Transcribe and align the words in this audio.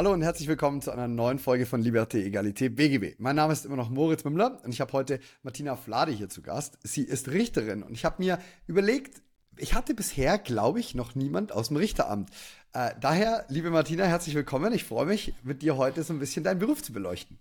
Hallo 0.00 0.14
und 0.14 0.22
herzlich 0.22 0.48
willkommen 0.48 0.80
zu 0.80 0.90
einer 0.92 1.08
neuen 1.08 1.38
Folge 1.38 1.66
von 1.66 1.82
Liberté, 1.82 2.24
Egalité, 2.24 2.70
BGB. 2.70 3.16
Mein 3.18 3.36
Name 3.36 3.52
ist 3.52 3.66
immer 3.66 3.76
noch 3.76 3.90
Moritz 3.90 4.24
Mümmler 4.24 4.58
und 4.64 4.72
ich 4.72 4.80
habe 4.80 4.94
heute 4.94 5.20
Martina 5.42 5.76
Flade 5.76 6.10
hier 6.10 6.30
zu 6.30 6.40
Gast. 6.40 6.78
Sie 6.82 7.02
ist 7.02 7.28
Richterin 7.28 7.82
und 7.82 7.92
ich 7.92 8.06
habe 8.06 8.14
mir 8.18 8.38
überlegt, 8.66 9.20
ich 9.58 9.74
hatte 9.74 9.92
bisher, 9.92 10.38
glaube 10.38 10.80
ich, 10.80 10.94
noch 10.94 11.14
niemand 11.14 11.52
aus 11.52 11.68
dem 11.68 11.76
Richteramt. 11.76 12.30
Äh, 12.72 12.92
daher, 12.98 13.44
liebe 13.48 13.68
Martina, 13.68 14.04
herzlich 14.04 14.34
willkommen. 14.34 14.72
Ich 14.72 14.84
freue 14.84 15.04
mich, 15.04 15.34
mit 15.42 15.60
dir 15.60 15.76
heute 15.76 16.02
so 16.02 16.14
ein 16.14 16.18
bisschen 16.18 16.44
deinen 16.44 16.60
Beruf 16.60 16.82
zu 16.82 16.94
beleuchten. 16.94 17.38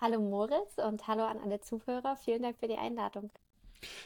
Hallo 0.00 0.20
Moritz 0.20 0.76
und 0.78 1.06
hallo 1.06 1.22
an 1.22 1.38
alle 1.44 1.60
Zuhörer. 1.60 2.16
Vielen 2.16 2.42
Dank 2.42 2.58
für 2.58 2.66
die 2.66 2.76
Einladung. 2.76 3.30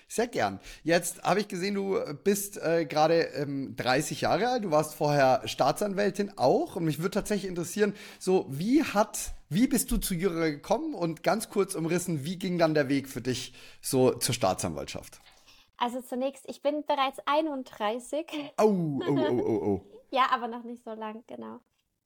Sehr 0.08 0.26
gern. 0.26 0.60
Jetzt 0.84 1.22
habe 1.22 1.40
ich 1.40 1.48
gesehen, 1.48 1.74
du 1.74 1.98
bist 2.24 2.56
äh, 2.58 2.84
gerade 2.84 3.20
ähm, 3.34 3.74
30 3.76 4.22
Jahre 4.22 4.48
alt. 4.48 4.64
Du 4.64 4.70
warst 4.70 4.94
vorher 4.94 5.42
Staatsanwältin 5.46 6.32
auch. 6.36 6.76
Und 6.76 6.84
mich 6.84 6.98
würde 6.98 7.12
tatsächlich 7.12 7.48
interessieren, 7.48 7.94
so 8.18 8.46
wie 8.48 8.82
hat, 8.82 9.32
wie 9.48 9.66
bist 9.66 9.90
du 9.90 9.98
zu 9.98 10.14
Jura 10.14 10.48
gekommen? 10.48 10.94
Und 10.94 11.22
ganz 11.22 11.50
kurz 11.50 11.74
umrissen, 11.74 12.24
wie 12.24 12.38
ging 12.38 12.58
dann 12.58 12.74
der 12.74 12.88
Weg 12.88 13.08
für 13.08 13.20
dich 13.20 13.54
so 13.80 14.12
zur 14.12 14.34
Staatsanwaltschaft? 14.34 15.20
Also 15.78 16.00
zunächst, 16.00 16.44
ich 16.48 16.60
bin 16.60 16.84
bereits 16.86 17.20
31. 17.26 18.26
Oh, 18.58 18.64
oh, 18.64 19.02
oh, 19.06 19.42
oh, 19.46 19.66
oh. 19.66 19.80
ja, 20.10 20.26
aber 20.30 20.48
noch 20.48 20.64
nicht 20.64 20.82
so 20.82 20.92
lang, 20.92 21.22
genau. 21.28 21.60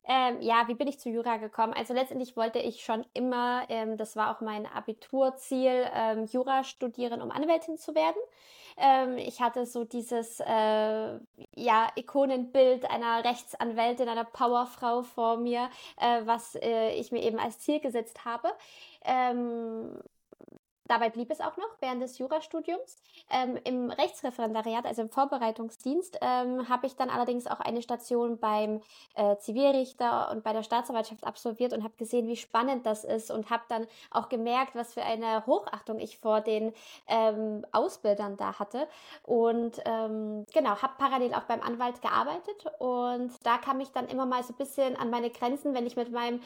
Ähm, 0.04 0.40
ja, 0.40 0.66
wie 0.66 0.74
bin 0.74 0.88
ich 0.88 0.98
zu 0.98 1.08
Jura 1.10 1.36
gekommen? 1.36 1.72
Also 1.74 1.94
letztendlich 1.94 2.36
wollte 2.36 2.58
ich 2.58 2.84
schon 2.84 3.04
immer, 3.14 3.64
ähm, 3.68 3.96
das 3.96 4.16
war 4.16 4.34
auch 4.34 4.40
mein 4.40 4.66
Abiturziel, 4.66 5.86
ähm, 5.94 6.24
Jura 6.26 6.64
studieren, 6.64 7.22
um 7.22 7.30
Anwältin 7.30 7.78
zu 7.78 7.94
werden. 7.94 8.20
Ähm, 8.76 9.16
ich 9.18 9.40
hatte 9.40 9.64
so 9.66 9.84
dieses 9.84 10.40
äh, 10.40 11.18
ja, 11.54 11.88
Ikonenbild 11.94 12.90
einer 12.90 13.24
Rechtsanwältin, 13.24 14.08
einer 14.08 14.24
Powerfrau 14.24 15.02
vor 15.02 15.36
mir, 15.36 15.68
äh, 16.00 16.22
was 16.24 16.56
äh, 16.56 16.92
ich 16.94 17.12
mir 17.12 17.22
eben 17.22 17.38
als 17.38 17.60
Ziel 17.60 17.80
gesetzt 17.80 18.24
habe. 18.24 18.48
Dabei 20.88 21.10
blieb 21.10 21.30
es 21.30 21.40
auch 21.40 21.56
noch 21.56 21.68
während 21.80 22.02
des 22.02 22.18
Jurastudiums. 22.18 22.96
Ähm, 23.30 23.58
Im 23.64 23.90
Rechtsreferendariat, 23.90 24.84
also 24.84 25.02
im 25.02 25.10
Vorbereitungsdienst, 25.10 26.18
ähm, 26.20 26.68
habe 26.68 26.86
ich 26.86 26.96
dann 26.96 27.08
allerdings 27.08 27.46
auch 27.46 27.60
eine 27.60 27.82
Station 27.82 28.38
beim 28.38 28.80
äh, 29.14 29.36
Zivilrichter 29.36 30.30
und 30.30 30.42
bei 30.42 30.52
der 30.52 30.64
Staatsanwaltschaft 30.64 31.24
absolviert 31.24 31.72
und 31.72 31.84
habe 31.84 31.94
gesehen, 31.96 32.26
wie 32.26 32.36
spannend 32.36 32.84
das 32.84 33.04
ist 33.04 33.30
und 33.30 33.50
habe 33.50 33.62
dann 33.68 33.86
auch 34.10 34.28
gemerkt, 34.28 34.74
was 34.74 34.94
für 34.94 35.02
eine 35.02 35.46
Hochachtung 35.46 36.00
ich 36.00 36.18
vor 36.18 36.40
den 36.40 36.72
ähm, 37.06 37.64
Ausbildern 37.70 38.36
da 38.36 38.58
hatte. 38.58 38.88
Und 39.22 39.80
ähm, 39.84 40.46
genau, 40.52 40.82
habe 40.82 40.94
parallel 40.98 41.34
auch 41.34 41.44
beim 41.44 41.60
Anwalt 41.60 42.02
gearbeitet 42.02 42.66
und 42.80 43.30
da 43.44 43.58
kam 43.58 43.78
ich 43.80 43.92
dann 43.92 44.08
immer 44.08 44.26
mal 44.26 44.42
so 44.42 44.52
ein 44.52 44.56
bisschen 44.56 44.96
an 44.96 45.10
meine 45.10 45.30
Grenzen, 45.30 45.74
wenn 45.74 45.86
ich 45.86 45.96
mit 45.96 46.10
meinem 46.10 46.40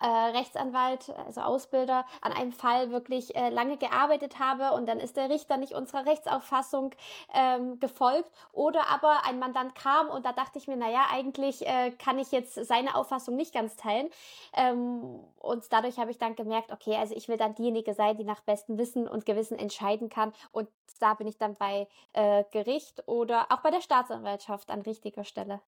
äh, 0.00 0.06
Rechtsanwalt, 0.06 1.10
also 1.26 1.42
Ausbilder, 1.42 2.06
an 2.22 2.32
einem 2.32 2.52
Fall 2.52 2.90
wirklich 2.90 3.36
äh, 3.36 3.50
lange 3.50 3.76
gearbeitet 3.82 4.38
habe 4.38 4.72
und 4.72 4.86
dann 4.86 5.00
ist 5.00 5.16
der 5.16 5.28
Richter 5.28 5.56
nicht 5.56 5.72
unserer 5.72 6.06
Rechtsauffassung 6.06 6.94
ähm, 7.34 7.80
gefolgt 7.80 8.30
oder 8.52 8.86
aber 8.86 9.26
ein 9.26 9.40
Mandant 9.40 9.74
kam 9.74 10.08
und 10.08 10.24
da 10.24 10.32
dachte 10.32 10.58
ich 10.58 10.68
mir, 10.68 10.76
naja, 10.76 11.06
eigentlich 11.10 11.66
äh, 11.66 11.90
kann 11.98 12.20
ich 12.20 12.30
jetzt 12.30 12.54
seine 12.54 12.94
Auffassung 12.94 13.34
nicht 13.34 13.52
ganz 13.52 13.74
teilen 13.76 14.08
ähm, 14.56 15.18
und 15.36 15.64
dadurch 15.70 15.98
habe 15.98 16.12
ich 16.12 16.18
dann 16.18 16.36
gemerkt, 16.36 16.70
okay, 16.70 16.94
also 16.94 17.16
ich 17.16 17.26
will 17.28 17.36
dann 17.36 17.56
diejenige 17.56 17.92
sein, 17.92 18.16
die 18.16 18.24
nach 18.24 18.40
bestem 18.40 18.78
Wissen 18.78 19.08
und 19.08 19.26
Gewissen 19.26 19.58
entscheiden 19.58 20.08
kann 20.08 20.32
und 20.52 20.68
da 21.00 21.14
bin 21.14 21.26
ich 21.26 21.36
dann 21.36 21.54
bei 21.54 21.88
äh, 22.12 22.44
Gericht 22.52 23.02
oder 23.08 23.50
auch 23.50 23.62
bei 23.62 23.72
der 23.72 23.80
Staatsanwaltschaft 23.80 24.70
an 24.70 24.82
richtiger 24.82 25.24
Stelle. 25.24 25.60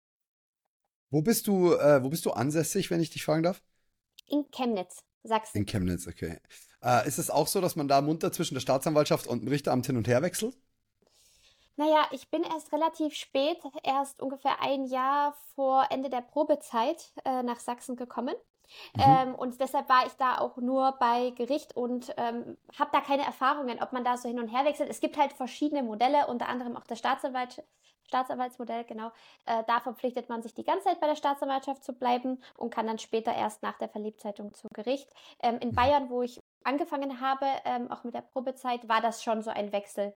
Wo 1.11 1.23
bist 1.23 1.49
du, 1.49 1.73
äh, 1.73 2.03
wo 2.03 2.09
bist 2.09 2.25
du 2.27 2.31
ansässig, 2.31 2.91
wenn 2.91 3.01
ich 3.01 3.11
dich 3.11 3.25
fragen 3.25 3.43
darf? 3.43 3.63
In 4.27 4.49
Chemnitz, 4.53 5.05
Sachsen. 5.25 5.59
In 5.59 5.67
Chemnitz, 5.67 6.07
okay. 6.07 6.39
Äh, 6.85 7.09
ist 7.09 7.19
es 7.19 7.31
auch 7.31 7.47
so, 7.47 7.61
dass 7.61 7.77
man 7.77 7.89
da 7.89 8.01
munter 8.01 8.31
zwischen 8.31 8.55
der 8.55 8.61
Staatsanwaltschaft 8.61 9.27
und 9.27 9.41
dem 9.41 9.49
Richteramt 9.49 9.87
hin 9.87 9.97
und 9.97 10.07
her 10.07 10.23
wechselt? 10.23 10.57
Naja, 11.77 12.07
ich 12.13 12.31
bin 12.31 12.43
erst 12.45 12.73
relativ 12.73 13.15
spät, 13.15 13.59
erst 13.83 14.23
ungefähr 14.23 14.63
ein 14.63 14.85
Jahr 14.85 15.35
vor 15.57 15.87
Ende 15.91 16.09
der 16.09 16.21
Probezeit 16.21 17.13
äh, 17.25 17.43
nach 17.43 17.59
Sachsen 17.59 17.97
gekommen. 17.97 18.35
Mhm. 18.95 19.03
Ähm, 19.03 19.35
und 19.35 19.61
deshalb 19.61 19.89
war 19.89 20.07
ich 20.07 20.13
da 20.15 20.39
auch 20.39 20.57
nur 20.57 20.93
bei 20.93 21.31
Gericht 21.31 21.77
und 21.77 22.15
ähm, 22.17 22.57
habe 22.79 22.91
da 22.93 23.01
keine 23.01 23.25
Erfahrungen, 23.25 23.83
ob 23.83 23.93
man 23.93 24.05
da 24.05 24.17
so 24.17 24.29
hin 24.29 24.39
und 24.39 24.49
her 24.49 24.65
wechselt. 24.65 24.89
Es 24.89 25.01
gibt 25.01 25.19
halt 25.19 25.33
verschiedene 25.33 25.83
Modelle, 25.83 26.27
unter 26.29 26.49
anderem 26.49 26.77
auch 26.77 26.87
der 26.87 26.97
Staatsanwalt, 26.97 27.63
Staatsanwaltsmodell, 28.07 28.85
genau. 28.85 29.11
Äh, 29.47 29.65
da 29.67 29.81
verpflichtet 29.81 30.29
man 30.29 30.43
sich 30.43 30.55
die 30.55 30.65
ganze 30.65 30.85
Zeit 30.85 31.01
bei 31.01 31.07
der 31.07 31.17
Staatsanwaltschaft 31.17 31.83
zu 31.83 31.93
bleiben 31.93 32.43
und 32.57 32.71
kann 32.73 32.87
dann 32.87 32.99
später 32.99 33.35
erst 33.35 33.63
nach 33.63 33.79
der 33.79 33.89
Verlebzeitung 33.89 34.55
zu 34.55 34.69
Gericht. 34.73 35.11
Ähm, 35.43 35.59
in 35.59 35.71
mhm. 35.71 35.75
Bayern, 35.75 36.11
wo 36.11 36.23
ich 36.23 36.41
angefangen 36.65 37.21
habe, 37.21 37.47
ähm, 37.65 37.91
auch 37.91 38.05
mit 38.05 38.15
der 38.15 38.23
Probezeit, 38.23 38.89
war 38.89 39.01
das 39.01 39.23
schon 39.23 39.43
so 39.43 39.51
ein 39.51 39.73
Wechsel. 39.73 40.15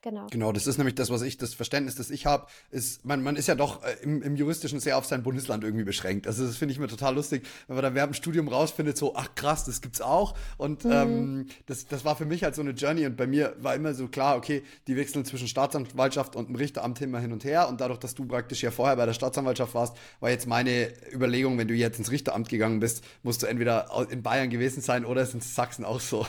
Genau. 0.00 0.28
Genau, 0.30 0.52
das 0.52 0.68
ist 0.68 0.78
nämlich 0.78 0.94
das, 0.94 1.10
was 1.10 1.22
ich, 1.22 1.38
das 1.38 1.54
Verständnis, 1.54 1.96
das 1.96 2.10
ich 2.10 2.24
habe, 2.24 2.46
ist, 2.70 3.04
man, 3.04 3.20
man 3.20 3.34
ist 3.34 3.48
ja 3.48 3.56
doch 3.56 3.82
äh, 3.82 3.96
im, 4.02 4.22
im 4.22 4.36
Juristischen 4.36 4.78
sehr 4.78 4.96
auf 4.96 5.06
sein 5.06 5.24
Bundesland 5.24 5.64
irgendwie 5.64 5.84
beschränkt. 5.84 6.28
Also 6.28 6.46
das 6.46 6.56
finde 6.56 6.72
ich 6.72 6.78
mir 6.78 6.86
total 6.86 7.16
lustig, 7.16 7.44
wenn 7.66 7.74
man 7.74 7.82
dann 7.82 7.94
während 7.96 8.12
dem 8.12 8.14
Studium 8.14 8.46
rausfindet, 8.46 8.96
so, 8.96 9.16
ach 9.16 9.34
krass, 9.34 9.64
das 9.64 9.80
gibt's 9.80 10.00
auch. 10.00 10.36
Und 10.56 10.84
mhm. 10.84 10.92
ähm, 10.92 11.46
das, 11.66 11.86
das 11.86 12.04
war 12.04 12.14
für 12.14 12.26
mich 12.26 12.44
halt 12.44 12.54
so 12.54 12.62
eine 12.62 12.70
Journey 12.70 13.06
und 13.06 13.16
bei 13.16 13.26
mir 13.26 13.56
war 13.58 13.74
immer 13.74 13.92
so 13.92 14.06
klar, 14.06 14.36
okay, 14.36 14.62
die 14.86 14.96
wechseln 14.96 15.24
zwischen 15.24 15.48
Staatsanwaltschaft 15.48 16.36
und 16.36 16.48
dem 16.48 16.54
Richteramt 16.54 17.00
immer 17.00 17.18
hin 17.18 17.32
und 17.32 17.44
her. 17.44 17.68
Und 17.68 17.80
dadurch, 17.80 17.98
dass 17.98 18.14
du 18.14 18.24
praktisch 18.24 18.62
ja 18.62 18.70
vorher 18.70 18.94
bei 18.94 19.04
der 19.04 19.14
Staatsanwaltschaft 19.14 19.74
warst, 19.74 19.96
war 20.20 20.30
jetzt 20.30 20.46
meine 20.46 20.92
Überlegung, 21.12 21.58
wenn 21.58 21.66
du 21.66 21.74
jetzt 21.74 21.98
ins 21.98 22.12
Richteramt 22.12 22.48
gegangen 22.48 22.78
bist, 22.78 23.02
musst 23.24 23.42
du 23.42 23.46
entweder 23.46 23.90
in 24.10 24.22
Bayern 24.22 24.48
gewesen 24.48 24.80
sein 24.80 25.04
oder 25.04 25.22
ist 25.22 25.34
in 25.34 25.40
Sachsen 25.40 25.84
auch 25.84 26.00
so. 26.00 26.24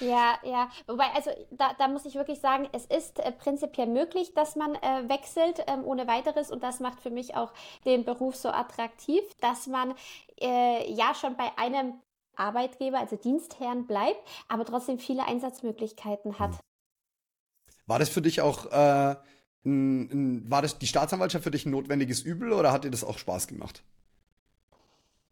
Ja, 0.00 0.38
ja. 0.42 0.68
Wobei, 0.86 1.06
also 1.14 1.30
da, 1.50 1.72
da 1.78 1.88
muss 1.88 2.04
ich 2.04 2.14
wirklich 2.14 2.40
sagen, 2.40 2.68
es 2.72 2.86
ist 2.86 3.20
äh, 3.20 3.32
prinzipiell 3.32 3.86
möglich, 3.86 4.34
dass 4.34 4.56
man 4.56 4.74
äh, 4.74 5.08
wechselt 5.08 5.62
ähm, 5.66 5.84
ohne 5.84 6.06
weiteres 6.06 6.50
und 6.50 6.62
das 6.62 6.80
macht 6.80 7.00
für 7.00 7.10
mich 7.10 7.36
auch 7.36 7.52
den 7.84 8.04
Beruf 8.04 8.36
so 8.36 8.48
attraktiv, 8.48 9.22
dass 9.40 9.66
man 9.66 9.94
äh, 10.40 10.92
ja 10.92 11.14
schon 11.14 11.36
bei 11.36 11.50
einem 11.56 11.94
Arbeitgeber, 12.36 12.98
also 12.98 13.16
Dienstherrn 13.16 13.86
bleibt, 13.86 14.20
aber 14.48 14.64
trotzdem 14.64 14.98
viele 14.98 15.24
Einsatzmöglichkeiten 15.26 16.38
hat. 16.38 16.52
War 17.86 17.98
das 17.98 18.08
für 18.08 18.22
dich 18.22 18.40
auch, 18.40 18.66
äh, 18.72 19.16
n, 19.64 20.10
n, 20.10 20.50
war 20.50 20.62
das 20.62 20.78
die 20.78 20.86
Staatsanwaltschaft 20.86 21.44
für 21.44 21.50
dich 21.50 21.66
ein 21.66 21.70
notwendiges 21.70 22.22
Übel 22.22 22.52
oder 22.52 22.72
hat 22.72 22.84
dir 22.84 22.90
das 22.90 23.04
auch 23.04 23.18
Spaß 23.18 23.46
gemacht? 23.46 23.84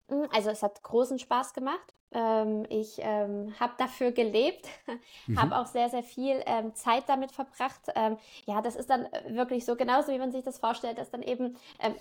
Hm, 0.09 0.29
also 0.33 0.51
es 0.51 0.63
hat 0.63 0.83
großen 0.83 1.19
Spaß 1.19 1.55
gemacht. 1.55 1.95
Ähm, 2.15 2.67
ich 2.69 2.99
ähm, 2.99 3.55
habe 3.59 3.73
dafür 3.79 4.13
gelebt, 4.13 4.69
mhm. 5.27 5.41
habe 5.41 5.57
auch 5.57 5.67
sehr, 5.67 5.89
sehr 5.89 6.03
viel 6.03 6.43
ähm, 6.47 6.75
Zeit 6.75 7.05
damit 7.09 7.33
verbracht. 7.33 7.81
Ähm, 7.95 8.17
ja, 8.47 8.61
das 8.61 8.77
ist 8.77 8.91
dann 8.91 9.07
wirklich 9.29 9.65
so 9.65 9.77
genauso, 9.77 10.13
wie 10.13 10.19
man 10.19 10.33
sich 10.33 10.45
das 10.45 10.59
vorstellt, 10.59 10.99
dass 10.99 11.11
dann 11.11 11.23
eben 11.23 11.57
ähm, 11.81 11.95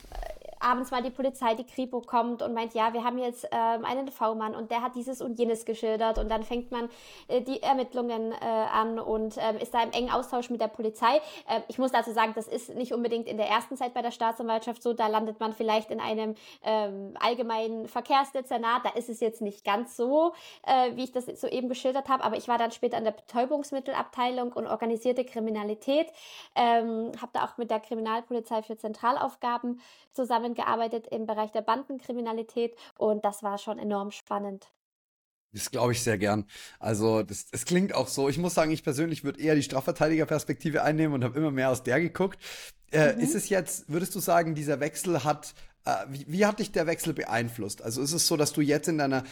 abends 0.60 0.92
mal 0.92 1.02
die 1.02 1.10
Polizei, 1.10 1.56
die 1.56 1.66
Kripo 1.66 2.02
kommt 2.02 2.42
und 2.42 2.54
meint, 2.54 2.74
ja, 2.74 2.94
wir 2.94 3.04
haben 3.04 3.18
jetzt 3.18 3.48
ähm, 3.52 3.86
einen 3.86 4.10
V-Mann 4.10 4.56
und 4.56 4.72
der 4.72 4.82
hat 4.82 4.96
dieses 4.96 5.22
und 5.22 5.40
jenes 5.40 5.66
geschildert 5.66 6.18
und 6.18 6.30
dann 6.30 6.44
fängt 6.44 6.72
man 6.72 6.90
äh, 7.28 7.42
die 7.42 7.62
Ermittlungen 7.62 8.32
äh, 8.32 8.46
an 8.46 9.00
und 9.00 9.38
ist 9.60 9.74
da 9.74 9.84
im 9.84 9.92
engen 9.92 10.12
Austausch 10.12 10.50
mit 10.50 10.62
der 10.62 10.68
Polizei. 10.68 11.18
Äh, 11.48 11.62
ich 11.68 11.78
muss 11.78 11.92
dazu 11.92 12.12
sagen, 12.12 12.34
das 12.36 12.48
ist 12.48 12.76
nicht 12.76 12.94
unbedingt 12.94 13.28
in 13.28 13.38
der 13.38 13.48
ersten 13.48 13.78
Zeit 13.78 13.94
bei 13.94 14.02
der 14.02 14.12
Staatsanwaltschaft 14.12 14.84
so, 14.84 14.94
da 14.94 15.08
landet 15.08 15.40
man 15.40 15.54
vielleicht 15.54 15.92
in 15.92 16.00
einem 16.00 16.36
allgemeinen 17.20 17.88
Verkehrsdezernat, 17.88 18.86
da 18.86 18.90
ist 18.90 19.10
es 19.10 19.20
jetzt 19.20 19.42
nicht 19.42 19.64
ganz 19.66 19.96
so, 19.96 20.01
äh, 20.64 20.96
wie 20.96 21.04
ich 21.04 21.12
das 21.12 21.26
soeben 21.26 21.70
geschildert 21.70 22.10
habe, 22.10 22.24
aber 22.24 22.38
ich 22.38 22.48
war 22.48 22.58
dann 22.58 22.72
später 22.72 22.98
in 22.98 23.04
der 23.04 23.12
Betäubungsmittelabteilung 23.12 24.54
und 24.54 24.68
organisierte 24.68 25.26
Kriminalität, 25.26 26.08
ähm, 26.56 27.12
habe 27.22 27.32
da 27.34 27.46
auch 27.46 27.58
mit 27.58 27.72
der 27.72 27.80
Kriminalpolizei 27.80 28.64
für 28.64 28.78
Zentralaufgaben 28.78 29.82
zusammen 30.14 30.54
gearbeitet 30.54 31.08
im 31.08 31.26
Bereich 31.26 31.52
der 31.52 31.62
Bandenkriminalität 31.62 32.76
und 32.98 33.26
das 33.26 33.44
war 33.44 33.58
schon 33.58 33.80
enorm 33.80 34.12
spannend. 34.12 34.72
Das 35.54 35.70
glaube 35.70 35.92
ich 35.92 36.02
sehr 36.02 36.18
gern. 36.18 36.46
Also, 36.80 37.24
das, 37.24 37.48
das 37.48 37.66
klingt 37.66 37.94
auch 37.94 38.08
so. 38.08 38.30
Ich 38.30 38.38
muss 38.38 38.54
sagen, 38.54 38.72
ich 38.72 38.84
persönlich 38.84 39.24
würde 39.24 39.42
eher 39.42 39.56
die 39.56 39.64
Strafverteidigerperspektive 39.64 40.82
einnehmen 40.82 41.14
und 41.14 41.24
habe 41.24 41.38
immer 41.38 41.52
mehr 41.52 41.70
aus 41.70 41.84
der 41.84 42.00
geguckt. 42.00 42.40
Äh, 42.92 43.14
mhm. 43.14 43.20
Ist 43.20 43.36
es 43.36 43.50
jetzt, 43.50 43.90
würdest 43.90 44.16
du 44.16 44.20
sagen, 44.20 44.56
dieser 44.56 44.80
Wechsel 44.80 45.24
hat 45.24 45.54
wie, 46.10 46.26
wie, 46.28 46.46
hat 46.46 46.60
dich 46.60 46.72
der 46.72 46.86
Wechsel 46.86 47.14
beeinflusst? 47.14 47.82
Also 47.82 48.02
ist 48.02 48.14
es 48.14 48.28
so, 48.28 48.38
dass 48.38 48.54
du 48.54 48.62
jetzt 48.62 48.88
in 48.88 49.00
deiner 49.00 49.24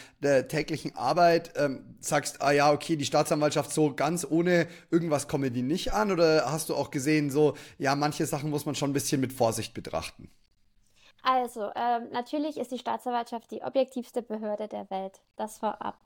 täglichen 0.48 0.96
Arbeit 0.96 1.54
ähm, 1.56 1.84
sagst, 2.00 2.42
ah 2.42 2.51
ja, 2.51 2.72
okay, 2.72 2.96
die 2.96 3.06
Staatsanwaltschaft 3.06 3.72
so 3.72 3.94
ganz 3.94 4.25
ohne 4.28 4.68
irgendwas 4.90 5.28
kommen 5.28 5.54
die 5.54 5.62
nicht 5.62 5.94
an? 5.94 6.12
Oder 6.12 6.51
hast 6.51 6.69
du 6.69 6.75
auch 6.75 6.90
gesehen, 6.90 7.30
so, 7.30 7.56
ja, 7.78 7.96
manche 7.96 8.25
Sachen 8.25 8.50
muss 8.50 8.66
man 8.66 8.75
schon 8.75 8.90
ein 8.90 8.94
bisschen 8.94 9.22
mit 9.22 9.31
Vorsicht 9.31 9.74
betrachten? 9.74 10.30
Also, 11.24 11.69
ähm, 11.75 12.10
natürlich 12.12 12.57
ist 12.57 12.71
die 12.71 12.80
Staatsanwaltschaft 12.80 13.51
die 13.51 13.62
objektivste 13.62 14.21
Behörde 14.21 14.68
der 14.68 14.89
Welt, 14.89 15.21
das 15.36 15.57
vorab. 15.57 15.98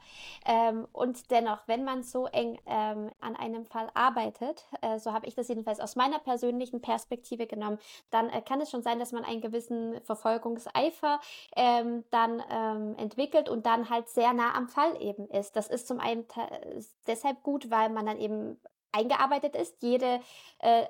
Ähm, 0.46 0.88
und 0.92 1.30
dennoch, 1.32 1.60
wenn 1.68 1.84
man 1.84 2.04
so 2.04 2.26
eng 2.28 2.60
ähm, 2.66 3.12
an 3.20 3.36
einem 3.36 3.66
Fall 3.66 3.90
arbeitet, 3.94 4.66
äh, 4.82 5.00
so 5.00 5.14
habe 5.14 5.28
ich 5.28 5.36
das 5.36 5.48
jedenfalls 5.48 5.80
aus 5.80 5.96
meiner 5.96 6.20
persönlichen 6.20 6.82
Perspektive 6.82 7.48
genommen, 7.48 7.80
dann 8.10 8.30
äh, 8.30 8.42
kann 8.42 8.62
es 8.62 8.72
schon 8.72 8.84
sein, 8.84 9.00
dass 9.00 9.12
man 9.12 9.24
einen 9.24 9.42
gewissen 9.42 10.02
Verfolgungseifer 10.02 11.20
ähm, 11.56 12.04
dann 12.10 12.44
ähm, 12.50 12.96
entwickelt 12.98 13.50
und 13.50 13.66
dann 13.66 13.90
halt 13.90 14.10
sehr 14.10 14.34
nah 14.34 14.56
am 14.56 14.68
Fall 14.68 15.02
eben 15.02 15.28
ist. 15.30 15.56
Das 15.56 15.68
ist 15.68 15.88
zum 15.88 16.00
einen 16.00 16.26
deshalb 17.08 17.44
gut, 17.44 17.70
weil 17.70 17.90
man 17.90 18.06
dann 18.06 18.20
eben 18.20 18.60
eingearbeitet 18.92 19.56
ist. 19.56 19.82
Jede 19.82 20.22
äh, 20.60 20.86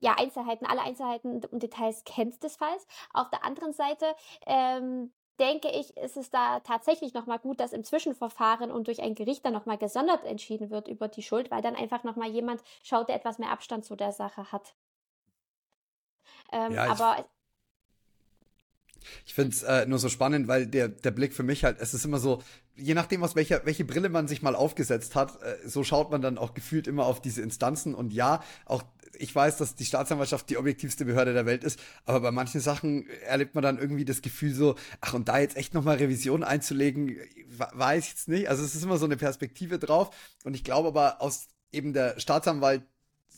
ja, 0.00 0.14
Einzelheiten, 0.18 0.66
alle 0.66 0.82
Einzelheiten 0.82 1.44
und 1.44 1.62
Details 1.62 2.04
kennt 2.04 2.42
des 2.42 2.56
Falls. 2.56 2.86
Auf 3.12 3.30
der 3.30 3.44
anderen 3.44 3.72
Seite 3.72 4.06
ähm, 4.46 5.12
denke 5.38 5.68
ich, 5.70 5.96
ist 5.96 6.16
es 6.16 6.30
da 6.30 6.60
tatsächlich 6.60 7.14
nochmal 7.14 7.38
gut, 7.38 7.60
dass 7.60 7.72
im 7.72 7.84
Zwischenverfahren 7.84 8.70
und 8.70 8.86
durch 8.86 9.00
ein 9.00 9.14
Gericht 9.14 9.44
dann 9.44 9.52
nochmal 9.52 9.78
gesondert 9.78 10.24
entschieden 10.24 10.70
wird 10.70 10.88
über 10.88 11.08
die 11.08 11.22
Schuld, 11.22 11.50
weil 11.50 11.62
dann 11.62 11.76
einfach 11.76 12.04
nochmal 12.04 12.30
jemand 12.30 12.62
schaut, 12.82 13.08
der 13.08 13.16
etwas 13.16 13.38
mehr 13.38 13.50
Abstand 13.50 13.84
zu 13.84 13.96
der 13.96 14.12
Sache 14.12 14.50
hat. 14.52 14.74
Ähm, 16.52 16.72
ja, 16.72 16.90
aber 16.90 17.24
ich 19.24 19.34
finde 19.34 19.54
es 19.54 19.62
äh, 19.62 19.86
nur 19.86 19.98
so 19.98 20.08
spannend, 20.08 20.48
weil 20.48 20.66
der, 20.66 20.88
der 20.88 21.10
Blick 21.10 21.32
für 21.32 21.42
mich 21.42 21.64
halt, 21.64 21.78
es 21.80 21.94
ist 21.94 22.04
immer 22.04 22.18
so, 22.18 22.42
je 22.74 22.94
nachdem, 22.94 23.22
aus 23.22 23.36
welcher, 23.36 23.64
welche 23.64 23.84
Brille 23.84 24.08
man 24.08 24.28
sich 24.28 24.42
mal 24.42 24.56
aufgesetzt 24.56 25.14
hat, 25.14 25.40
äh, 25.42 25.68
so 25.68 25.84
schaut 25.84 26.10
man 26.10 26.22
dann 26.22 26.38
auch 26.38 26.54
gefühlt 26.54 26.86
immer 26.86 27.06
auf 27.06 27.20
diese 27.20 27.42
Instanzen. 27.42 27.94
Und 27.94 28.12
ja, 28.12 28.42
auch 28.66 28.82
ich 29.18 29.34
weiß, 29.34 29.56
dass 29.56 29.74
die 29.74 29.84
Staatsanwaltschaft 29.84 30.48
die 30.50 30.56
objektivste 30.56 31.04
Behörde 31.04 31.32
der 31.32 31.46
Welt 31.46 31.64
ist, 31.64 31.78
aber 32.04 32.20
bei 32.20 32.30
manchen 32.30 32.60
Sachen 32.60 33.08
erlebt 33.26 33.54
man 33.54 33.62
dann 33.62 33.78
irgendwie 33.78 34.04
das 34.04 34.22
Gefühl 34.22 34.54
so, 34.54 34.76
ach, 35.00 35.14
und 35.14 35.28
da 35.28 35.38
jetzt 35.38 35.56
echt 35.56 35.74
nochmal 35.74 35.96
Revision 35.96 36.44
einzulegen, 36.44 37.16
weiß 37.56 38.04
ich 38.04 38.10
jetzt 38.10 38.28
nicht. 38.28 38.48
Also 38.48 38.64
es 38.64 38.74
ist 38.74 38.82
immer 38.82 38.98
so 38.98 39.06
eine 39.06 39.16
Perspektive 39.16 39.78
drauf. 39.78 40.10
Und 40.44 40.54
ich 40.54 40.64
glaube 40.64 40.88
aber 40.88 41.20
aus 41.20 41.48
eben 41.72 41.92
der 41.92 42.18
Staatsanwalt 42.18 42.82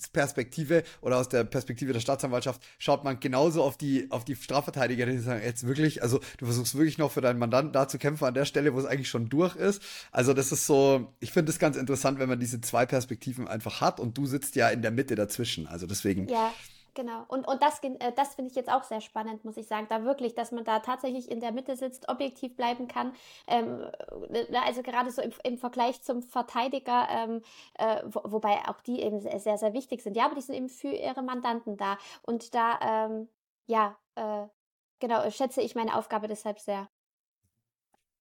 Perspektive 0.08 0.82
oder 1.00 1.18
aus 1.18 1.28
der 1.28 1.44
Perspektive 1.44 1.92
der 1.92 2.00
Staatsanwaltschaft 2.00 2.62
schaut 2.78 3.04
man 3.04 3.20
genauso 3.20 3.62
auf 3.62 3.76
die, 3.76 4.10
auf 4.10 4.24
die 4.24 4.36
Strafverteidiger, 4.36 5.06
die 5.06 5.18
sagen, 5.18 5.42
jetzt 5.44 5.66
wirklich, 5.66 6.02
also 6.02 6.20
du 6.38 6.46
versuchst 6.46 6.76
wirklich 6.76 6.98
noch 6.98 7.12
für 7.12 7.20
deinen 7.20 7.38
Mandanten 7.38 7.72
da 7.72 7.88
zu 7.88 7.98
kämpfen 7.98 8.24
an 8.24 8.34
der 8.34 8.44
Stelle, 8.44 8.74
wo 8.74 8.78
es 8.78 8.86
eigentlich 8.86 9.08
schon 9.08 9.28
durch 9.28 9.56
ist. 9.56 9.82
Also 10.12 10.34
das 10.34 10.52
ist 10.52 10.66
so, 10.66 11.12
ich 11.20 11.32
finde 11.32 11.50
es 11.50 11.58
ganz 11.58 11.76
interessant, 11.76 12.18
wenn 12.18 12.28
man 12.28 12.40
diese 12.40 12.60
zwei 12.60 12.86
Perspektiven 12.86 13.48
einfach 13.48 13.80
hat 13.80 14.00
und 14.00 14.16
du 14.16 14.26
sitzt 14.26 14.56
ja 14.56 14.68
in 14.68 14.82
der 14.82 14.90
Mitte 14.90 15.14
dazwischen. 15.14 15.66
Also 15.66 15.86
deswegen. 15.86 16.28
Ja. 16.28 16.52
Genau. 17.00 17.24
Und, 17.28 17.48
und 17.48 17.62
das, 17.62 17.82
äh, 17.82 18.12
das 18.14 18.34
finde 18.34 18.50
ich 18.50 18.56
jetzt 18.56 18.70
auch 18.70 18.84
sehr 18.84 19.00
spannend, 19.00 19.42
muss 19.42 19.56
ich 19.56 19.66
sagen. 19.66 19.86
Da 19.88 20.04
wirklich, 20.04 20.34
dass 20.34 20.52
man 20.52 20.64
da 20.64 20.80
tatsächlich 20.80 21.30
in 21.30 21.40
der 21.40 21.50
Mitte 21.50 21.74
sitzt, 21.74 22.10
objektiv 22.10 22.54
bleiben 22.56 22.88
kann. 22.88 23.14
Ähm, 23.46 23.86
äh, 24.30 24.54
also 24.66 24.82
gerade 24.82 25.10
so 25.10 25.22
im, 25.22 25.32
im 25.42 25.56
Vergleich 25.56 26.02
zum 26.02 26.22
Verteidiger, 26.22 27.08
ähm, 27.10 27.40
äh, 27.78 28.02
wo, 28.04 28.20
wobei 28.32 28.68
auch 28.68 28.82
die 28.82 29.00
eben 29.00 29.18
sehr, 29.18 29.56
sehr 29.56 29.72
wichtig 29.72 30.02
sind. 30.02 30.14
Ja, 30.14 30.26
aber 30.26 30.34
die 30.34 30.42
sind 30.42 30.56
eben 30.56 30.68
für 30.68 30.88
ihre 30.88 31.22
Mandanten 31.22 31.78
da. 31.78 31.96
Und 32.20 32.54
da, 32.54 32.78
ähm, 32.82 33.28
ja, 33.66 33.96
äh, 34.16 34.46
genau, 34.98 35.30
schätze 35.30 35.62
ich 35.62 35.74
meine 35.74 35.96
Aufgabe 35.96 36.28
deshalb 36.28 36.58
sehr. 36.58 36.90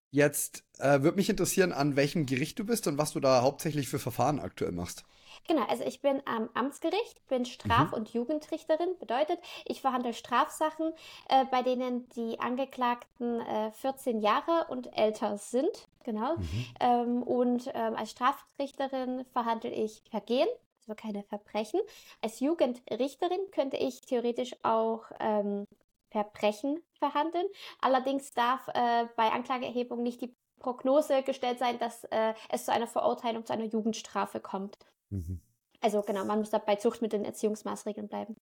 Jetzt 0.09 0.63
äh, 0.77 1.01
würde 1.01 1.17
mich 1.17 1.29
interessieren, 1.29 1.73
an 1.73 1.97
welchem 1.97 2.25
Gericht 2.25 2.57
du 2.59 2.63
bist 2.63 2.87
und 2.87 2.97
was 2.97 3.11
du 3.11 3.19
da 3.19 3.41
hauptsächlich 3.41 3.89
für 3.89 3.99
Verfahren 3.99 4.39
aktuell 4.39 4.71
machst. 4.71 5.03
Genau, 5.47 5.63
also 5.67 5.83
ich 5.83 6.01
bin 6.01 6.21
am 6.25 6.49
Amtsgericht, 6.53 7.25
bin 7.27 7.45
Straf- 7.45 7.91
mhm. 7.91 7.93
und 7.93 8.13
Jugendrichterin, 8.13 8.97
bedeutet, 8.99 9.39
ich 9.65 9.81
verhandle 9.81 10.13
Strafsachen, 10.13 10.93
äh, 11.27 11.45
bei 11.45 11.63
denen 11.63 12.07
die 12.09 12.39
Angeklagten 12.39 13.41
äh, 13.41 13.71
14 13.71 14.19
Jahre 14.19 14.67
und 14.69 14.95
älter 14.97 15.37
sind. 15.37 15.87
Genau. 16.03 16.35
Mhm. 16.35 16.65
Ähm, 16.79 17.23
und 17.23 17.71
ähm, 17.73 17.95
als 17.95 18.11
Strafrichterin 18.11 19.25
verhandle 19.33 19.71
ich 19.71 20.01
Vergehen, 20.09 20.47
also 20.81 20.95
keine 20.95 21.23
Verbrechen. 21.23 21.79
Als 22.21 22.39
Jugendrichterin 22.39 23.51
könnte 23.51 23.77
ich 23.77 24.01
theoretisch 24.01 24.55
auch 24.63 25.05
ähm, 25.19 25.65
Verbrechen 26.11 26.81
verhandeln. 26.97 27.45
Allerdings 27.81 28.31
darf 28.31 28.67
äh, 28.69 29.07
bei 29.15 29.31
Anklageerhebung 29.31 30.01
nicht 30.01 30.21
die 30.21 30.35
Prognose 30.59 31.23
gestellt 31.23 31.59
sein, 31.59 31.79
dass 31.79 32.03
äh, 32.05 32.33
es 32.49 32.65
zu 32.65 32.71
einer 32.71 32.87
Verurteilung, 32.87 33.45
zu 33.45 33.53
einer 33.53 33.65
Jugendstrafe 33.65 34.39
kommt. 34.39 34.77
Mhm. 35.09 35.41
Also 35.81 36.01
genau, 36.01 36.25
man 36.25 36.39
muss 36.39 36.49
da 36.49 36.57
bei 36.57 36.75
Zuchtmitteln, 36.75 37.25
Erziehungsmaßregeln 37.25 38.07
bleiben. 38.07 38.35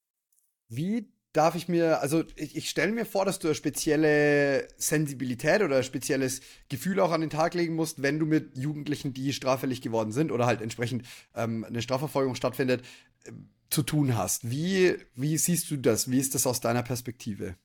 Wie 0.67 1.11
darf 1.33 1.55
ich 1.55 1.67
mir, 1.67 1.99
also 1.99 2.23
ich, 2.35 2.55
ich 2.55 2.69
stelle 2.69 2.91
mir 2.91 3.05
vor, 3.05 3.25
dass 3.25 3.39
du 3.39 3.47
eine 3.47 3.55
spezielle 3.55 4.67
Sensibilität 4.77 5.61
oder 5.61 5.77
ein 5.77 5.83
spezielles 5.83 6.41
Gefühl 6.69 6.99
auch 6.99 7.11
an 7.11 7.21
den 7.21 7.29
Tag 7.29 7.53
legen 7.53 7.75
musst, 7.75 8.01
wenn 8.01 8.19
du 8.19 8.25
mit 8.25 8.57
Jugendlichen, 8.57 9.13
die 9.13 9.33
straffällig 9.33 9.81
geworden 9.81 10.11
sind 10.11 10.31
oder 10.31 10.45
halt 10.45 10.61
entsprechend 10.61 11.05
ähm, 11.35 11.65
eine 11.65 11.81
Strafverfolgung 11.81 12.35
stattfindet, 12.35 12.83
äh, 13.25 13.31
zu 13.69 13.83
tun 13.83 14.15
hast. 14.15 14.49
Wie, 14.49 14.95
wie 15.15 15.37
siehst 15.37 15.69
du 15.71 15.77
das? 15.77 16.09
Wie 16.09 16.19
ist 16.19 16.35
das 16.35 16.47
aus 16.47 16.61
deiner 16.61 16.83
Perspektive? 16.83 17.55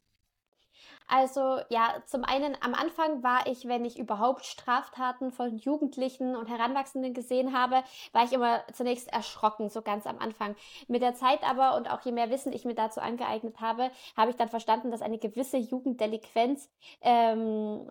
Also 1.10 1.58
ja, 1.70 1.94
zum 2.06 2.24
einen 2.24 2.56
am 2.60 2.72
Anfang 2.72 3.24
war 3.24 3.46
ich, 3.48 3.66
wenn 3.66 3.84
ich 3.84 3.98
überhaupt 3.98 4.46
Straftaten 4.46 5.32
von 5.32 5.58
Jugendlichen 5.58 6.36
und 6.36 6.48
Heranwachsenden 6.48 7.14
gesehen 7.14 7.52
habe, 7.52 7.82
war 8.12 8.24
ich 8.24 8.32
immer 8.32 8.62
zunächst 8.72 9.12
erschrocken, 9.12 9.70
so 9.70 9.82
ganz 9.82 10.06
am 10.06 10.18
Anfang. 10.20 10.54
Mit 10.86 11.02
der 11.02 11.16
Zeit 11.16 11.42
aber 11.42 11.76
und 11.76 11.90
auch 11.90 12.02
je 12.02 12.12
mehr 12.12 12.30
Wissen 12.30 12.52
ich 12.52 12.64
mir 12.64 12.76
dazu 12.76 13.00
angeeignet 13.00 13.60
habe, 13.60 13.90
habe 14.16 14.30
ich 14.30 14.36
dann 14.36 14.48
verstanden, 14.48 14.92
dass 14.92 15.02
eine 15.02 15.18
gewisse 15.18 15.56
Jugenddelinquenz 15.56 16.70
ähm, 17.00 17.90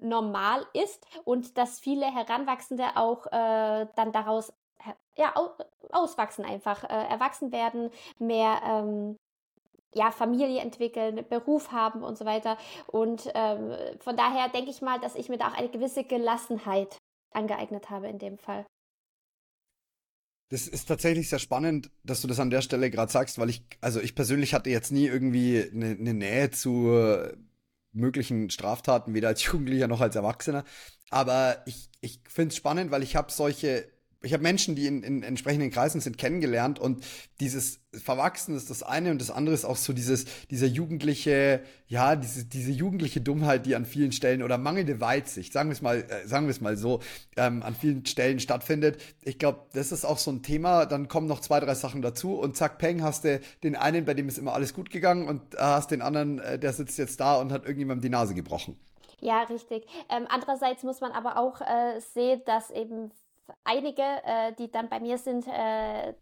normal 0.00 0.66
ist 0.72 1.06
und 1.24 1.56
dass 1.58 1.78
viele 1.78 2.06
Heranwachsende 2.06 2.96
auch 2.96 3.26
äh, 3.26 3.86
dann 3.94 4.10
daraus 4.12 4.52
ja, 5.16 5.34
auswachsen 5.90 6.44
einfach, 6.44 6.84
äh, 6.84 7.08
erwachsen 7.08 7.52
werden, 7.52 7.90
mehr 8.18 8.60
ähm, 8.64 9.16
ja, 9.94 10.10
Familie 10.10 10.60
entwickeln, 10.60 11.24
Beruf 11.28 11.72
haben 11.72 12.02
und 12.02 12.18
so 12.18 12.24
weiter. 12.24 12.56
Und 12.86 13.30
ähm, 13.34 13.72
von 14.00 14.16
daher 14.16 14.48
denke 14.48 14.70
ich 14.70 14.82
mal, 14.82 15.00
dass 15.00 15.14
ich 15.14 15.28
mir 15.28 15.38
da 15.38 15.48
auch 15.48 15.58
eine 15.58 15.70
gewisse 15.70 16.04
Gelassenheit 16.04 16.98
angeeignet 17.32 17.90
habe 17.90 18.08
in 18.08 18.18
dem 18.18 18.38
Fall. 18.38 18.66
Das 20.50 20.66
ist 20.66 20.86
tatsächlich 20.86 21.28
sehr 21.28 21.38
spannend, 21.38 21.90
dass 22.04 22.22
du 22.22 22.28
das 22.28 22.40
an 22.40 22.48
der 22.48 22.62
Stelle 22.62 22.90
gerade 22.90 23.12
sagst, 23.12 23.38
weil 23.38 23.50
ich, 23.50 23.64
also 23.82 24.00
ich 24.00 24.14
persönlich 24.14 24.54
hatte 24.54 24.70
jetzt 24.70 24.90
nie 24.90 25.06
irgendwie 25.06 25.62
eine, 25.62 25.90
eine 25.90 26.14
Nähe 26.14 26.50
zu 26.50 26.90
möglichen 27.92 28.50
Straftaten, 28.50 29.14
weder 29.14 29.28
als 29.28 29.44
Jugendlicher 29.44 29.88
noch 29.88 30.00
als 30.00 30.16
Erwachsener. 30.16 30.64
Aber 31.10 31.62
ich, 31.66 31.90
ich 32.00 32.20
finde 32.28 32.52
es 32.52 32.56
spannend, 32.56 32.90
weil 32.90 33.02
ich 33.02 33.16
habe 33.16 33.32
solche 33.32 33.88
ich 34.20 34.32
habe 34.32 34.42
Menschen, 34.42 34.74
die 34.74 34.86
in, 34.86 35.02
in 35.02 35.22
entsprechenden 35.22 35.70
Kreisen 35.70 36.00
sind, 36.00 36.18
kennengelernt 36.18 36.80
und 36.80 37.06
dieses 37.40 37.80
Verwachsen 37.92 38.56
ist 38.56 38.68
das 38.68 38.82
eine 38.82 39.12
und 39.12 39.20
das 39.20 39.30
andere 39.30 39.54
ist 39.54 39.64
auch 39.64 39.76
so 39.76 39.92
dieses, 39.92 40.26
dieser 40.48 40.66
jugendliche, 40.66 41.62
ja, 41.86 42.16
diese, 42.16 42.44
diese 42.44 42.72
jugendliche 42.72 43.20
Dummheit, 43.20 43.64
die 43.64 43.76
an 43.76 43.86
vielen 43.86 44.10
Stellen 44.10 44.42
oder 44.42 44.58
mangelnde 44.58 45.00
Weitsicht, 45.00 45.52
sagen 45.52 45.68
wir 45.68 45.74
es 45.74 45.82
mal, 45.82 45.98
äh, 45.98 46.26
sagen 46.26 46.46
wir 46.46 46.50
es 46.50 46.60
mal 46.60 46.76
so, 46.76 47.00
ähm, 47.36 47.62
an 47.62 47.76
vielen 47.76 48.04
Stellen 48.06 48.40
stattfindet. 48.40 49.00
Ich 49.22 49.38
glaube, 49.38 49.66
das 49.72 49.92
ist 49.92 50.04
auch 50.04 50.18
so 50.18 50.32
ein 50.32 50.42
Thema. 50.42 50.86
Dann 50.86 51.06
kommen 51.06 51.28
noch 51.28 51.40
zwei, 51.40 51.60
drei 51.60 51.74
Sachen 51.74 52.02
dazu 52.02 52.34
und 52.34 52.56
zack, 52.56 52.78
peng, 52.78 53.02
hast 53.02 53.24
du 53.24 53.40
den 53.62 53.76
einen, 53.76 54.04
bei 54.04 54.14
dem 54.14 54.28
ist 54.28 54.38
immer 54.38 54.52
alles 54.52 54.74
gut 54.74 54.90
gegangen 54.90 55.28
und 55.28 55.54
äh, 55.54 55.58
hast 55.58 55.92
den 55.92 56.02
anderen, 56.02 56.40
äh, 56.40 56.58
der 56.58 56.72
sitzt 56.72 56.98
jetzt 56.98 57.20
da 57.20 57.36
und 57.36 57.52
hat 57.52 57.62
irgendjemandem 57.62 58.02
die 58.02 58.10
Nase 58.10 58.34
gebrochen. 58.34 58.76
Ja, 59.20 59.42
richtig. 59.44 59.86
Ähm, 60.08 60.26
andererseits 60.28 60.82
muss 60.82 61.00
man 61.00 61.12
aber 61.12 61.36
auch 61.38 61.60
äh, 61.60 62.00
sehen, 62.00 62.42
dass 62.44 62.70
eben 62.70 63.10
einige, 63.64 64.02
äh, 64.02 64.52
die 64.58 64.70
dann 64.70 64.88
bei 64.88 65.00
mir 65.00 65.18
sind, 65.18 65.46
äh, 65.46 66.14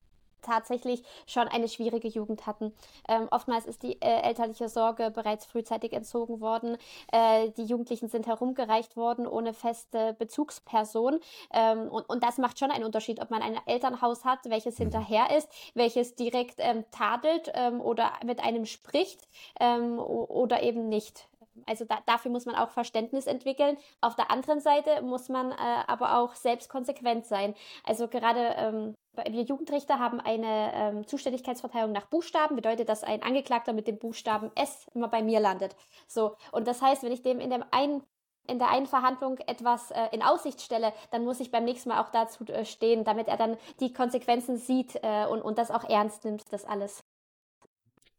tatsächlich 0.46 1.02
schon 1.26 1.48
eine 1.48 1.68
schwierige 1.68 2.08
Jugend 2.08 2.46
hatten. 2.46 2.72
Ähm, 3.08 3.28
oftmals 3.30 3.66
ist 3.66 3.82
die 3.82 4.00
äh, 4.00 4.22
elterliche 4.22 4.68
Sorge 4.68 5.10
bereits 5.10 5.44
frühzeitig 5.46 5.92
entzogen 5.92 6.40
worden. 6.40 6.78
Äh, 7.12 7.50
die 7.56 7.64
Jugendlichen 7.64 8.08
sind 8.08 8.26
herumgereicht 8.26 8.96
worden 8.96 9.26
ohne 9.26 9.52
feste 9.52 10.14
Bezugsperson. 10.18 11.20
Ähm, 11.52 11.88
und, 11.88 12.08
und 12.08 12.22
das 12.22 12.38
macht 12.38 12.58
schon 12.58 12.70
einen 12.70 12.84
Unterschied, 12.84 13.20
ob 13.20 13.30
man 13.30 13.42
ein 13.42 13.58
Elternhaus 13.66 14.24
hat, 14.24 14.38
welches 14.48 14.76
hinterher 14.76 15.36
ist, 15.36 15.48
welches 15.74 16.14
direkt 16.14 16.56
ähm, 16.58 16.84
tadelt 16.90 17.50
ähm, 17.54 17.80
oder 17.80 18.12
mit 18.24 18.42
einem 18.42 18.66
spricht 18.66 19.28
ähm, 19.60 19.98
oder 19.98 20.62
eben 20.62 20.88
nicht. 20.88 21.28
Also 21.66 21.84
da, 21.84 21.98
dafür 22.06 22.30
muss 22.30 22.46
man 22.46 22.54
auch 22.54 22.70
Verständnis 22.70 23.26
entwickeln. 23.26 23.76
Auf 24.00 24.16
der 24.16 24.30
anderen 24.30 24.60
Seite 24.60 25.02
muss 25.02 25.28
man 25.28 25.52
äh, 25.52 25.54
aber 25.86 26.18
auch 26.18 26.34
selbst 26.34 26.68
konsequent 26.68 27.26
sein. 27.26 27.54
Also 27.84 28.08
gerade 28.08 28.54
ähm, 28.56 28.94
wir 29.30 29.42
Jugendrichter 29.42 29.98
haben 29.98 30.20
eine 30.20 30.72
ähm, 30.74 31.06
Zuständigkeitsverteilung 31.06 31.92
nach 31.92 32.06
Buchstaben, 32.06 32.56
bedeutet, 32.56 32.88
dass 32.88 33.04
ein 33.04 33.22
Angeklagter 33.22 33.72
mit 33.72 33.88
dem 33.88 33.98
Buchstaben 33.98 34.50
S 34.54 34.86
immer 34.94 35.08
bei 35.08 35.22
mir 35.22 35.40
landet. 35.40 35.74
So, 36.06 36.36
und 36.52 36.66
das 36.66 36.82
heißt, 36.82 37.02
wenn 37.02 37.12
ich 37.12 37.22
dem 37.22 37.40
in 37.40 37.50
dem 37.50 37.64
einen 37.70 38.02
in 38.48 38.58
der 38.60 38.70
einen 38.70 38.86
Verhandlung 38.86 39.38
etwas 39.38 39.90
äh, 39.90 40.08
in 40.12 40.22
Aussicht 40.22 40.60
stelle, 40.60 40.92
dann 41.10 41.24
muss 41.24 41.40
ich 41.40 41.50
beim 41.50 41.64
nächsten 41.64 41.88
Mal 41.88 42.00
auch 42.00 42.10
dazu 42.10 42.44
äh, 42.44 42.64
stehen, 42.64 43.02
damit 43.02 43.26
er 43.26 43.36
dann 43.36 43.56
die 43.80 43.92
Konsequenzen 43.92 44.56
sieht 44.56 44.96
äh, 45.02 45.26
und, 45.26 45.42
und 45.42 45.58
das 45.58 45.72
auch 45.72 45.82
ernst 45.82 46.24
nimmt, 46.24 46.44
das 46.52 46.64
alles. 46.64 47.02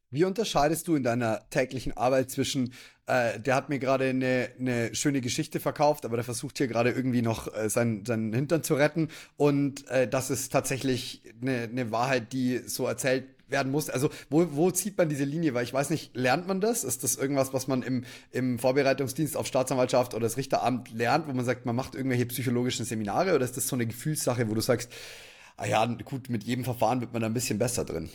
Wie 0.09 0.23
unterscheidest 0.23 0.87
du 0.87 0.95
in 0.95 1.03
deiner 1.03 1.49
täglichen 1.49 1.97
Arbeit 1.97 2.31
zwischen, 2.31 2.73
äh, 3.07 3.41
der 3.41 3.55
hat 3.55 3.67
mir 3.67 3.77
gerade 3.77 4.05
eine, 4.05 4.49
eine 4.57 4.95
schöne 4.95 5.19
Geschichte 5.19 5.59
verkauft, 5.59 6.05
aber 6.05 6.15
der 6.15 6.23
versucht 6.23 6.57
hier 6.57 6.67
gerade 6.67 6.91
irgendwie 6.91 7.21
noch 7.21 7.53
äh, 7.53 7.69
seinen, 7.69 8.05
seinen 8.05 8.31
Hintern 8.31 8.63
zu 8.63 8.75
retten 8.75 9.09
und 9.35 9.85
äh, 9.89 10.07
das 10.07 10.29
ist 10.29 10.53
tatsächlich 10.53 11.23
eine, 11.41 11.63
eine 11.63 11.91
Wahrheit, 11.91 12.31
die 12.31 12.59
so 12.65 12.87
erzählt 12.87 13.25
werden 13.49 13.69
muss. 13.69 13.89
Also 13.89 14.09
wo, 14.29 14.47
wo 14.51 14.71
zieht 14.71 14.97
man 14.97 15.09
diese 15.09 15.25
Linie? 15.25 15.53
Weil 15.53 15.65
ich 15.65 15.73
weiß 15.73 15.89
nicht, 15.89 16.15
lernt 16.15 16.47
man 16.47 16.61
das? 16.61 16.85
Ist 16.85 17.03
das 17.03 17.15
irgendwas, 17.15 17.53
was 17.53 17.67
man 17.67 17.81
im, 17.81 18.05
im 18.31 18.59
Vorbereitungsdienst 18.59 19.35
auf 19.35 19.45
Staatsanwaltschaft 19.47 20.13
oder 20.13 20.23
das 20.23 20.37
Richteramt 20.37 20.91
lernt, 20.93 21.27
wo 21.27 21.33
man 21.33 21.43
sagt, 21.43 21.65
man 21.65 21.75
macht 21.75 21.95
irgendwelche 21.95 22.25
psychologischen 22.27 22.85
Seminare 22.85 23.35
oder 23.35 23.43
ist 23.43 23.57
das 23.57 23.67
so 23.67 23.75
eine 23.75 23.85
Gefühlssache, 23.85 24.49
wo 24.49 24.53
du 24.53 24.61
sagst, 24.61 24.89
ah 25.57 25.65
ja, 25.65 25.85
gut, 25.85 26.29
mit 26.29 26.45
jedem 26.45 26.63
Verfahren 26.63 27.01
wird 27.01 27.11
man 27.11 27.21
da 27.21 27.27
ein 27.27 27.33
bisschen 27.33 27.59
besser 27.59 27.83
drin? 27.83 28.09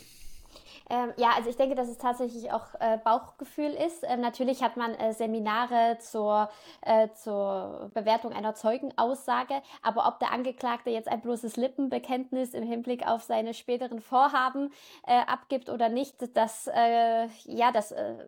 Ähm, 0.91 1.12
ja, 1.17 1.31
also 1.37 1.49
ich 1.51 1.57
denke, 1.57 1.75
dass 1.75 1.89
es 1.89 1.99
tatsächlich 1.99 2.53
auch 2.53 2.75
äh, 2.81 2.99
Bauchgefühl 3.05 3.73
ist. 3.73 4.05
Ähm, 4.05 4.21
natürlich 4.21 4.62
hat 4.62 4.77
man 4.77 4.95
äh, 4.95 5.12
Seminare 5.12 5.99
zur, 6.01 6.51
äh, 6.83 7.09
zur 7.15 7.91
Bewertung 7.95 8.33
einer 8.33 8.55
Zeugenaussage, 8.55 9.62
aber 9.83 10.07
ob 10.07 10.19
der 10.19 10.33
Angeklagte 10.33 10.91
jetzt 10.91 11.09
ein 11.09 11.21
bloßes 11.21 11.57
Lippenbekenntnis 11.57 12.55
im 12.55 12.65
Hinblick 12.65 13.07
auf 13.07 13.23
seine 13.23 13.55
späteren 13.55 14.01
Vorhaben 14.01 14.73
äh, 15.07 15.21
abgibt 15.27 15.69
oder 15.71 15.89
nicht, 15.89 16.17
das, 16.37 16.69
äh, 16.73 17.27
ja, 17.45 17.73
das, 17.73 17.93
äh, 17.93 18.27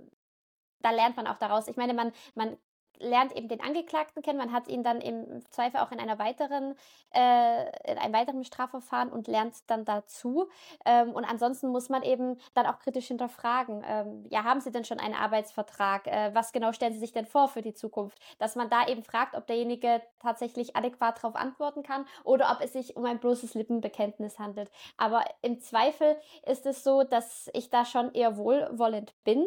da 0.80 0.90
lernt 0.90 1.16
man 1.16 1.26
auch 1.26 1.38
daraus. 1.38 1.68
Ich 1.68 1.76
meine, 1.76 1.94
man, 1.94 2.12
man 2.34 2.56
lernt 2.98 3.36
eben 3.36 3.48
den 3.48 3.60
Angeklagten 3.60 4.22
kennen, 4.22 4.38
man 4.38 4.52
hat 4.52 4.68
ihn 4.68 4.82
dann 4.82 5.00
im 5.00 5.42
Zweifel 5.50 5.80
auch 5.80 5.92
in 5.92 6.00
einer 6.00 6.18
weiteren, 6.18 6.74
äh, 7.14 7.90
in 7.90 7.98
einem 7.98 8.14
weiteren 8.14 8.44
Strafverfahren 8.44 9.10
und 9.10 9.28
lernt 9.28 9.54
dann 9.68 9.84
dazu. 9.84 10.48
Ähm, 10.84 11.12
und 11.12 11.24
ansonsten 11.24 11.68
muss 11.68 11.88
man 11.88 12.02
eben 12.02 12.38
dann 12.54 12.66
auch 12.66 12.78
kritisch 12.78 13.08
hinterfragen. 13.08 13.84
Ähm, 13.86 14.26
ja, 14.30 14.44
haben 14.44 14.60
Sie 14.60 14.72
denn 14.72 14.84
schon 14.84 15.00
einen 15.00 15.14
Arbeitsvertrag? 15.14 16.06
Äh, 16.06 16.34
was 16.34 16.52
genau 16.52 16.72
stellen 16.72 16.92
Sie 16.92 16.98
sich 16.98 17.12
denn 17.12 17.26
vor 17.26 17.48
für 17.48 17.62
die 17.62 17.74
Zukunft? 17.74 18.18
Dass 18.38 18.56
man 18.56 18.70
da 18.70 18.86
eben 18.86 19.02
fragt, 19.02 19.34
ob 19.34 19.46
derjenige 19.46 20.02
tatsächlich 20.20 20.76
adäquat 20.76 21.18
darauf 21.18 21.36
antworten 21.36 21.82
kann 21.82 22.06
oder 22.24 22.50
ob 22.52 22.64
es 22.64 22.72
sich 22.72 22.96
um 22.96 23.04
ein 23.04 23.18
bloßes 23.18 23.54
Lippenbekenntnis 23.54 24.38
handelt. 24.38 24.70
Aber 24.96 25.24
im 25.42 25.60
Zweifel 25.60 26.16
ist 26.46 26.66
es 26.66 26.84
so, 26.84 27.02
dass 27.02 27.50
ich 27.52 27.70
da 27.70 27.84
schon 27.84 28.12
eher 28.12 28.36
wohlwollend 28.36 29.14
bin. 29.24 29.46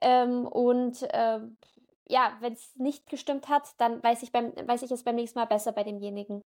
Ähm, 0.00 0.46
und 0.46 1.02
äh, 1.02 1.38
ja, 2.12 2.36
wenn 2.40 2.52
es 2.52 2.76
nicht 2.76 3.08
gestimmt 3.08 3.48
hat, 3.48 3.74
dann 3.78 4.02
weiß 4.02 4.22
ich, 4.22 4.32
beim, 4.32 4.52
weiß 4.66 4.82
ich 4.82 4.90
es 4.90 5.02
beim 5.02 5.16
nächsten 5.16 5.38
Mal 5.38 5.46
besser 5.46 5.72
bei 5.72 5.82
demjenigen. 5.82 6.42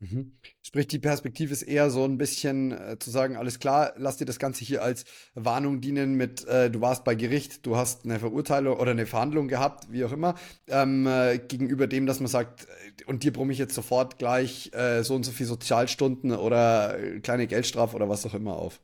Mhm. 0.00 0.32
Sprich, 0.62 0.88
die 0.88 0.98
Perspektive 0.98 1.52
ist 1.52 1.62
eher 1.62 1.90
so 1.90 2.04
ein 2.04 2.18
bisschen 2.18 2.72
äh, 2.72 2.98
zu 2.98 3.10
sagen, 3.10 3.36
alles 3.36 3.60
klar, 3.60 3.92
lass 3.96 4.16
dir 4.16 4.24
das 4.24 4.40
Ganze 4.40 4.64
hier 4.64 4.82
als 4.82 5.04
Warnung 5.34 5.80
dienen 5.80 6.14
mit, 6.14 6.44
äh, 6.48 6.70
du 6.70 6.80
warst 6.80 7.04
bei 7.04 7.14
Gericht, 7.14 7.64
du 7.66 7.76
hast 7.76 8.04
eine 8.04 8.18
Verurteilung 8.18 8.80
oder 8.80 8.90
eine 8.90 9.06
Verhandlung 9.06 9.46
gehabt, 9.46 9.92
wie 9.92 10.04
auch 10.04 10.10
immer, 10.10 10.34
ähm, 10.66 11.06
äh, 11.06 11.38
gegenüber 11.38 11.86
dem, 11.86 12.06
dass 12.06 12.18
man 12.18 12.26
sagt, 12.26 12.64
äh, 12.64 13.04
und 13.04 13.22
dir 13.22 13.32
brumme 13.32 13.52
ich 13.52 13.58
jetzt 13.58 13.74
sofort 13.74 14.18
gleich 14.18 14.72
äh, 14.72 15.04
so 15.04 15.14
und 15.14 15.24
so 15.24 15.30
viel 15.30 15.46
Sozialstunden 15.46 16.32
oder 16.32 16.98
äh, 16.98 17.20
kleine 17.20 17.46
Geldstrafe 17.46 17.94
oder 17.94 18.08
was 18.08 18.26
auch 18.26 18.34
immer 18.34 18.56
auf. 18.56 18.80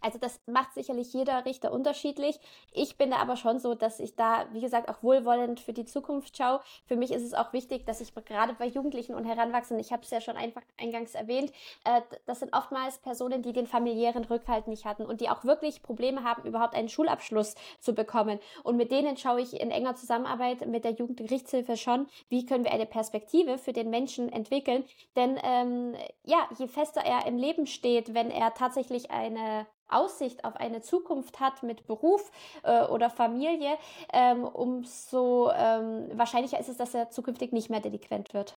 Also 0.00 0.18
das 0.18 0.40
macht 0.46 0.74
sicherlich 0.74 1.12
jeder 1.12 1.44
Richter 1.44 1.72
unterschiedlich. 1.72 2.38
Ich 2.72 2.96
bin 2.96 3.10
da 3.10 3.16
aber 3.16 3.36
schon 3.36 3.58
so, 3.58 3.74
dass 3.74 4.00
ich 4.00 4.16
da, 4.16 4.46
wie 4.52 4.60
gesagt, 4.60 4.88
auch 4.88 5.02
wohlwollend 5.02 5.60
für 5.60 5.72
die 5.72 5.84
Zukunft 5.84 6.36
schaue. 6.36 6.60
Für 6.86 6.96
mich 6.96 7.10
ist 7.12 7.22
es 7.22 7.34
auch 7.34 7.52
wichtig, 7.52 7.86
dass 7.86 8.00
ich 8.00 8.14
gerade 8.14 8.54
bei 8.54 8.66
Jugendlichen 8.66 9.14
und 9.14 9.24
Heranwachsenden, 9.24 9.84
ich 9.84 9.92
habe 9.92 10.02
es 10.02 10.10
ja 10.10 10.20
schon 10.20 10.36
einfach 10.36 10.62
eingangs 10.78 11.14
erwähnt, 11.14 11.52
äh, 11.84 12.00
das 12.26 12.40
sind 12.40 12.54
oftmals 12.54 12.98
Personen, 12.98 13.42
die 13.42 13.52
den 13.52 13.66
familiären 13.66 14.24
Rückhalt 14.24 14.68
nicht 14.68 14.84
hatten 14.84 15.04
und 15.04 15.20
die 15.20 15.28
auch 15.28 15.44
wirklich 15.44 15.82
Probleme 15.82 16.24
haben, 16.24 16.44
überhaupt 16.44 16.74
einen 16.74 16.88
Schulabschluss 16.88 17.54
zu 17.80 17.94
bekommen. 17.94 18.38
Und 18.62 18.76
mit 18.76 18.90
denen 18.90 19.16
schaue 19.16 19.40
ich 19.40 19.60
in 19.60 19.70
enger 19.70 19.96
Zusammenarbeit 19.96 20.66
mit 20.66 20.84
der 20.84 20.92
Jugendgerichtshilfe 20.92 21.76
schon, 21.76 22.06
wie 22.28 22.46
können 22.46 22.64
wir 22.64 22.72
eine 22.72 22.86
Perspektive 22.86 23.58
für 23.58 23.72
den 23.72 23.90
Menschen 23.90 24.30
entwickeln. 24.32 24.84
Denn 25.16 25.38
ähm, 25.42 25.94
ja, 26.24 26.48
je 26.58 26.68
fester 26.68 27.02
er 27.02 27.26
im 27.26 27.36
Leben 27.36 27.66
steht, 27.66 28.14
wenn 28.14 28.30
er 28.30 28.54
tatsächlich 28.54 29.10
eine 29.10 29.66
Aussicht 29.92 30.44
auf 30.44 30.56
eine 30.56 30.80
Zukunft 30.80 31.40
hat 31.40 31.62
mit 31.62 31.86
Beruf 31.86 32.30
äh, 32.62 32.84
oder 32.84 33.10
Familie, 33.10 33.76
ähm, 34.12 34.44
umso 34.44 35.50
ähm, 35.52 36.08
wahrscheinlicher 36.12 36.58
ist 36.58 36.68
es, 36.68 36.76
dass 36.76 36.94
er 36.94 37.10
zukünftig 37.10 37.52
nicht 37.52 37.70
mehr 37.70 37.80
delinquent 37.80 38.34
wird. 38.34 38.54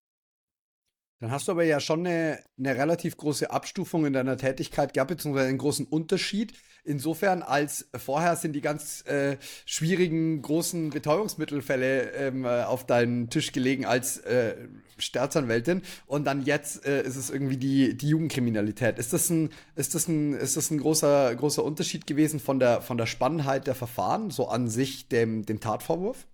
Dann 1.20 1.30
hast 1.30 1.48
du 1.48 1.52
aber 1.52 1.64
ja 1.64 1.80
schon 1.80 2.00
eine, 2.06 2.40
eine 2.58 2.76
relativ 2.76 3.16
große 3.16 3.50
Abstufung 3.50 4.04
in 4.04 4.12
deiner 4.12 4.36
Tätigkeit 4.36 4.92
gehabt, 4.92 5.10
beziehungsweise 5.10 5.48
einen 5.48 5.58
großen 5.58 5.86
Unterschied. 5.86 6.52
Insofern, 6.86 7.42
als 7.42 7.88
vorher 7.96 8.36
sind 8.36 8.52
die 8.52 8.60
ganz 8.60 9.06
äh, 9.06 9.38
schwierigen, 9.64 10.42
großen 10.42 10.90
Betäubungsmittelfälle 10.90 12.10
ähm, 12.10 12.44
äh, 12.44 12.64
auf 12.64 12.84
deinen 12.84 13.30
Tisch 13.30 13.52
gelegen 13.52 13.86
als 13.86 14.18
äh, 14.18 14.54
Staatsanwältin 14.98 15.82
und 16.06 16.24
dann 16.24 16.42
jetzt 16.42 16.84
äh, 16.84 17.02
ist 17.02 17.16
es 17.16 17.30
irgendwie 17.30 17.56
die, 17.56 17.96
die 17.96 18.08
Jugendkriminalität. 18.08 18.98
Ist 18.98 19.14
das 19.14 19.30
ein, 19.30 19.50
ist 19.76 19.94
das 19.94 20.08
ein, 20.08 20.34
ist 20.34 20.58
das 20.58 20.70
ein 20.70 20.78
großer, 20.78 21.34
großer 21.34 21.64
Unterschied 21.64 22.06
gewesen 22.06 22.38
von 22.38 22.58
der, 22.58 22.82
von 22.82 22.98
der 22.98 23.06
Spannheit 23.06 23.66
der 23.66 23.74
Verfahren, 23.74 24.30
so 24.30 24.48
an 24.48 24.68
sich 24.68 25.08
dem, 25.08 25.46
dem 25.46 25.60
Tatvorwurf? 25.60 26.26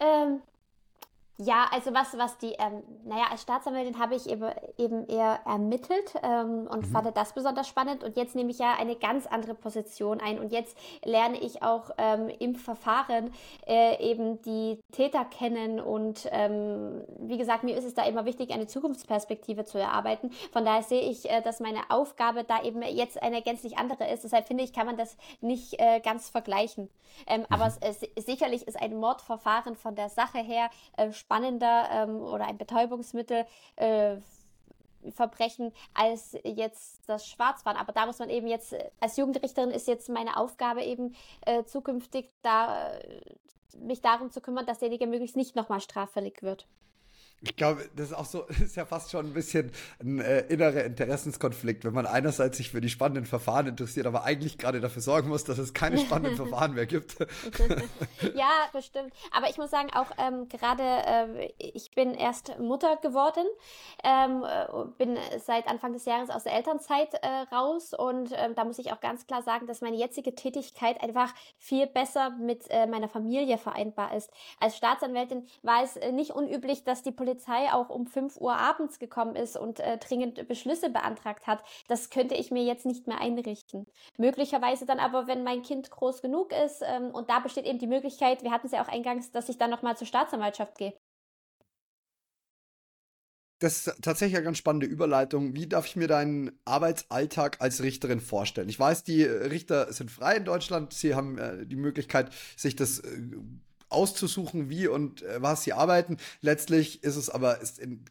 Ähm, 0.00 0.42
ja, 1.36 1.66
also 1.72 1.92
was, 1.92 2.16
was 2.16 2.38
die, 2.38 2.52
ähm, 2.52 2.84
naja, 3.04 3.24
als 3.30 3.42
Staatsanwältin 3.42 3.98
habe 3.98 4.14
ich 4.14 4.28
eben, 4.28 4.52
eben 4.78 5.04
eher 5.08 5.40
ermittelt 5.44 6.14
ähm, 6.22 6.68
und 6.70 6.86
mhm. 6.86 6.92
fand 6.92 7.16
das 7.16 7.32
besonders 7.32 7.66
spannend. 7.66 8.04
Und 8.04 8.16
jetzt 8.16 8.36
nehme 8.36 8.52
ich 8.52 8.58
ja 8.60 8.74
eine 8.78 8.94
ganz 8.94 9.26
andere 9.26 9.54
Position 9.54 10.20
ein. 10.20 10.38
Und 10.38 10.52
jetzt 10.52 10.78
lerne 11.04 11.40
ich 11.40 11.62
auch 11.62 11.90
ähm, 11.98 12.28
im 12.38 12.54
Verfahren 12.54 13.32
äh, 13.66 14.00
eben 14.00 14.42
die 14.42 14.78
Täter 14.92 15.24
kennen. 15.24 15.80
Und 15.80 16.28
ähm, 16.30 17.02
wie 17.18 17.36
gesagt, 17.36 17.64
mir 17.64 17.76
ist 17.76 17.84
es 17.84 17.94
da 17.94 18.04
immer 18.04 18.26
wichtig, 18.26 18.52
eine 18.52 18.68
Zukunftsperspektive 18.68 19.64
zu 19.64 19.78
erarbeiten. 19.78 20.30
Von 20.52 20.64
daher 20.64 20.84
sehe 20.84 21.02
ich, 21.02 21.28
äh, 21.28 21.42
dass 21.42 21.58
meine 21.58 21.80
Aufgabe 21.88 22.44
da 22.44 22.62
eben 22.62 22.80
jetzt 22.82 23.20
eine 23.20 23.42
gänzlich 23.42 23.76
andere 23.76 24.08
ist. 24.08 24.22
Deshalb 24.22 24.46
finde 24.46 24.62
ich, 24.62 24.72
kann 24.72 24.86
man 24.86 24.96
das 24.96 25.16
nicht 25.40 25.80
äh, 25.80 25.98
ganz 25.98 26.28
vergleichen. 26.28 26.88
Ähm, 27.26 27.40
mhm. 27.40 27.46
Aber 27.50 27.66
es, 27.66 27.78
es, 27.80 28.24
sicherlich 28.24 28.68
ist 28.68 28.80
ein 28.80 28.94
Mordverfahren 28.96 29.74
von 29.74 29.96
der 29.96 30.08
Sache 30.08 30.38
her 30.38 30.70
äh, 30.96 31.12
spannender 31.24 31.88
ähm, 31.90 32.16
oder 32.20 32.46
ein 32.46 32.58
Betäubungsmittel 32.58 33.46
äh, 33.76 34.16
Verbrechen 35.10 35.72
als 35.92 36.36
jetzt 36.44 37.08
das 37.08 37.26
Schwarzfahren. 37.26 37.78
Aber 37.78 37.92
da 37.92 38.06
muss 38.06 38.18
man 38.18 38.30
eben 38.30 38.46
jetzt, 38.46 38.74
als 39.00 39.16
Jugendrichterin 39.16 39.70
ist 39.70 39.88
jetzt 39.88 40.08
meine 40.08 40.36
Aufgabe 40.36 40.82
eben 40.82 41.14
äh, 41.42 41.64
zukünftig 41.64 42.30
da, 42.42 42.94
äh, 42.94 43.20
mich 43.78 44.00
darum 44.00 44.30
zu 44.30 44.40
kümmern, 44.40 44.66
dass 44.66 44.78
derjenige 44.78 45.06
möglichst 45.06 45.36
nicht 45.36 45.56
nochmal 45.56 45.80
straffällig 45.80 46.42
wird. 46.42 46.66
Ich 47.44 47.56
glaube, 47.56 47.88
das 47.94 48.06
ist 48.06 48.14
auch 48.14 48.24
so, 48.24 48.42
ist 48.64 48.76
ja 48.76 48.86
fast 48.86 49.10
schon 49.10 49.26
ein 49.26 49.34
bisschen 49.34 49.70
ein 50.00 50.20
äh, 50.20 50.40
innerer 50.46 50.84
Interessenskonflikt, 50.84 51.84
wenn 51.84 51.92
man 51.92 52.06
einerseits 52.06 52.56
sich 52.56 52.70
für 52.70 52.80
die 52.80 52.88
spannenden 52.88 53.26
Verfahren 53.26 53.66
interessiert, 53.66 54.06
aber 54.06 54.24
eigentlich 54.24 54.58
gerade 54.58 54.80
dafür 54.80 55.02
sorgen 55.02 55.28
muss, 55.28 55.44
dass 55.44 55.58
es 55.58 55.74
keine 55.74 55.98
spannenden 55.98 56.36
Verfahren 56.48 56.74
mehr 56.74 56.86
gibt. 56.86 57.18
ja, 58.34 58.50
bestimmt. 58.72 59.12
Aber 59.30 59.50
ich 59.50 59.58
muss 59.58 59.70
sagen, 59.70 59.90
auch 59.92 60.10
ähm, 60.18 60.48
gerade, 60.48 60.82
äh, 60.82 61.52
ich 61.58 61.90
bin 61.90 62.14
erst 62.14 62.58
Mutter 62.58 62.96
geworden, 62.96 63.44
ähm, 64.02 64.44
äh, 64.44 64.66
bin 64.98 65.18
seit 65.38 65.68
Anfang 65.68 65.92
des 65.92 66.06
Jahres 66.06 66.30
aus 66.30 66.44
der 66.44 66.54
Elternzeit 66.54 67.14
äh, 67.14 67.26
raus 67.54 67.92
und 67.92 68.30
ähm, 68.32 68.54
da 68.54 68.64
muss 68.64 68.78
ich 68.78 68.92
auch 68.92 69.00
ganz 69.00 69.26
klar 69.26 69.42
sagen, 69.42 69.66
dass 69.66 69.80
meine 69.80 69.96
jetzige 69.96 70.34
Tätigkeit 70.34 71.02
einfach 71.02 71.34
viel 71.58 71.86
besser 71.86 72.30
mit 72.30 72.64
äh, 72.70 72.86
meiner 72.86 73.08
Familie 73.08 73.58
vereinbar 73.58 74.14
ist. 74.16 74.30
Als 74.60 74.76
Staatsanwältin 74.76 75.46
war 75.62 75.82
es 75.82 75.96
äh, 75.96 76.12
nicht 76.12 76.30
unüblich, 76.30 76.84
dass 76.84 77.02
die 77.02 77.12
Polizei 77.12 77.33
Polizei 77.34 77.72
auch 77.72 77.88
um 77.88 78.06
5 78.06 78.36
Uhr 78.36 78.56
abends 78.56 78.98
gekommen 78.98 79.34
ist 79.34 79.56
und 79.56 79.80
äh, 79.80 79.98
dringend 79.98 80.46
Beschlüsse 80.46 80.90
beantragt 80.90 81.46
hat. 81.46 81.62
Das 81.88 82.10
könnte 82.10 82.34
ich 82.34 82.50
mir 82.50 82.62
jetzt 82.62 82.86
nicht 82.86 83.06
mehr 83.06 83.20
einrichten. 83.20 83.86
Möglicherweise 84.18 84.86
dann 84.86 85.00
aber, 85.00 85.26
wenn 85.26 85.42
mein 85.42 85.62
Kind 85.62 85.90
groß 85.90 86.22
genug 86.22 86.52
ist 86.64 86.82
ähm, 86.86 87.10
und 87.10 87.30
da 87.30 87.40
besteht 87.40 87.66
eben 87.66 87.78
die 87.78 87.86
Möglichkeit, 87.88 88.42
wir 88.42 88.52
hatten 88.52 88.66
es 88.66 88.72
ja 88.72 88.82
auch 88.82 88.88
eingangs, 88.88 89.32
dass 89.32 89.48
ich 89.48 89.58
dann 89.58 89.70
nochmal 89.70 89.96
zur 89.96 90.06
Staatsanwaltschaft 90.06 90.78
gehe. 90.78 90.94
Das 93.60 93.86
ist 93.86 94.02
tatsächlich 94.02 94.36
eine 94.36 94.44
ganz 94.44 94.58
spannende 94.58 94.86
Überleitung. 94.86 95.54
Wie 95.54 95.66
darf 95.66 95.86
ich 95.86 95.96
mir 95.96 96.06
deinen 96.06 96.52
Arbeitsalltag 96.64 97.60
als 97.60 97.82
Richterin 97.82 98.20
vorstellen? 98.20 98.68
Ich 98.68 98.78
weiß, 98.78 99.04
die 99.04 99.22
Richter 99.22 99.92
sind 99.92 100.10
frei 100.10 100.36
in 100.36 100.44
Deutschland. 100.44 100.92
Sie 100.92 101.14
haben 101.14 101.38
äh, 101.38 101.66
die 101.66 101.76
Möglichkeit, 101.76 102.32
sich 102.56 102.76
das 102.76 102.98
äh, 102.98 103.20
auszusuchen, 103.88 104.68
wie 104.68 104.88
und 104.88 105.22
äh, 105.22 105.40
was 105.40 105.64
sie 105.64 105.72
arbeiten. 105.72 106.18
Letztlich 106.40 107.02
ist 107.02 107.16
es 107.16 107.30
aber, 107.30 107.58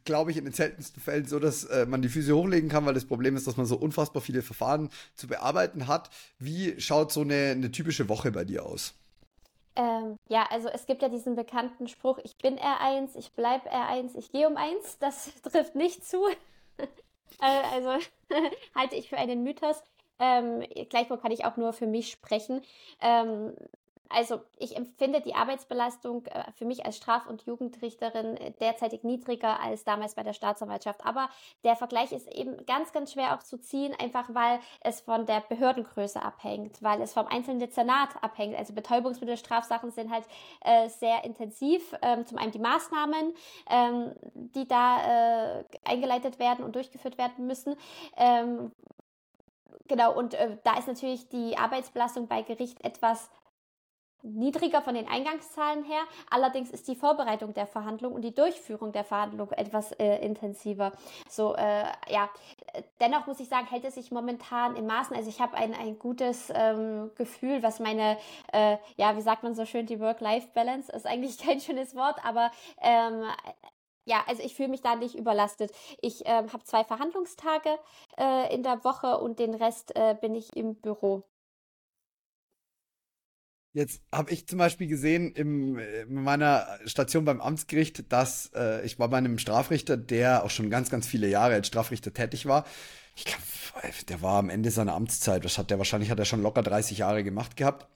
glaube 0.04 0.30
ich, 0.30 0.36
in 0.36 0.44
den 0.44 0.54
seltensten 0.54 1.02
Fällen 1.02 1.26
so, 1.26 1.38
dass 1.38 1.64
äh, 1.64 1.86
man 1.86 2.02
die 2.02 2.08
Füße 2.08 2.34
hochlegen 2.34 2.68
kann, 2.68 2.86
weil 2.86 2.94
das 2.94 3.04
Problem 3.04 3.36
ist, 3.36 3.46
dass 3.46 3.56
man 3.56 3.66
so 3.66 3.76
unfassbar 3.76 4.22
viele 4.22 4.42
Verfahren 4.42 4.90
zu 5.14 5.26
bearbeiten 5.26 5.86
hat. 5.86 6.10
Wie 6.38 6.80
schaut 6.80 7.12
so 7.12 7.20
eine, 7.20 7.50
eine 7.52 7.70
typische 7.70 8.08
Woche 8.08 8.32
bei 8.32 8.44
dir 8.44 8.64
aus? 8.64 8.94
Ähm, 9.76 10.18
ja, 10.28 10.46
also 10.50 10.68
es 10.68 10.86
gibt 10.86 11.02
ja 11.02 11.08
diesen 11.08 11.34
bekannten 11.34 11.88
Spruch, 11.88 12.18
ich 12.22 12.36
bin 12.38 12.58
R1, 12.58 13.16
ich 13.16 13.32
bleibe 13.32 13.70
R1, 13.72 14.16
ich 14.16 14.30
gehe 14.30 14.48
um 14.48 14.56
1. 14.56 14.98
Das 14.98 15.32
trifft 15.42 15.74
nicht 15.74 16.06
zu. 16.06 16.26
äh, 16.78 17.62
also 17.72 17.90
halte 18.74 18.94
ich 18.94 19.08
für 19.08 19.16
einen 19.16 19.42
Mythos. 19.42 19.82
Ähm, 20.20 20.62
gleichwohl 20.90 21.18
kann 21.18 21.32
ich 21.32 21.44
auch 21.44 21.56
nur 21.56 21.72
für 21.72 21.88
mich 21.88 22.12
sprechen. 22.12 22.62
Ähm, 23.00 23.52
also 24.08 24.40
ich 24.58 24.76
empfinde 24.76 25.20
die 25.20 25.34
Arbeitsbelastung 25.34 26.26
äh, 26.26 26.50
für 26.52 26.64
mich 26.64 26.84
als 26.84 26.96
Straf- 26.96 27.26
und 27.26 27.42
Jugendrichterin 27.46 28.36
äh, 28.36 28.52
derzeitig 28.52 29.02
niedriger 29.02 29.60
als 29.60 29.84
damals 29.84 30.14
bei 30.14 30.22
der 30.22 30.32
Staatsanwaltschaft. 30.32 31.04
Aber 31.04 31.28
der 31.64 31.76
Vergleich 31.76 32.12
ist 32.12 32.28
eben 32.32 32.64
ganz, 32.66 32.92
ganz 32.92 33.12
schwer 33.12 33.34
auch 33.34 33.42
zu 33.42 33.58
ziehen, 33.58 33.94
einfach 33.98 34.28
weil 34.32 34.60
es 34.80 35.00
von 35.00 35.26
der 35.26 35.40
Behördengröße 35.40 36.22
abhängt, 36.22 36.82
weil 36.82 37.00
es 37.00 37.12
vom 37.12 37.26
einzelnen 37.26 37.60
Dezernat 37.60 38.10
abhängt. 38.22 38.56
Also 38.56 38.72
Betäubungsmittelstrafsachen 38.74 39.90
sind 39.90 40.12
halt 40.12 40.26
äh, 40.60 40.88
sehr 40.88 41.24
intensiv. 41.24 41.94
Ähm, 42.02 42.26
zum 42.26 42.38
einen 42.38 42.52
die 42.52 42.58
Maßnahmen, 42.58 43.34
ähm, 43.70 44.12
die 44.34 44.68
da 44.68 45.60
äh, 45.60 45.64
eingeleitet 45.84 46.38
werden 46.38 46.64
und 46.64 46.74
durchgeführt 46.74 47.18
werden 47.18 47.46
müssen. 47.46 47.76
Ähm, 48.16 48.72
Genau, 49.86 50.16
und 50.16 50.32
äh, 50.32 50.56
da 50.64 50.78
ist 50.78 50.88
natürlich 50.88 51.28
die 51.28 51.58
Arbeitsbelastung 51.58 52.26
bei 52.26 52.40
Gericht 52.40 52.82
etwas 52.82 53.28
niedriger 54.24 54.82
von 54.82 54.94
den 54.94 55.06
Eingangszahlen 55.06 55.84
her. 55.84 56.02
Allerdings 56.30 56.70
ist 56.70 56.88
die 56.88 56.96
Vorbereitung 56.96 57.54
der 57.54 57.66
Verhandlung 57.66 58.14
und 58.14 58.22
die 58.22 58.34
Durchführung 58.34 58.92
der 58.92 59.04
Verhandlung 59.04 59.52
etwas 59.52 59.92
äh, 59.92 60.16
intensiver. 60.24 60.92
So, 61.28 61.54
äh, 61.54 61.84
ja, 62.08 62.30
dennoch 63.00 63.26
muss 63.26 63.40
ich 63.40 63.48
sagen, 63.48 63.66
hält 63.66 63.84
es 63.84 63.94
sich 63.94 64.10
momentan 64.10 64.76
im 64.76 64.86
Maßen. 64.86 65.14
Also 65.14 65.28
ich 65.28 65.40
habe 65.40 65.56
ein, 65.56 65.74
ein 65.74 65.98
gutes 65.98 66.50
ähm, 66.54 67.10
Gefühl, 67.14 67.62
was 67.62 67.80
meine, 67.80 68.18
äh, 68.52 68.78
ja, 68.96 69.16
wie 69.16 69.22
sagt 69.22 69.42
man 69.42 69.54
so 69.54 69.66
schön, 69.66 69.86
die 69.86 70.00
Work-Life-Balance 70.00 70.90
ist 70.92 71.06
eigentlich 71.06 71.38
kein 71.44 71.60
schönes 71.60 71.94
Wort, 71.94 72.16
aber 72.24 72.50
ähm, 72.80 73.24
ja, 74.06 74.22
also 74.26 74.42
ich 74.42 74.54
fühle 74.54 74.68
mich 74.68 74.82
da 74.82 74.96
nicht 74.96 75.14
überlastet. 75.14 75.72
Ich 76.00 76.26
äh, 76.26 76.30
habe 76.30 76.64
zwei 76.64 76.84
Verhandlungstage 76.84 77.78
äh, 78.18 78.54
in 78.54 78.62
der 78.62 78.84
Woche 78.84 79.18
und 79.18 79.38
den 79.38 79.54
Rest 79.54 79.96
äh, 79.96 80.14
bin 80.20 80.34
ich 80.34 80.54
im 80.56 80.74
Büro. 80.76 81.24
Jetzt 83.74 84.02
habe 84.12 84.30
ich 84.30 84.46
zum 84.46 84.60
Beispiel 84.60 84.86
gesehen 84.86 85.32
im, 85.32 85.78
in 85.78 86.22
meiner 86.22 86.78
Station 86.86 87.24
beim 87.24 87.40
Amtsgericht, 87.40 88.12
dass 88.12 88.52
äh, 88.54 88.86
ich 88.86 89.00
war 89.00 89.08
bei 89.08 89.18
einem 89.18 89.36
Strafrichter, 89.36 89.96
der 89.96 90.44
auch 90.44 90.50
schon 90.50 90.70
ganz, 90.70 90.90
ganz 90.90 91.08
viele 91.08 91.28
Jahre 91.28 91.54
als 91.54 91.66
Strafrichter 91.66 92.14
tätig 92.14 92.46
war. 92.46 92.64
Ich 93.16 93.24
glaube, 93.24 93.42
der 94.08 94.22
war 94.22 94.38
am 94.38 94.48
Ende 94.48 94.70
seiner 94.70 94.94
Amtszeit. 94.94 95.44
Was 95.44 95.58
hat 95.58 95.70
der 95.70 95.78
wahrscheinlich 95.78 96.10
hat 96.10 96.20
er 96.20 96.24
schon 96.24 96.40
locker 96.40 96.62
30 96.62 96.98
Jahre 96.98 97.24
gemacht 97.24 97.56
gehabt. 97.56 97.88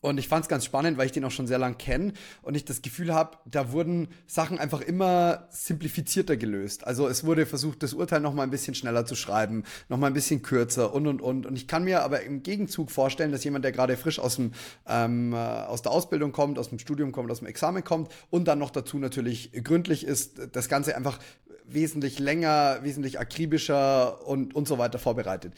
Und 0.00 0.18
ich 0.18 0.28
fand 0.28 0.44
es 0.44 0.48
ganz 0.48 0.64
spannend, 0.64 0.96
weil 0.96 1.06
ich 1.06 1.12
den 1.12 1.24
auch 1.24 1.30
schon 1.32 1.48
sehr 1.48 1.58
lang 1.58 1.76
kenne 1.76 2.12
und 2.42 2.54
ich 2.54 2.64
das 2.64 2.82
Gefühl 2.82 3.12
habe, 3.12 3.36
da 3.46 3.72
wurden 3.72 4.08
Sachen 4.28 4.58
einfach 4.60 4.80
immer 4.80 5.48
simplifizierter 5.50 6.36
gelöst. 6.36 6.86
Also 6.86 7.08
es 7.08 7.24
wurde 7.24 7.46
versucht, 7.46 7.82
das 7.82 7.94
Urteil 7.94 8.20
noch 8.20 8.32
mal 8.32 8.44
ein 8.44 8.50
bisschen 8.50 8.76
schneller 8.76 9.06
zu 9.06 9.16
schreiben, 9.16 9.64
noch 9.88 9.98
mal 9.98 10.06
ein 10.06 10.14
bisschen 10.14 10.42
kürzer 10.42 10.94
und 10.94 11.08
und 11.08 11.20
und. 11.20 11.46
Und 11.46 11.56
ich 11.56 11.66
kann 11.66 11.82
mir 11.82 12.04
aber 12.04 12.22
im 12.22 12.44
Gegenzug 12.44 12.92
vorstellen, 12.92 13.32
dass 13.32 13.42
jemand, 13.42 13.64
der 13.64 13.72
gerade 13.72 13.96
frisch 13.96 14.20
aus 14.20 14.36
dem 14.36 14.52
ähm, 14.86 15.32
äh, 15.32 15.36
aus 15.36 15.82
der 15.82 15.90
Ausbildung 15.90 16.30
kommt, 16.30 16.60
aus 16.60 16.68
dem 16.68 16.78
Studium 16.78 17.10
kommt, 17.10 17.30
aus 17.32 17.40
dem 17.40 17.48
Examen 17.48 17.82
kommt 17.82 18.12
und 18.30 18.46
dann 18.46 18.60
noch 18.60 18.70
dazu 18.70 18.98
natürlich 18.98 19.50
gründlich 19.64 20.06
ist, 20.06 20.40
das 20.52 20.68
Ganze 20.68 20.96
einfach 20.96 21.18
wesentlich 21.66 22.20
länger, 22.20 22.78
wesentlich 22.82 23.18
akribischer 23.18 24.24
und 24.26 24.54
und 24.54 24.68
so 24.68 24.78
weiter 24.78 25.00
vorbereitet. 25.00 25.54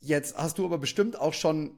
Jetzt 0.00 0.38
hast 0.38 0.58
du 0.58 0.64
aber 0.64 0.78
bestimmt 0.78 1.18
auch 1.18 1.34
schon 1.34 1.72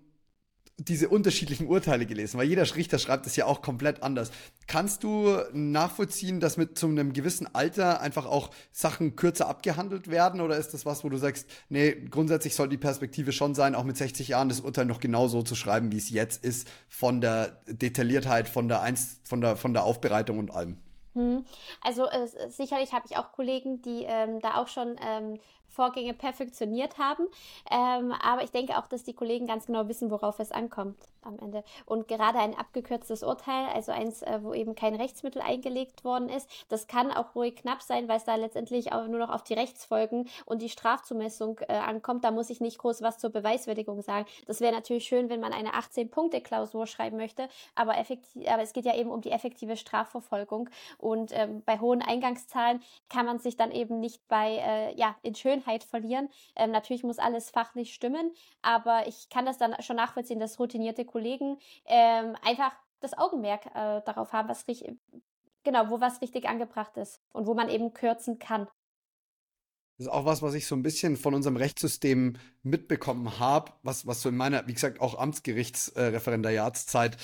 diese 0.78 1.08
unterschiedlichen 1.08 1.66
Urteile 1.66 2.06
gelesen, 2.06 2.38
weil 2.38 2.48
jeder 2.48 2.62
Richter 2.74 2.98
schreibt 2.98 3.26
es 3.26 3.36
ja 3.36 3.46
auch 3.46 3.62
komplett 3.62 4.02
anders. 4.02 4.30
Kannst 4.66 5.04
du 5.04 5.36
nachvollziehen, 5.52 6.40
dass 6.40 6.56
mit 6.56 6.78
zu 6.78 6.86
einem 6.86 7.12
gewissen 7.12 7.54
Alter 7.54 8.00
einfach 8.00 8.26
auch 8.26 8.50
Sachen 8.72 9.14
kürzer 9.14 9.48
abgehandelt 9.48 10.08
werden 10.08 10.40
oder 10.40 10.56
ist 10.56 10.74
das 10.74 10.86
was, 10.86 11.04
wo 11.04 11.08
du 11.08 11.18
sagst, 11.18 11.48
nee, 11.68 11.92
grundsätzlich 11.92 12.54
soll 12.54 12.68
die 12.68 12.78
Perspektive 12.78 13.32
schon 13.32 13.54
sein, 13.54 13.74
auch 13.74 13.84
mit 13.84 13.96
60 13.96 14.28
Jahren 14.28 14.48
das 14.48 14.60
Urteil 14.60 14.86
noch 14.86 15.00
genau 15.00 15.28
so 15.28 15.42
zu 15.42 15.54
schreiben, 15.54 15.92
wie 15.92 15.98
es 15.98 16.10
jetzt 16.10 16.42
ist, 16.44 16.68
von 16.88 17.20
der 17.20 17.60
Detailliertheit, 17.66 18.48
von 18.48 18.68
der, 18.68 18.82
Einz 18.82 19.20
von 19.24 19.40
der, 19.40 19.56
von 19.56 19.74
der 19.74 19.84
Aufbereitung 19.84 20.38
und 20.38 20.50
allem? 20.52 20.78
Hm. 21.14 21.44
Also 21.82 22.06
äh, 22.06 22.26
sicherlich 22.48 22.92
habe 22.92 23.04
ich 23.08 23.16
auch 23.16 23.32
Kollegen, 23.32 23.82
die 23.82 24.04
ähm, 24.06 24.40
da 24.40 24.56
auch 24.56 24.68
schon 24.68 24.96
ähm, 25.06 25.38
Vorgänge 25.72 26.14
perfektioniert 26.14 26.98
haben. 26.98 27.26
Ähm, 27.70 28.12
aber 28.22 28.42
ich 28.42 28.50
denke 28.50 28.76
auch, 28.78 28.87
dass 28.87 29.04
die 29.04 29.14
Kollegen 29.14 29.46
ganz 29.46 29.66
genau 29.66 29.88
wissen, 29.88 30.11
worauf 30.11 30.38
es 30.38 30.52
ankommt 30.52 30.96
am 31.22 31.38
Ende. 31.38 31.64
Und 31.87 32.08
gerade 32.08 32.38
ein 32.38 32.56
abgekürztes 32.56 33.22
Urteil, 33.22 33.66
also 33.72 33.92
eins, 33.92 34.22
äh, 34.22 34.40
wo 34.42 34.54
eben 34.54 34.74
kein 34.74 34.94
Rechtsmittel 34.94 35.40
eingelegt 35.40 36.04
worden 36.04 36.28
ist, 36.28 36.48
das 36.68 36.87
kann 36.87 37.11
auch 37.11 37.35
ruhig 37.35 37.56
knapp 37.56 37.82
sein, 37.82 38.08
weil 38.08 38.16
es 38.16 38.24
da 38.24 38.35
letztendlich 38.35 38.92
auch 38.92 39.06
nur 39.06 39.18
noch 39.18 39.30
auf 39.30 39.42
die 39.42 39.54
Rechtsfolgen 39.54 40.28
und 40.44 40.62
die 40.62 40.68
Strafzumessung 40.68 41.61
äh, 41.68 41.74
ankommt. 41.74 42.24
Da 42.24 42.30
muss 42.30 42.50
ich 42.50 42.61
nicht 42.61 42.78
groß 42.78 43.02
was 43.02 43.18
zur 43.18 43.30
Beweiswürdigung 43.30 44.02
sagen. 44.02 44.26
Das 44.46 44.61
wäre 44.61 44.74
natürlich 44.74 45.04
schön, 45.04 45.30
wenn 45.30 45.40
man 45.40 45.52
eine 45.52 45.70
18-Punkte-Klausur 45.70 46.87
schreiben 46.87 47.16
möchte, 47.16 47.48
aber, 47.74 47.96
effektiv, 47.98 48.46
aber 48.48 48.62
es 48.62 48.72
geht 48.72 48.85
ja 48.85 48.96
eben 48.96 49.11
um 49.11 49.20
die 49.20 49.30
effektive 49.30 49.76
Strafverfolgung. 49.76 50.68
Und 50.98 51.30
ähm, 51.32 51.62
bei 51.64 51.78
hohen 51.78 52.02
Eingangszahlen 52.02 52.82
kann 53.08 53.26
man 53.26 53.38
sich 53.38 53.56
dann 53.56 53.70
eben 53.70 54.00
nicht 54.00 54.26
bei, 54.28 54.56
äh, 54.56 54.94
ja, 54.96 55.14
in 55.22 55.35
Schönheit 55.35 55.62
verlieren. 55.85 56.29
Ähm, 56.57 56.70
natürlich 56.70 57.03
muss 57.03 57.18
alles 57.18 57.51
fachlich 57.51 57.94
stimmen, 57.94 58.33
aber 58.62 59.07
ich 59.07 59.29
kann 59.29 59.46
das 59.46 59.59
dann 59.59 59.75
schon 59.81 59.96
nachvollziehen, 59.96 60.40
dass 60.40 60.59
routinierte 60.59 61.05
Kollegen 61.05 61.59
ähm, 61.87 62.37
einfach 62.44 62.72
das 63.01 63.16
Augenmerk 63.16 63.66
äh, 63.66 64.03
darauf 64.05 64.33
haben, 64.33 64.48
was 64.48 64.68
richtig, 64.68 64.96
genau, 65.64 65.90
wo 65.90 66.01
was 66.01 66.20
richtig 66.20 66.48
angebracht 66.48 66.96
ist 66.96 67.20
und 67.33 67.46
wo 67.46 67.55
man 67.55 67.68
eben 67.68 67.92
kürzen 67.92 68.38
kann. 68.38 68.68
Das 69.98 70.07
ist 70.07 70.12
auch 70.12 70.25
was, 70.25 70.42
was 70.42 70.55
ich 70.55 70.66
so 70.66 70.75
ein 70.75 70.83
bisschen 70.83 71.16
von 71.16 71.35
unserem 71.35 71.57
Rechtssystem 71.57 72.38
mitbekommen 72.62 73.38
habe, 73.38 73.72
was, 73.83 74.07
was 74.07 74.22
so 74.22 74.31
in 74.31 74.37
meiner, 74.37 74.66
wie 74.66 74.72
gesagt, 74.72 75.01
auch 75.01 75.18
Amtsgerichtsreferendariatszeit 75.18 77.14
äh, 77.14 77.18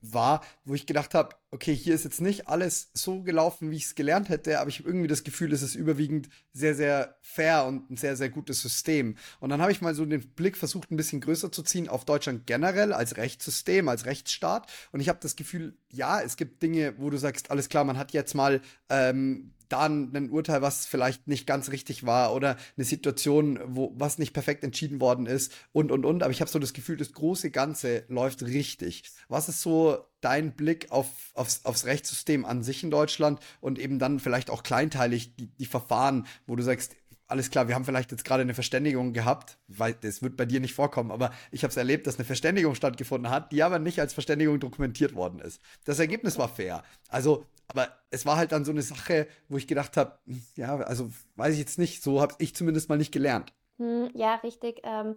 war, 0.00 0.42
wo 0.64 0.74
ich 0.74 0.86
gedacht 0.86 1.14
habe, 1.14 1.34
okay, 1.54 1.74
hier 1.74 1.94
ist 1.94 2.04
jetzt 2.04 2.20
nicht 2.20 2.48
alles 2.48 2.90
so 2.94 3.22
gelaufen, 3.22 3.70
wie 3.70 3.76
ich 3.76 3.84
es 3.84 3.94
gelernt 3.94 4.28
hätte, 4.28 4.58
aber 4.58 4.68
ich 4.68 4.80
habe 4.80 4.88
irgendwie 4.88 5.06
das 5.06 5.22
Gefühl, 5.22 5.52
es 5.52 5.62
ist 5.62 5.76
überwiegend 5.76 6.28
sehr, 6.52 6.74
sehr 6.74 7.16
fair 7.22 7.64
und 7.64 7.90
ein 7.90 7.96
sehr, 7.96 8.16
sehr 8.16 8.28
gutes 8.28 8.60
System. 8.60 9.16
Und 9.38 9.50
dann 9.50 9.62
habe 9.62 9.70
ich 9.70 9.80
mal 9.80 9.94
so 9.94 10.04
den 10.04 10.28
Blick 10.30 10.56
versucht, 10.56 10.90
ein 10.90 10.96
bisschen 10.96 11.20
größer 11.20 11.52
zu 11.52 11.62
ziehen 11.62 11.88
auf 11.88 12.04
Deutschland 12.04 12.46
generell 12.46 12.92
als 12.92 13.16
Rechtssystem, 13.16 13.88
als 13.88 14.04
Rechtsstaat. 14.04 14.70
Und 14.90 14.98
ich 14.98 15.08
habe 15.08 15.20
das 15.22 15.36
Gefühl, 15.36 15.76
ja, 15.90 16.20
es 16.20 16.36
gibt 16.36 16.60
Dinge, 16.60 16.94
wo 16.98 17.08
du 17.08 17.18
sagst, 17.18 17.52
alles 17.52 17.68
klar, 17.68 17.84
man 17.84 17.98
hat 17.98 18.12
jetzt 18.12 18.34
mal 18.34 18.60
ähm, 18.88 19.52
da 19.68 19.86
ein 19.86 20.30
Urteil, 20.30 20.62
was 20.62 20.86
vielleicht 20.86 21.26
nicht 21.26 21.46
ganz 21.46 21.70
richtig 21.70 22.04
war 22.04 22.34
oder 22.34 22.56
eine 22.76 22.84
Situation, 22.84 23.58
wo 23.64 23.92
was 23.96 24.18
nicht 24.18 24.32
perfekt 24.32 24.62
entschieden 24.62 25.00
worden 25.00 25.26
ist 25.26 25.52
und 25.72 25.90
und 25.90 26.04
und. 26.04 26.22
Aber 26.22 26.32
ich 26.32 26.40
habe 26.40 26.50
so 26.50 26.58
das 26.58 26.72
Gefühl, 26.72 26.96
das 26.96 27.12
große 27.12 27.50
Ganze 27.50 28.04
läuft 28.08 28.42
richtig. 28.42 29.04
Was 29.28 29.48
ist 29.48 29.62
so 29.62 30.04
dein 30.24 30.52
Blick 30.52 30.90
auf, 30.90 31.08
aufs, 31.34 31.64
aufs 31.64 31.84
Rechtssystem 31.84 32.44
an 32.44 32.62
sich 32.62 32.82
in 32.82 32.90
Deutschland 32.90 33.40
und 33.60 33.78
eben 33.78 33.98
dann 33.98 34.20
vielleicht 34.20 34.50
auch 34.50 34.62
kleinteilig 34.62 35.36
die, 35.36 35.46
die 35.46 35.66
Verfahren, 35.66 36.26
wo 36.46 36.56
du 36.56 36.62
sagst, 36.62 36.96
alles 37.26 37.50
klar, 37.50 37.68
wir 37.68 37.74
haben 37.74 37.84
vielleicht 37.84 38.10
jetzt 38.10 38.24
gerade 38.24 38.42
eine 38.42 38.54
Verständigung 38.54 39.12
gehabt, 39.12 39.58
weil 39.66 39.94
das 39.94 40.22
wird 40.22 40.36
bei 40.36 40.44
dir 40.44 40.60
nicht 40.60 40.74
vorkommen, 40.74 41.10
aber 41.10 41.30
ich 41.50 41.62
habe 41.62 41.70
es 41.70 41.76
erlebt, 41.76 42.06
dass 42.06 42.16
eine 42.16 42.24
Verständigung 42.24 42.74
stattgefunden 42.74 43.30
hat, 43.30 43.50
die 43.52 43.62
aber 43.62 43.78
nicht 43.78 44.00
als 44.00 44.12
Verständigung 44.12 44.60
dokumentiert 44.60 45.14
worden 45.14 45.38
ist. 45.40 45.60
Das 45.84 45.98
Ergebnis 45.98 46.38
war 46.38 46.48
fair. 46.48 46.82
Also, 47.08 47.46
aber 47.66 47.88
es 48.10 48.26
war 48.26 48.36
halt 48.36 48.52
dann 48.52 48.64
so 48.64 48.72
eine 48.72 48.82
Sache, 48.82 49.26
wo 49.48 49.56
ich 49.56 49.66
gedacht 49.66 49.96
habe, 49.96 50.18
hm, 50.26 50.42
ja, 50.56 50.76
also 50.76 51.10
weiß 51.36 51.54
ich 51.54 51.60
jetzt 51.60 51.78
nicht, 51.78 52.02
so 52.02 52.20
habe 52.20 52.34
ich 52.38 52.54
zumindest 52.54 52.88
mal 52.88 52.98
nicht 52.98 53.12
gelernt. 53.12 53.52
Hm, 53.78 54.10
ja, 54.14 54.36
richtig. 54.36 54.80
Ähm, 54.84 55.16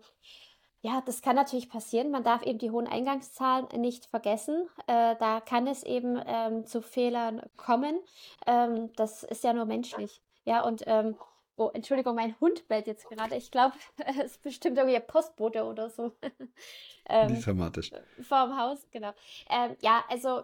ja, 0.87 1.01
das 1.05 1.21
kann 1.21 1.35
natürlich 1.35 1.69
passieren. 1.69 2.11
Man 2.11 2.23
darf 2.23 2.43
eben 2.43 2.59
die 2.59 2.71
hohen 2.71 2.87
Eingangszahlen 2.87 3.67
nicht 3.75 4.05
vergessen. 4.05 4.69
Äh, 4.87 5.17
da 5.19 5.41
kann 5.41 5.67
es 5.67 5.83
eben 5.83 6.17
ähm, 6.25 6.65
zu 6.65 6.81
Fehlern 6.81 7.41
kommen. 7.57 7.99
Ähm, 8.45 8.93
das 8.95 9.23
ist 9.23 9.43
ja 9.43 9.51
nur 9.51 9.65
menschlich. 9.65 10.21
Ja, 10.45 10.63
und 10.63 10.83
ähm, 10.87 11.17
oh, 11.57 11.69
Entschuldigung, 11.73 12.15
mein 12.15 12.39
Hund 12.39 12.69
bellt 12.69 12.87
jetzt 12.87 13.09
gerade. 13.09 13.35
Ich 13.35 13.51
glaube, 13.51 13.75
es 14.05 14.15
ist 14.15 14.43
bestimmt 14.43 14.77
irgendwie 14.77 14.97
Postbote 15.01 15.65
oder 15.65 15.89
so. 15.89 16.13
ähm, 17.09 17.33
Nicht 17.33 17.45
dramatisch. 17.45 17.91
Vorm 18.21 18.57
Haus, 18.57 18.87
genau. 18.89 19.11
Ähm, 19.49 19.75
ja, 19.81 20.05
also 20.07 20.43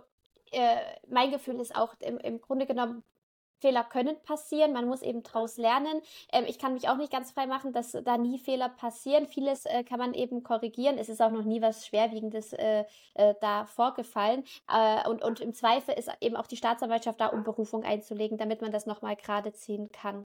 äh, 0.51 0.75
mein 1.07 1.31
Gefühl 1.31 1.57
ist 1.61 1.73
auch 1.73 1.93
im, 2.01 2.17
im 2.17 2.41
Grunde 2.41 2.65
genommen 2.65 3.01
Fehler 3.63 3.85
können 3.85 4.17
passieren, 4.23 4.73
man 4.73 4.87
muss 4.87 5.01
eben 5.01 5.23
daraus 5.23 5.55
lernen. 5.57 6.01
Ähm, 6.33 6.43
ich 6.47 6.59
kann 6.59 6.73
mich 6.73 6.89
auch 6.89 6.97
nicht 6.97 7.13
ganz 7.13 7.31
frei 7.31 7.47
machen, 7.47 7.71
dass 7.71 7.93
da 7.93 8.17
nie 8.17 8.37
Fehler 8.37 8.67
passieren. 8.67 9.25
Vieles 9.25 9.65
äh, 9.65 9.85
kann 9.85 9.99
man 9.99 10.13
eben 10.13 10.43
korrigieren. 10.43 10.97
Es 10.97 11.07
ist 11.07 11.21
auch 11.21 11.31
noch 11.31 11.45
nie 11.45 11.61
was 11.61 11.87
Schwerwiegendes 11.87 12.51
äh, 12.51 12.83
äh, 13.13 13.35
da 13.39 13.65
vorgefallen. 13.65 14.43
Äh, 14.67 15.07
und, 15.09 15.23
und 15.23 15.39
im 15.39 15.53
Zweifel 15.53 15.95
ist 15.95 16.09
eben 16.19 16.35
auch 16.35 16.47
die 16.47 16.57
Staatsanwaltschaft 16.57 17.21
da, 17.21 17.27
um 17.27 17.43
Berufung 17.43 17.83
einzulegen, 17.85 18.37
damit 18.37 18.61
man 18.61 18.73
das 18.73 18.85
nochmal 18.85 19.15
gerade 19.15 19.53
ziehen 19.53 19.89
kann. 19.93 20.23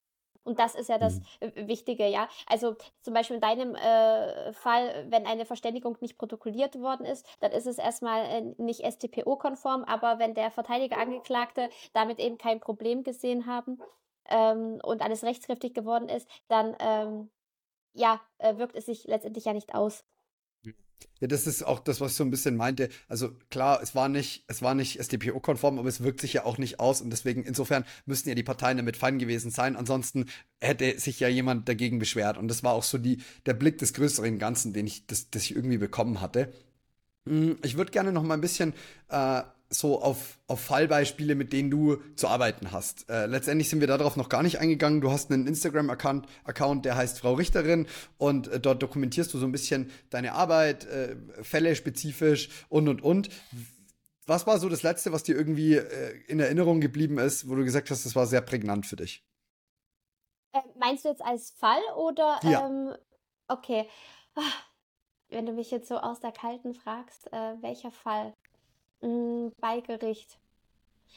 Und 0.48 0.58
das 0.58 0.74
ist 0.74 0.88
ja 0.88 0.96
das 0.96 1.20
mhm. 1.40 1.68
Wichtige, 1.68 2.08
ja. 2.08 2.26
Also 2.46 2.74
zum 3.02 3.12
Beispiel 3.12 3.36
in 3.36 3.42
deinem 3.42 3.74
äh, 3.74 4.52
Fall, 4.54 5.06
wenn 5.10 5.26
eine 5.26 5.44
Verständigung 5.44 5.98
nicht 6.00 6.16
protokolliert 6.16 6.80
worden 6.80 7.04
ist, 7.04 7.26
dann 7.40 7.52
ist 7.52 7.66
es 7.66 7.76
erstmal 7.76 8.24
äh, 8.24 8.40
nicht 8.56 8.82
StPO-konform, 8.82 9.84
aber 9.84 10.18
wenn 10.18 10.32
der 10.34 10.50
Verteidiger, 10.50 10.96
Angeklagte 10.96 11.68
damit 11.92 12.18
eben 12.18 12.38
kein 12.38 12.60
Problem 12.60 13.04
gesehen 13.04 13.44
haben 13.46 13.78
ähm, 14.30 14.80
und 14.82 15.02
alles 15.02 15.22
rechtskräftig 15.22 15.74
geworden 15.74 16.08
ist, 16.08 16.26
dann 16.48 16.74
ähm, 16.80 17.30
ja, 17.92 18.20
äh, 18.38 18.56
wirkt 18.56 18.74
es 18.74 18.86
sich 18.86 19.04
letztendlich 19.04 19.44
ja 19.44 19.52
nicht 19.52 19.74
aus. 19.74 20.04
Ja, 21.20 21.26
das 21.26 21.46
ist 21.48 21.64
auch 21.64 21.80
das, 21.80 22.00
was 22.00 22.12
ich 22.12 22.16
so 22.16 22.24
ein 22.24 22.30
bisschen 22.30 22.56
meinte. 22.56 22.88
Also 23.08 23.30
klar, 23.50 23.80
es 23.82 23.94
war 23.94 24.08
nicht, 24.08 24.44
es 24.46 24.62
war 24.62 24.74
nicht 24.74 25.00
SDPO-konform, 25.00 25.78
aber 25.78 25.88
es 25.88 26.02
wirkt 26.02 26.20
sich 26.20 26.32
ja 26.32 26.44
auch 26.44 26.58
nicht 26.58 26.78
aus 26.78 27.00
und 27.00 27.10
deswegen 27.10 27.42
insofern 27.42 27.84
müssten 28.06 28.28
ja 28.28 28.34
die 28.36 28.44
Parteien 28.44 28.76
damit 28.76 28.96
fein 28.96 29.18
gewesen 29.18 29.50
sein. 29.50 29.76
Ansonsten 29.76 30.26
hätte 30.60 30.98
sich 31.00 31.18
ja 31.18 31.28
jemand 31.28 31.68
dagegen 31.68 31.98
beschwert 31.98 32.38
und 32.38 32.48
das 32.48 32.62
war 32.62 32.72
auch 32.72 32.84
so 32.84 32.98
die 32.98 33.18
der 33.46 33.54
Blick 33.54 33.78
des 33.78 33.94
größeren 33.94 34.38
Ganzen, 34.38 34.72
den 34.72 34.86
ich, 34.86 35.06
das, 35.06 35.30
das 35.30 35.42
ich 35.42 35.56
irgendwie 35.56 35.78
bekommen 35.78 36.20
hatte. 36.20 36.52
Hm, 37.26 37.58
ich 37.62 37.76
würde 37.76 37.92
gerne 37.92 38.12
noch 38.12 38.22
mal 38.22 38.34
ein 38.34 38.40
bisschen 38.40 38.74
äh, 39.08 39.42
so 39.70 40.00
auf, 40.00 40.38
auf 40.46 40.60
Fallbeispiele, 40.60 41.34
mit 41.34 41.52
denen 41.52 41.70
du 41.70 41.96
zu 42.16 42.28
arbeiten 42.28 42.72
hast. 42.72 43.08
Äh, 43.10 43.26
letztendlich 43.26 43.68
sind 43.68 43.80
wir 43.80 43.86
darauf 43.86 44.16
noch 44.16 44.28
gar 44.28 44.42
nicht 44.42 44.58
eingegangen. 44.58 45.00
Du 45.00 45.10
hast 45.10 45.30
einen 45.30 45.46
Instagram-Account, 45.46 46.26
Account, 46.44 46.84
der 46.84 46.96
heißt 46.96 47.18
Frau 47.18 47.34
Richterin 47.34 47.86
und 48.16 48.48
äh, 48.48 48.60
dort 48.60 48.82
dokumentierst 48.82 49.32
du 49.34 49.38
so 49.38 49.46
ein 49.46 49.52
bisschen 49.52 49.90
deine 50.10 50.32
Arbeit, 50.32 50.86
äh, 50.86 51.16
Fälle 51.42 51.76
spezifisch 51.76 52.48
und 52.68 52.88
und 52.88 53.02
und. 53.02 53.28
Was 54.26 54.46
war 54.46 54.58
so 54.58 54.68
das 54.68 54.82
Letzte, 54.82 55.12
was 55.12 55.22
dir 55.22 55.36
irgendwie 55.36 55.74
äh, 55.74 56.14
in 56.28 56.40
Erinnerung 56.40 56.80
geblieben 56.80 57.18
ist, 57.18 57.48
wo 57.48 57.54
du 57.54 57.64
gesagt 57.64 57.90
hast, 57.90 58.06
das 58.06 58.16
war 58.16 58.26
sehr 58.26 58.40
prägnant 58.40 58.86
für 58.86 58.96
dich? 58.96 59.22
Äh, 60.52 60.60
meinst 60.78 61.04
du 61.04 61.08
jetzt 61.08 61.22
als 61.22 61.50
Fall 61.50 61.82
oder? 61.96 62.40
Ja. 62.42 62.66
Ähm, 62.66 62.94
okay. 63.48 63.86
Ah, 64.34 64.42
wenn 65.28 65.44
du 65.44 65.52
mich 65.52 65.70
jetzt 65.70 65.88
so 65.88 65.98
aus 65.98 66.20
der 66.20 66.32
Kalten 66.32 66.74
fragst, 66.74 67.30
äh, 67.32 67.54
welcher 67.60 67.90
Fall? 67.90 68.34
Hm, 69.00 69.52
bei 69.60 69.80
Gericht. 69.80 70.38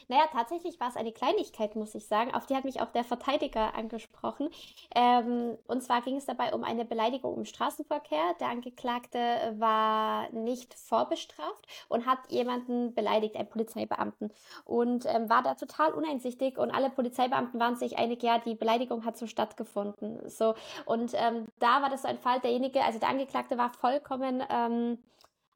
Naja, 0.08 0.24
tatsächlich 0.32 0.80
war 0.80 0.90
es 0.90 0.96
eine 0.96 1.12
Kleinigkeit, 1.12 1.76
muss 1.76 1.96
ich 1.96 2.08
sagen. 2.08 2.34
Auf 2.34 2.46
die 2.46 2.56
hat 2.56 2.64
mich 2.64 2.82
auch 2.82 2.92
der 2.92 3.04
Verteidiger 3.04 3.76
angesprochen. 3.76 4.50
Ähm, 4.96 5.58
und 5.68 5.82
zwar 5.82 6.02
ging 6.02 6.18
es 6.18 6.26
dabei 6.26 6.54
um 6.54 6.64
eine 6.64 6.86
Beleidigung 6.86 7.38
im 7.38 7.46
Straßenverkehr. 7.46 8.36
Der 8.40 8.50
Angeklagte 8.50 9.20
war 9.58 10.30
nicht 10.32 10.74
vorbestraft 10.74 11.68
und 11.88 12.06
hat 12.06 12.20
jemanden 12.30 12.94
beleidigt, 12.94 13.36
einen 13.36 13.50
Polizeibeamten. 13.50 14.32
Und 14.66 15.06
ähm, 15.06 15.30
war 15.30 15.44
da 15.44 15.56
total 15.56 15.94
uneinsichtig 15.94 16.58
und 16.58 16.72
alle 16.72 16.90
Polizeibeamten 16.90 17.60
waren 17.60 17.76
sich 17.76 17.98
einig, 17.98 18.24
ja, 18.24 18.40
die 18.40 18.56
Beleidigung 18.56 19.06
hat 19.06 19.18
so 19.18 19.28
stattgefunden. 19.28 20.28
So. 20.30 20.56
Und 20.86 21.14
ähm, 21.16 21.48
da 21.60 21.82
war 21.82 21.90
das 21.90 22.04
so 22.04 22.08
ein 22.08 22.18
Fall, 22.18 22.40
derjenige, 22.40 22.84
also 22.84 23.00
der 23.00 23.10
Angeklagte 23.10 23.58
war 23.58 23.70
vollkommen 23.70 24.44
ähm, 24.50 24.98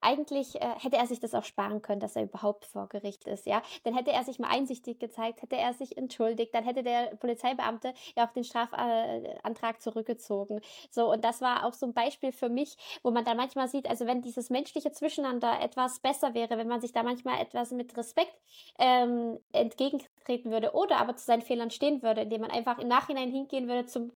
eigentlich 0.05 0.61
äh, 0.61 0.75
hätte 0.79 0.97
er 0.97 1.07
sich 1.07 1.19
das 1.19 1.33
auch 1.33 1.43
sparen 1.43 1.81
können, 1.81 1.99
dass 1.99 2.15
er 2.15 2.23
überhaupt 2.23 2.65
vor 2.65 2.87
Gericht 2.87 3.25
ist, 3.27 3.45
ja. 3.45 3.61
Dann 3.83 3.95
hätte 3.95 4.11
er 4.11 4.23
sich 4.23 4.39
mal 4.39 4.49
einsichtig 4.49 4.99
gezeigt, 4.99 5.41
hätte 5.41 5.57
er 5.57 5.73
sich 5.73 5.97
entschuldigt, 5.97 6.53
dann 6.53 6.63
hätte 6.63 6.83
der 6.83 7.15
Polizeibeamte 7.17 7.93
ja 8.15 8.27
auch 8.27 8.31
den 8.31 8.43
Strafantrag 8.43 9.81
zurückgezogen. 9.81 10.61
So, 10.91 11.11
und 11.11 11.23
das 11.25 11.41
war 11.41 11.65
auch 11.65 11.73
so 11.73 11.85
ein 11.87 11.93
Beispiel 11.93 12.31
für 12.31 12.49
mich, 12.49 12.77
wo 13.03 13.11
man 13.11 13.25
dann 13.25 13.37
manchmal 13.37 13.67
sieht, 13.67 13.89
also 13.89 14.05
wenn 14.05 14.21
dieses 14.21 14.49
menschliche 14.49 14.91
Zwischeneinander 14.91 15.59
etwas 15.61 15.99
besser 15.99 16.33
wäre, 16.33 16.57
wenn 16.57 16.67
man 16.67 16.81
sich 16.81 16.91
da 16.91 17.03
manchmal 17.03 17.41
etwas 17.41 17.71
mit 17.71 17.95
Respekt 17.97 18.35
ähm, 18.79 19.39
entgegentreten 19.51 20.51
würde 20.51 20.73
oder 20.73 20.97
aber 20.97 21.15
zu 21.15 21.25
seinen 21.25 21.41
Fehlern 21.41 21.71
stehen 21.71 22.01
würde, 22.03 22.21
indem 22.21 22.41
man 22.41 22.51
einfach 22.51 22.77
im 22.79 22.87
Nachhinein 22.87 23.31
hingehen 23.31 23.67
würde 23.67 23.85
zum 23.85 24.11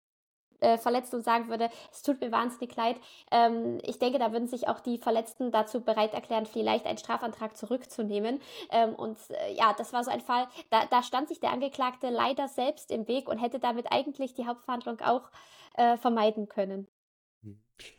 äh, 0.61 0.79
verletzt 0.79 1.15
und 1.15 1.25
sagen 1.25 1.49
würde, 1.49 1.71
es 1.93 2.03
tut 2.03 2.21
mir 2.21 2.33
wahnsinnig 2.33 2.75
leid. 2.77 2.97
Ähm, 3.31 3.79
ich 3.83 3.99
denke, 3.99 4.19
da 4.19 4.33
würden 4.33 4.49
sich 4.49 4.69
auch 4.69 4.81
die 4.81 4.99
Verletzten 4.99 5.51
dazu 5.51 5.81
bereit 5.81 6.15
erklären, 6.15 6.47
vielleicht 6.47 6.87
einen 6.87 6.99
Strafantrag 6.99 7.57
zurückzunehmen. 7.57 8.41
Ähm, 8.71 8.95
und 8.95 9.19
äh, 9.31 9.55
ja, 9.55 9.75
das 9.77 9.93
war 9.93 10.05
so 10.05 10.11
ein 10.11 10.21
Fall, 10.21 10.47
da, 10.71 10.87
da 10.87 11.03
stand 11.03 11.29
sich 11.29 11.41
der 11.41 11.53
Angeklagte 11.53 12.11
leider 12.11 12.49
selbst 12.49 12.91
im 12.91 13.09
Weg 13.09 13.29
und 13.29 13.39
hätte 13.39 13.59
damit 13.59 13.93
eigentlich 13.93 14.35
die 14.35 14.47
Hauptverhandlung 14.47 15.01
auch 15.01 15.31
äh, 15.75 15.97
vermeiden 15.97 16.49
können. 16.49 16.89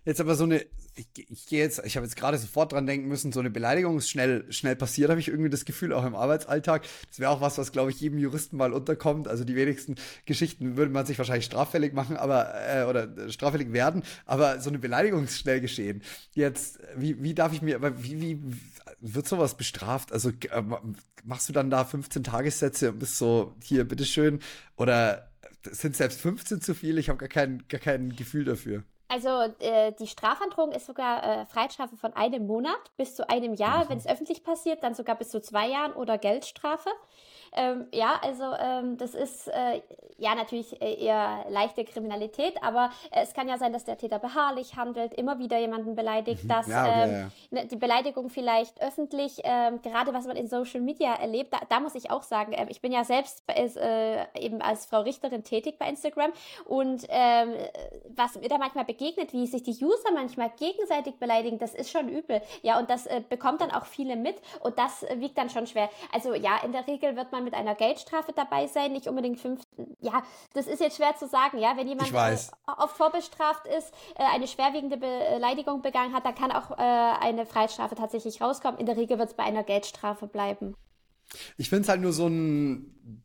Jetzt 0.04 0.20
aber 0.20 0.36
so 0.36 0.44
eine, 0.44 0.66
ich, 0.96 1.08
ich 1.16 1.46
gehe 1.46 1.60
jetzt, 1.60 1.82
ich 1.86 1.96
habe 1.96 2.06
jetzt 2.06 2.16
gerade 2.16 2.38
sofort 2.38 2.74
dran 2.74 2.86
denken 2.86 3.08
müssen, 3.08 3.32
so 3.32 3.40
eine 3.40 3.50
Beleidigung 3.50 3.98
ist 3.98 4.10
schnell, 4.10 4.52
schnell 4.52 4.76
passiert, 4.76 5.10
habe 5.10 5.20
ich 5.20 5.30
irgendwie 5.30 5.50
das 5.50 5.66
Gefühl, 5.66 5.94
auch 5.94 6.06
im 6.06 6.16
Arbeitsalltag. 6.16 6.84
Das 7.08 7.20
wäre 7.20 7.32
auch 7.32 7.42
was, 7.42 7.58
was, 7.58 7.72
glaube 7.72 7.92
ich, 7.92 8.00
jedem 8.02 8.20
Juristen 8.20 8.58
mal 8.58 8.74
unterkommt. 8.74 9.28
Also 9.28 9.46
die 9.46 9.56
wenigsten 9.56 9.96
Geschichten 10.26 10.76
würde 10.76 10.92
man 10.92 11.06
sich 11.06 11.18
wahrscheinlich 11.18 11.46
straffällig 11.46 11.94
machen, 11.94 12.18
aber, 12.18 12.54
äh, 12.68 12.84
oder 12.84 13.30
straffällig 13.30 13.72
werden, 13.72 14.04
aber 14.26 14.60
so 14.60 14.70
eine 14.70 14.80
Beleidigung 14.80 15.24
ist 15.24 15.38
schnell 15.40 15.62
geschehen. 15.62 16.04
Jetzt, 16.34 16.80
wie, 16.98 17.22
wie 17.24 17.34
darf 17.34 17.54
ich 17.54 17.62
mir, 17.62 17.76
aber 17.76 18.04
wie, 18.04 18.20
wie 18.22 18.42
wird 19.00 19.28
sowas 19.28 19.56
bestraft? 19.56 20.12
Also 20.12 20.30
äh, 20.30 20.64
machst 21.24 21.48
du 21.48 21.54
dann 21.54 21.70
da 21.70 21.86
15 21.86 22.24
Tagessätze 22.24 22.92
und 22.92 23.00
bist 23.00 23.18
so, 23.18 23.56
hier, 23.64 23.86
bitteschön, 23.88 24.40
oder 24.76 25.32
sind 25.72 25.96
selbst 25.96 26.20
15 26.20 26.62
zu 26.62 26.74
viel? 26.76 26.98
Ich 26.98 27.10
habe 27.10 27.18
gar 27.18 27.30
kein, 27.30 27.64
gar 27.70 27.80
kein 27.80 28.16
Gefühl 28.16 28.44
dafür. 28.46 28.84
Also 29.10 29.52
äh, 29.60 29.92
die 30.00 30.06
Strafandrohung 30.06 30.72
ist 30.72 30.86
sogar 30.86 31.24
äh, 31.24 31.46
Freiheitsstrafe 31.48 31.98
von 31.98 32.14
einem 32.14 32.46
Monat 32.46 32.80
bis 32.96 33.16
zu 33.16 33.28
einem 33.28 33.56
Jahr. 33.56 33.86
Mhm. 33.86 33.90
Wenn 33.90 33.98
es 33.98 34.08
öffentlich 34.08 34.44
passiert, 34.44 34.84
dann 34.84 34.94
sogar 34.94 35.16
bis 35.16 35.30
zu 35.30 35.42
zwei 35.42 35.68
Jahren 35.68 35.94
oder 35.94 36.20
Geldstrafe. 36.20 36.92
Ähm, 37.54 37.88
ja, 37.92 38.20
also 38.22 38.54
ähm, 38.60 38.98
das 38.98 39.16
ist 39.16 39.48
äh, 39.48 39.82
ja 40.20 40.36
natürlich 40.36 40.82
äh, 40.82 40.94
eher 40.94 41.46
leichte 41.50 41.84
Kriminalität, 41.86 42.62
aber 42.62 42.92
äh, 43.12 43.22
es 43.24 43.34
kann 43.34 43.48
ja 43.48 43.58
sein, 43.58 43.74
dass 43.74 43.86
der 43.86 43.98
Täter 43.98 44.20
beharrlich 44.20 44.76
handelt, 44.76 45.14
immer 45.14 45.40
wieder 45.40 45.58
jemanden 45.58 45.96
beleidigt, 45.96 46.44
mhm. 46.44 46.48
dass 46.48 46.68
ja, 46.68 47.04
ähm, 47.04 47.12
ja. 47.12 47.30
Ne, 47.52 47.68
die 47.68 47.76
Beleidigung 47.76 48.30
vielleicht 48.30 48.82
öffentlich, 48.82 49.42
ähm, 49.44 49.82
gerade 49.82 50.14
was 50.14 50.26
man 50.26 50.36
in 50.36 50.48
Social 50.48 50.82
Media 50.82 51.14
erlebt, 51.16 51.54
da, 51.54 51.60
da 51.68 51.80
muss 51.80 51.96
ich 51.96 52.12
auch 52.12 52.24
sagen, 52.24 52.54
äh, 52.54 52.68
ich 52.70 52.82
bin 52.82 52.92
ja 52.92 53.04
selbst 53.04 53.44
äh, 53.48 54.26
eben 54.40 54.62
als 54.62 54.86
Frau 54.86 55.02
Richterin 55.02 55.44
tätig 55.44 55.78
bei 55.80 55.88
Instagram 55.90 56.32
und 56.66 57.06
ähm, 57.10 57.54
was 58.16 58.36
mir 58.36 58.50
da 58.50 58.58
manchmal 58.58 58.86
begegnet, 58.86 59.34
wie 59.34 59.48
sich 59.48 59.64
die 59.64 59.72
User 59.84 60.12
manchmal 60.14 60.52
gegenseitig 60.58 61.16
beleidigen, 61.16 61.58
das 61.58 61.74
ist 61.74 61.92
schon 61.92 62.10
übel. 62.10 62.42
Ja, 62.62 62.80
und 62.80 62.90
das 62.90 63.08
bekommt 63.30 63.62
dann 63.62 63.72
auch 63.72 63.86
viele 63.86 64.16
mit 64.16 64.36
und 64.62 64.78
das 64.78 65.06
wiegt 65.16 65.38
dann 65.38 65.50
schon 65.50 65.68
schwer. 65.68 65.90
Also 66.14 66.34
ja, 66.34 66.58
in 66.64 66.72
der 66.72 66.86
Regel 66.88 67.16
wird 67.16 67.32
man 67.32 67.39
man 67.40 67.46
mit 67.46 67.54
einer 67.54 67.76
Geldstrafe 67.76 68.34
dabei 68.34 68.68
sein, 68.68 68.92
nicht 68.92 69.08
unbedingt 69.08 69.40
fünf. 69.40 69.62
Ja, 70.00 70.24
das 70.54 70.68
ist 70.68 70.80
jetzt 70.80 70.98
schwer 70.98 71.16
zu 71.18 71.28
sagen, 71.28 71.58
ja. 71.58 71.76
Wenn 71.76 71.88
jemand 71.88 72.12
äh, 72.12 72.38
oft 72.78 72.98
vorbestraft 72.98 73.66
ist, 73.66 73.94
äh, 74.16 74.24
eine 74.24 74.48
schwerwiegende 74.48 74.98
Beleidigung 74.98 75.82
begangen 75.82 76.14
hat, 76.14 76.26
dann 76.26 76.36
kann 76.36 76.52
auch 76.52 76.72
äh, 76.72 76.76
eine 76.82 77.46
Freiheitsstrafe 77.46 77.96
tatsächlich 77.96 78.42
rauskommen. 78.42 78.80
In 78.80 78.86
der 78.86 78.98
Regel 78.98 79.18
wird 79.18 79.30
es 79.30 79.36
bei 79.36 79.44
einer 79.44 79.64
Geldstrafe 79.64 80.28
bleiben. 80.28 80.76
Ich 81.58 81.70
finde 81.70 81.84
es 81.84 81.90
halt 81.90 82.02
nur 82.02 82.14
so 82.14 82.28
ein 82.28 83.24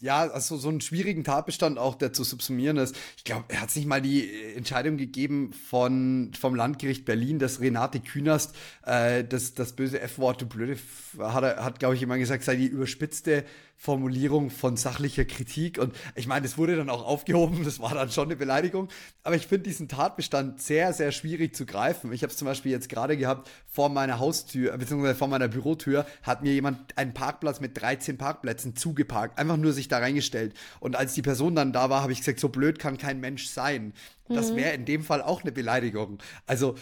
ja, 0.00 0.20
also 0.30 0.56
so 0.56 0.68
einen 0.68 0.80
schwierigen 0.80 1.24
Tatbestand 1.24 1.78
auch, 1.78 1.94
der 1.94 2.12
zu 2.12 2.24
subsumieren 2.24 2.76
ist. 2.76 2.96
Ich 3.16 3.24
glaube, 3.24 3.44
er 3.48 3.60
hat 3.60 3.70
sich 3.70 3.86
mal 3.86 4.00
die 4.00 4.26
äh, 4.26 4.54
Entscheidung 4.54 4.96
gegeben 4.96 5.52
von 5.52 6.32
vom 6.38 6.54
Landgericht 6.54 7.04
Berlin, 7.04 7.38
dass 7.38 7.60
Renate 7.60 8.00
Künast 8.00 8.54
äh, 8.84 9.24
das 9.24 9.54
das 9.54 9.74
böse 9.74 10.00
F-Wort, 10.00 10.42
du 10.42 10.46
blöde, 10.46 10.76
hat 11.18 11.44
hat 11.44 11.78
glaube 11.78 11.94
ich 11.94 12.02
immer 12.02 12.18
gesagt, 12.18 12.44
sei 12.44 12.56
die 12.56 12.66
überspitzte 12.66 13.44
Formulierung 13.82 14.50
von 14.50 14.76
sachlicher 14.76 15.24
Kritik. 15.24 15.78
Und 15.78 15.96
ich 16.14 16.26
meine, 16.26 16.42
das 16.42 16.58
wurde 16.58 16.76
dann 16.76 16.90
auch 16.90 17.02
aufgehoben, 17.02 17.64
das 17.64 17.80
war 17.80 17.94
dann 17.94 18.10
schon 18.10 18.26
eine 18.26 18.36
Beleidigung. 18.36 18.88
Aber 19.22 19.36
ich 19.36 19.46
finde 19.46 19.70
diesen 19.70 19.88
Tatbestand 19.88 20.60
sehr, 20.60 20.92
sehr 20.92 21.12
schwierig 21.12 21.56
zu 21.56 21.64
greifen. 21.64 22.12
Ich 22.12 22.22
habe 22.22 22.30
es 22.30 22.36
zum 22.36 22.44
Beispiel 22.44 22.72
jetzt 22.72 22.90
gerade 22.90 23.16
gehabt, 23.16 23.50
vor 23.66 23.88
meiner 23.88 24.18
Haustür, 24.18 24.76
beziehungsweise 24.76 25.14
vor 25.14 25.28
meiner 25.28 25.48
Bürotür, 25.48 26.04
hat 26.22 26.42
mir 26.42 26.52
jemand 26.52 26.98
einen 26.98 27.14
Parkplatz 27.14 27.60
mit 27.60 27.80
13 27.80 28.18
Parkplätzen 28.18 28.76
zugeparkt, 28.76 29.38
einfach 29.38 29.56
nur 29.56 29.72
sich 29.72 29.88
da 29.88 29.96
reingestellt. 29.96 30.52
Und 30.80 30.94
als 30.94 31.14
die 31.14 31.22
Person 31.22 31.54
dann 31.54 31.72
da 31.72 31.88
war, 31.88 32.02
habe 32.02 32.12
ich 32.12 32.18
gesagt, 32.18 32.38
so 32.38 32.50
blöd 32.50 32.78
kann 32.78 32.98
kein 32.98 33.18
Mensch 33.18 33.46
sein. 33.46 33.94
Das 34.28 34.52
mhm. 34.52 34.56
wäre 34.56 34.74
in 34.74 34.84
dem 34.84 35.02
Fall 35.04 35.22
auch 35.22 35.40
eine 35.40 35.52
Beleidigung. 35.52 36.18
Also, 36.46 36.74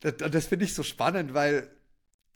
das, 0.00 0.14
das 0.16 0.46
finde 0.46 0.64
ich 0.64 0.74
so 0.74 0.82
spannend, 0.82 1.32
weil 1.32 1.70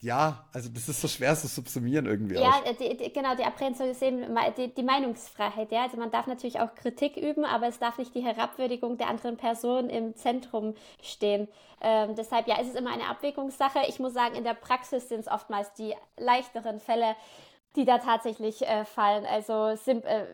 ja, 0.03 0.43
also 0.51 0.69
das 0.69 0.89
ist 0.89 0.99
so 0.99 1.07
schwer 1.07 1.33
zu 1.35 1.47
subsumieren 1.47 2.05
irgendwie. 2.05 2.35
Ja, 2.35 2.61
die, 2.77 2.97
die, 2.97 3.13
genau, 3.13 3.35
die 3.35 3.45
Abgrenzung 3.45 3.89
ist 3.89 4.03
eben 4.03 4.25
die, 4.57 4.73
die, 4.73 4.83
Meinungsfreiheit. 4.83 5.71
Ja? 5.71 5.83
Also 5.83 5.95
man 5.95 6.11
darf 6.11 6.27
natürlich 6.27 6.59
auch 6.59 6.75
Kritik 6.75 7.15
üben, 7.15 7.45
aber 7.45 7.67
es 7.67 7.79
darf 7.79 7.97
nicht 7.97 8.13
die 8.13 8.21
Herabwürdigung 8.21 8.97
der 8.97 9.07
anderen 9.07 9.37
Person 9.37 9.89
im 9.89 10.13
Zentrum 10.17 10.75
stehen. 11.01 11.47
Ähm, 11.79 12.15
deshalb, 12.17 12.47
ja, 12.47 12.57
es 12.59 12.67
ist 12.67 12.75
immer 12.75 12.91
eine 12.91 13.07
Abwägungssache. 13.07 13.79
Ich 13.87 13.99
muss 13.99 14.13
sagen, 14.13 14.35
in 14.35 14.43
der 14.43 14.55
Praxis 14.55 15.07
sind 15.07 15.21
es 15.21 15.27
oftmals 15.29 15.73
die 15.73 15.93
leichteren 16.17 16.81
Fälle, 16.81 17.15
die 17.75 17.85
da 17.85 17.97
tatsächlich 17.97 18.61
äh, 18.67 18.85
fallen. 18.85 19.25
Also 19.25 19.75
sim 19.75 20.01
äh, 20.03 20.25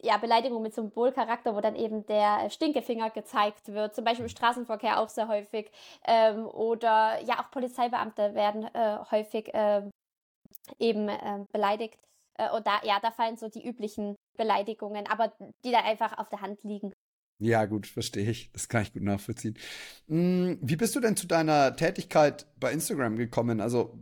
ja, 0.00 0.16
Beleidigung 0.18 0.62
mit 0.62 0.74
Symbolcharakter, 0.74 1.54
wo 1.54 1.60
dann 1.60 1.74
eben 1.74 2.06
der 2.06 2.48
Stinkefinger 2.50 3.10
gezeigt 3.10 3.68
wird, 3.68 3.94
zum 3.94 4.04
Beispiel 4.04 4.24
im 4.24 4.28
Straßenverkehr 4.30 5.00
auch 5.00 5.08
sehr 5.08 5.28
häufig. 5.28 5.70
Ähm, 6.06 6.46
oder 6.46 7.20
ja, 7.24 7.40
auch 7.40 7.50
Polizeibeamte 7.50 8.34
werden 8.34 8.64
äh, 8.74 8.98
häufig 9.10 9.50
ähm, 9.52 9.90
eben 10.78 11.08
ähm, 11.08 11.46
beleidigt. 11.52 11.98
Äh, 12.38 12.50
und 12.50 12.66
da, 12.66 12.80
ja, 12.84 13.00
da 13.00 13.10
fallen 13.10 13.36
so 13.36 13.48
die 13.48 13.66
üblichen 13.66 14.16
Beleidigungen, 14.36 15.06
aber 15.08 15.32
die 15.64 15.72
da 15.72 15.80
einfach 15.80 16.16
auf 16.18 16.28
der 16.28 16.40
Hand 16.40 16.62
liegen. 16.62 16.92
Ja, 17.38 17.66
gut, 17.66 17.86
verstehe 17.86 18.30
ich. 18.30 18.50
Das 18.52 18.68
kann 18.68 18.82
ich 18.82 18.94
gut 18.94 19.02
nachvollziehen. 19.02 19.58
Hm, 20.08 20.58
wie 20.62 20.76
bist 20.76 20.96
du 20.96 21.00
denn 21.00 21.16
zu 21.16 21.26
deiner 21.26 21.76
Tätigkeit 21.76 22.46
bei 22.58 22.72
Instagram 22.72 23.16
gekommen? 23.16 23.60
Also 23.60 23.98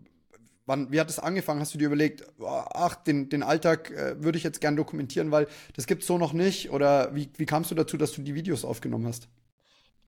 wann, 0.67 0.91
wie 0.93 1.01
hat 1.01 1.11
es 1.11 1.19
angefangen? 1.19 1.61
Hast 1.61 1.75
du 1.75 1.79
dir 1.79 1.87
überlegt, 1.87 2.25
ach, 2.43 2.95
den, 2.97 3.29
den 3.29 3.43
Alltag 3.43 3.91
äh, 3.91 4.23
würde 4.23 4.39
ich 4.39 4.45
jetzt 4.45 4.61
gern 4.61 4.77
dokumentieren, 4.77 5.31
weil 5.31 5.47
das 5.75 5.87
gibt 5.87 6.03
es 6.03 6.09
so 6.09 6.19
noch 6.19 6.33
nicht? 6.33 6.71
Oder 6.71 7.15
wie, 7.15 7.31
wie 7.37 7.47
kamst 7.47 7.71
du 7.71 7.75
dazu, 7.75 7.97
dass 7.97 8.13
du 8.13 8.23
die 8.23 8.35
Videos 8.35 8.65
aufgenommen 8.65 9.07
hast? 9.07 9.29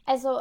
Also 0.05 0.41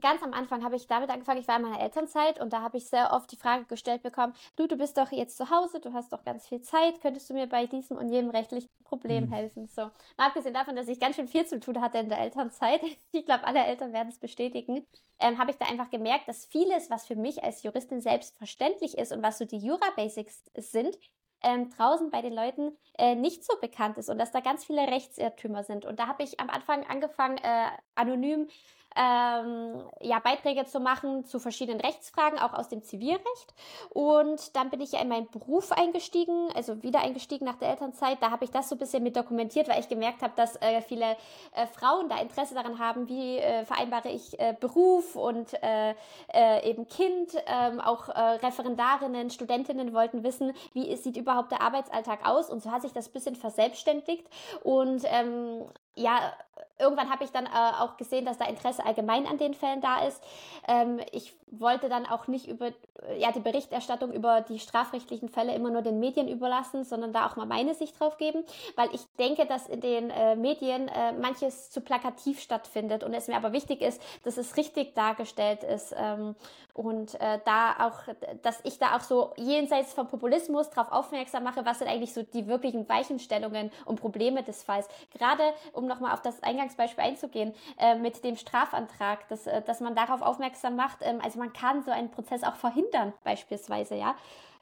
ganz 0.00 0.22
am 0.22 0.32
Anfang 0.32 0.64
habe 0.64 0.76
ich 0.76 0.86
damit 0.86 1.10
angefangen, 1.10 1.40
ich 1.40 1.48
war 1.48 1.56
in 1.56 1.62
meiner 1.62 1.80
Elternzeit 1.80 2.40
und 2.40 2.52
da 2.52 2.62
habe 2.62 2.78
ich 2.78 2.86
sehr 2.86 3.12
oft 3.12 3.30
die 3.30 3.36
Frage 3.36 3.64
gestellt 3.64 4.02
bekommen, 4.02 4.34
du, 4.56 4.66
du 4.66 4.76
bist 4.76 4.96
doch 4.96 5.10
jetzt 5.12 5.36
zu 5.36 5.50
Hause, 5.50 5.80
du 5.80 5.92
hast 5.92 6.12
doch 6.12 6.24
ganz 6.24 6.46
viel 6.46 6.62
Zeit, 6.62 7.00
könntest 7.00 7.28
du 7.30 7.34
mir 7.34 7.46
bei 7.46 7.66
diesem 7.66 7.96
und 7.96 8.08
jedem 8.08 8.30
rechtlichen 8.30 8.70
Problem 8.84 9.26
mhm. 9.26 9.32
helfen? 9.32 9.66
So. 9.68 9.82
Mal 10.16 10.28
abgesehen 10.28 10.54
davon, 10.54 10.76
dass 10.76 10.88
ich 10.88 11.00
ganz 11.00 11.16
schön 11.16 11.28
viel 11.28 11.46
zu 11.46 11.60
tun 11.60 11.80
hatte 11.80 11.98
in 11.98 12.08
der 12.08 12.20
Elternzeit, 12.20 12.80
ich 13.12 13.26
glaube, 13.26 13.44
alle 13.46 13.64
Eltern 13.64 13.92
werden 13.92 14.08
es 14.08 14.18
bestätigen, 14.18 14.86
ähm, 15.18 15.38
habe 15.38 15.50
ich 15.50 15.58
da 15.58 15.66
einfach 15.66 15.90
gemerkt, 15.90 16.28
dass 16.28 16.46
vieles, 16.46 16.90
was 16.90 17.06
für 17.06 17.16
mich 17.16 17.42
als 17.44 17.62
Juristin 17.62 18.00
selbstverständlich 18.00 18.96
ist 18.96 19.12
und 19.12 19.22
was 19.22 19.38
so 19.38 19.44
die 19.44 19.58
Jura-Basics 19.58 20.44
sind, 20.56 20.96
ähm, 21.42 21.70
draußen 21.70 22.10
bei 22.10 22.22
den 22.22 22.34
Leuten 22.34 22.76
äh, 22.98 23.14
nicht 23.14 23.44
so 23.44 23.54
bekannt 23.60 23.98
ist 23.98 24.10
und 24.10 24.18
dass 24.18 24.30
da 24.30 24.40
ganz 24.40 24.64
viele 24.64 24.82
Rechtsirrtümer 24.82 25.64
sind. 25.64 25.84
Und 25.84 25.98
da 25.98 26.06
habe 26.06 26.22
ich 26.22 26.38
am 26.40 26.50
Anfang 26.50 26.84
angefangen, 26.86 27.38
äh, 27.38 27.68
anonym 27.94 28.48
ähm, 28.96 29.82
ja, 30.00 30.18
Beiträge 30.18 30.64
zu 30.66 30.80
machen 30.80 31.24
zu 31.24 31.38
verschiedenen 31.38 31.80
Rechtsfragen, 31.80 32.38
auch 32.38 32.52
aus 32.52 32.68
dem 32.68 32.82
Zivilrecht. 32.82 33.54
Und 33.90 34.56
dann 34.56 34.70
bin 34.70 34.80
ich 34.80 34.92
ja 34.92 35.00
in 35.00 35.08
meinen 35.08 35.30
Beruf 35.30 35.72
eingestiegen, 35.72 36.48
also 36.54 36.82
wieder 36.82 37.00
eingestiegen 37.00 37.44
nach 37.44 37.56
der 37.56 37.70
Elternzeit. 37.70 38.18
Da 38.20 38.30
habe 38.30 38.44
ich 38.44 38.50
das 38.50 38.68
so 38.68 38.74
ein 38.74 38.78
bisschen 38.78 39.02
mit 39.02 39.16
dokumentiert, 39.16 39.68
weil 39.68 39.80
ich 39.80 39.88
gemerkt 39.88 40.22
habe, 40.22 40.32
dass 40.36 40.56
äh, 40.56 40.80
viele 40.82 41.16
äh, 41.52 41.66
Frauen 41.66 42.08
da 42.08 42.18
Interesse 42.20 42.54
daran 42.54 42.78
haben, 42.78 43.08
wie 43.08 43.38
äh, 43.38 43.64
vereinbare 43.64 44.08
ich 44.10 44.38
äh, 44.38 44.54
Beruf 44.58 45.16
und 45.16 45.54
äh, 45.62 45.94
äh, 46.32 46.68
eben 46.68 46.88
Kind. 46.88 47.30
Ähm, 47.46 47.80
auch 47.80 48.08
Referendarinnen, 48.08 49.30
Studentinnen 49.30 49.92
wollten 49.92 50.22
wissen, 50.22 50.52
wie 50.72 50.94
sieht 50.96 51.16
überhaupt 51.16 51.52
der 51.52 51.62
Arbeitsalltag 51.62 52.26
aus. 52.26 52.50
Und 52.50 52.62
so 52.62 52.70
hat 52.70 52.82
sich 52.82 52.92
das 52.92 53.08
ein 53.08 53.12
bisschen 53.12 53.36
verselbstständigt. 53.36 54.26
Und 54.62 55.02
ähm, 55.06 55.64
ja, 55.94 56.32
irgendwann 56.78 57.10
habe 57.10 57.24
ich 57.24 57.30
dann 57.30 57.46
äh, 57.46 57.50
auch 57.80 57.96
gesehen, 57.96 58.24
dass 58.24 58.38
da 58.38 58.46
Interesse 58.46 58.84
allgemein 58.84 59.26
an 59.26 59.38
den 59.38 59.54
Fällen 59.54 59.80
da 59.80 60.06
ist. 60.06 60.22
Ähm, 60.66 61.00
ich 61.12 61.34
wollte 61.50 61.88
dann 61.88 62.06
auch 62.06 62.26
nicht 62.26 62.46
über 62.46 62.72
ja, 63.18 63.32
die 63.32 63.40
Berichterstattung 63.40 64.12
über 64.12 64.40
die 64.42 64.58
strafrechtlichen 64.58 65.28
Fälle 65.28 65.54
immer 65.54 65.70
nur 65.70 65.82
den 65.82 65.98
Medien 66.00 66.28
überlassen, 66.28 66.84
sondern 66.84 67.12
da 67.12 67.26
auch 67.26 67.36
mal 67.36 67.46
meine 67.46 67.74
Sicht 67.74 67.98
drauf 67.98 68.18
geben, 68.18 68.44
weil 68.76 68.88
ich 68.94 69.02
denke, 69.18 69.46
dass 69.46 69.66
in 69.66 69.80
den 69.80 70.10
äh, 70.10 70.36
Medien 70.36 70.88
äh, 70.88 71.12
manches 71.12 71.70
zu 71.70 71.80
plakativ 71.80 72.40
stattfindet 72.40 73.02
und 73.02 73.14
es 73.14 73.28
mir 73.28 73.36
aber 73.36 73.52
wichtig 73.52 73.80
ist, 73.80 74.00
dass 74.24 74.36
es 74.36 74.56
richtig 74.56 74.94
dargestellt 74.94 75.64
ist 75.64 75.94
ähm, 75.96 76.34
und 76.74 77.14
äh, 77.20 77.40
da 77.44 77.88
auch, 77.88 78.14
dass 78.42 78.60
ich 78.64 78.78
da 78.78 78.96
auch 78.96 79.00
so 79.00 79.32
jenseits 79.36 79.92
vom 79.92 80.08
Populismus 80.08 80.70
darauf 80.70 80.92
aufmerksam 80.92 81.44
mache, 81.44 81.64
was 81.64 81.78
sind 81.78 81.88
eigentlich 81.88 82.12
so 82.12 82.22
die 82.22 82.46
wirklichen 82.46 82.88
Weichenstellungen 82.88 83.70
und 83.86 84.00
Probleme 84.00 84.42
des 84.42 84.62
Falls. 84.62 84.88
Gerade 85.12 85.42
um 85.80 85.86
nochmal 85.86 86.12
auf 86.12 86.22
das 86.22 86.42
Eingangsbeispiel 86.42 87.02
einzugehen, 87.02 87.54
äh, 87.78 87.96
mit 87.96 88.22
dem 88.22 88.36
Strafantrag, 88.36 89.26
dass, 89.28 89.46
äh, 89.46 89.62
dass 89.62 89.80
man 89.80 89.94
darauf 89.94 90.22
aufmerksam 90.22 90.76
macht, 90.76 90.98
ähm, 91.00 91.20
also 91.22 91.38
man 91.38 91.52
kann 91.52 91.82
so 91.82 91.90
einen 91.90 92.10
Prozess 92.10 92.44
auch 92.44 92.56
verhindern, 92.56 93.12
beispielsweise, 93.24 93.96
ja. 93.96 94.14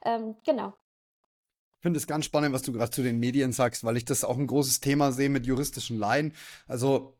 Ähm, 0.05 0.35
genau. 0.45 0.73
Ich 1.79 1.83
finde 1.83 1.97
es 1.97 2.07
ganz 2.07 2.25
spannend, 2.25 2.53
was 2.53 2.61
du 2.61 2.73
gerade 2.73 2.91
zu 2.91 3.03
den 3.03 3.19
Medien 3.19 3.53
sagst, 3.53 3.85
weil 3.85 3.95
ich 3.95 4.03
das 4.03 4.25
auch 4.25 4.37
ein 4.37 4.47
großes 4.47 4.81
Thema 4.81 5.13
sehe 5.13 5.29
mit 5.29 5.45
juristischen 5.45 5.97
Laien. 5.97 6.33
Also 6.67 7.13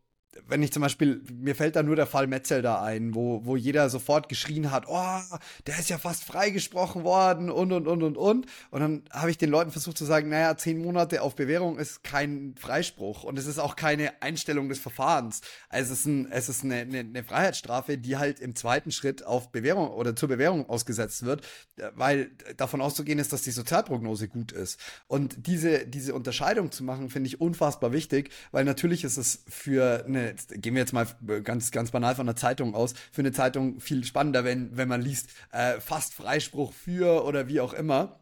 wenn 0.47 0.63
ich 0.63 0.71
zum 0.71 0.81
Beispiel, 0.81 1.21
mir 1.31 1.55
fällt 1.55 1.75
da 1.75 1.83
nur 1.83 1.95
der 1.95 2.05
Fall 2.05 2.27
Metzelder 2.27 2.81
ein, 2.81 3.15
wo, 3.15 3.45
wo 3.45 3.55
jeder 3.55 3.89
sofort 3.89 4.29
geschrien 4.29 4.71
hat, 4.71 4.85
oh, 4.87 5.19
der 5.67 5.79
ist 5.79 5.89
ja 5.89 5.97
fast 5.97 6.23
freigesprochen 6.23 7.03
worden 7.03 7.49
und, 7.49 7.71
und, 7.71 7.87
und, 7.87 8.03
und, 8.03 8.17
und. 8.17 8.45
Und 8.69 8.79
dann 8.79 9.03
habe 9.11 9.31
ich 9.31 9.37
den 9.37 9.49
Leuten 9.49 9.71
versucht 9.71 9.97
zu 9.97 10.05
sagen, 10.05 10.29
naja, 10.29 10.55
zehn 10.55 10.81
Monate 10.81 11.21
auf 11.21 11.35
Bewährung 11.35 11.77
ist 11.77 12.03
kein 12.03 12.55
Freispruch 12.59 13.23
und 13.23 13.39
es 13.39 13.47
ist 13.47 13.59
auch 13.59 13.75
keine 13.75 14.21
Einstellung 14.21 14.69
des 14.69 14.79
Verfahrens. 14.79 15.41
Also 15.67 15.93
es 15.93 15.99
ist, 16.01 16.05
ein, 16.05 16.31
es 16.31 16.49
ist 16.49 16.63
eine, 16.63 16.75
eine, 16.75 16.99
eine 16.99 17.23
Freiheitsstrafe, 17.23 17.97
die 17.97 18.17
halt 18.17 18.39
im 18.39 18.55
zweiten 18.55 18.91
Schritt 18.91 19.25
auf 19.25 19.51
Bewährung 19.51 19.89
oder 19.89 20.15
zur 20.15 20.29
Bewährung 20.29 20.69
ausgesetzt 20.69 21.25
wird, 21.25 21.45
weil 21.95 22.31
davon 22.57 22.81
auszugehen 22.81 23.19
ist, 23.19 23.33
dass 23.33 23.41
die 23.41 23.51
Sozialprognose 23.51 24.27
gut 24.27 24.51
ist. 24.51 24.79
Und 25.07 25.47
diese, 25.47 25.87
diese 25.87 26.13
Unterscheidung 26.13 26.71
zu 26.71 26.83
machen, 26.83 27.09
finde 27.09 27.27
ich 27.27 27.41
unfassbar 27.41 27.91
wichtig, 27.91 28.31
weil 28.51 28.65
natürlich 28.65 29.03
ist 29.03 29.17
es 29.17 29.43
für 29.47 30.05
eine 30.05 30.28
gehen 30.33 30.75
wir 30.75 30.81
jetzt 30.81 30.93
mal 30.93 31.07
ganz, 31.43 31.71
ganz 31.71 31.91
banal 31.91 32.15
von 32.15 32.25
der 32.25 32.35
Zeitung 32.35 32.75
aus, 32.75 32.93
für 33.11 33.21
eine 33.21 33.31
Zeitung 33.31 33.79
viel 33.79 34.03
spannender, 34.03 34.43
wenn, 34.43 34.75
wenn 34.75 34.87
man 34.87 35.01
liest, 35.01 35.29
äh, 35.51 35.79
fast 35.79 36.13
Freispruch 36.13 36.73
für 36.73 37.25
oder 37.25 37.47
wie 37.47 37.61
auch 37.61 37.73
immer. 37.73 38.19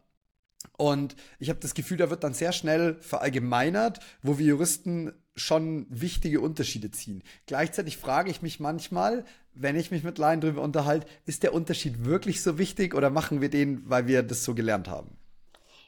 Und 0.76 1.16
ich 1.38 1.48
habe 1.48 1.60
das 1.60 1.74
Gefühl, 1.74 1.96
da 1.96 2.10
wird 2.10 2.24
dann 2.24 2.34
sehr 2.34 2.52
schnell 2.52 2.96
verallgemeinert, 3.00 4.00
wo 4.22 4.38
wir 4.38 4.46
Juristen 4.46 5.12
schon 5.34 5.86
wichtige 5.88 6.40
Unterschiede 6.40 6.90
ziehen. 6.90 7.22
Gleichzeitig 7.46 7.96
frage 7.96 8.30
ich 8.30 8.42
mich 8.42 8.60
manchmal, 8.60 9.24
wenn 9.54 9.76
ich 9.76 9.90
mich 9.90 10.04
mit 10.04 10.18
Laien 10.18 10.40
drüber 10.40 10.62
unterhalte, 10.62 11.06
ist 11.26 11.42
der 11.42 11.54
Unterschied 11.54 12.04
wirklich 12.04 12.42
so 12.42 12.58
wichtig 12.58 12.94
oder 12.94 13.10
machen 13.10 13.40
wir 13.40 13.50
den, 13.50 13.88
weil 13.88 14.06
wir 14.06 14.22
das 14.22 14.44
so 14.44 14.54
gelernt 14.54 14.88
haben? 14.88 15.16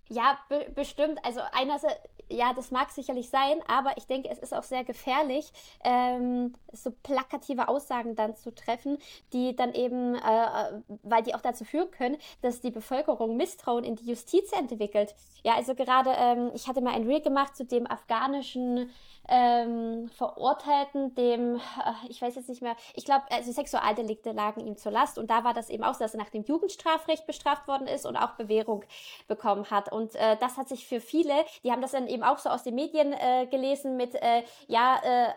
Ja, 0.08 0.38
be 0.48 0.66
bestimmt. 0.74 1.18
Also 1.22 1.40
einerseits, 1.52 2.00
ja, 2.30 2.52
das 2.52 2.70
mag 2.70 2.90
sicherlich 2.90 3.28
sein, 3.28 3.60
aber 3.66 3.96
ich 3.96 4.06
denke, 4.06 4.28
es 4.30 4.38
ist 4.38 4.54
auch 4.54 4.62
sehr 4.62 4.84
gefährlich, 4.84 5.52
ähm, 5.84 6.54
so 6.72 6.90
plakative 7.02 7.68
Aussagen 7.68 8.14
dann 8.14 8.36
zu 8.36 8.54
treffen, 8.54 8.98
die 9.32 9.56
dann 9.56 9.74
eben, 9.74 10.14
äh, 10.14 10.80
weil 11.02 11.22
die 11.22 11.34
auch 11.34 11.40
dazu 11.40 11.64
führen 11.64 11.90
können, 11.90 12.16
dass 12.42 12.60
die 12.60 12.70
Bevölkerung 12.70 13.36
Misstrauen 13.36 13.84
in 13.84 13.96
die 13.96 14.06
Justiz 14.06 14.52
entwickelt. 14.52 15.14
Ja, 15.42 15.54
also 15.54 15.74
gerade, 15.74 16.10
ähm, 16.16 16.50
ich 16.54 16.68
hatte 16.68 16.80
mal 16.80 16.94
ein 16.94 17.06
Reel 17.06 17.20
gemacht 17.20 17.56
zu 17.56 17.64
dem 17.64 17.86
afghanischen 17.86 18.90
ähm, 19.28 20.08
Verurteilten, 20.08 21.14
dem, 21.14 21.56
äh, 21.56 21.60
ich 22.08 22.20
weiß 22.20 22.34
jetzt 22.34 22.48
nicht 22.48 22.62
mehr, 22.62 22.74
ich 22.94 23.04
glaube, 23.04 23.24
also 23.30 23.52
Sexualdelikte 23.52 24.32
lagen 24.32 24.66
ihm 24.66 24.76
zur 24.76 24.92
Last 24.92 25.18
und 25.18 25.30
da 25.30 25.44
war 25.44 25.54
das 25.54 25.70
eben 25.70 25.84
auch 25.84 25.94
so, 25.94 26.00
dass 26.00 26.14
er 26.14 26.20
nach 26.20 26.30
dem 26.30 26.44
Jugendstrafrecht 26.44 27.26
bestraft 27.26 27.68
worden 27.68 27.86
ist 27.86 28.06
und 28.06 28.16
auch 28.16 28.32
Bewährung 28.32 28.84
bekommen 29.28 29.70
hat. 29.70 29.92
Und 29.92 30.14
äh, 30.16 30.36
das 30.38 30.56
hat 30.56 30.68
sich 30.68 30.86
für 30.86 31.00
viele, 31.00 31.34
die 31.62 31.70
haben 31.70 31.82
das 31.82 31.92
dann 31.92 32.08
eben 32.08 32.19
auch 32.22 32.38
so 32.38 32.48
aus 32.48 32.62
den 32.62 32.74
Medien 32.74 33.12
äh, 33.12 33.46
gelesen 33.50 33.96
mit, 33.96 34.14
äh, 34.14 34.42
ja, 34.68 35.00
äh, 35.02 35.28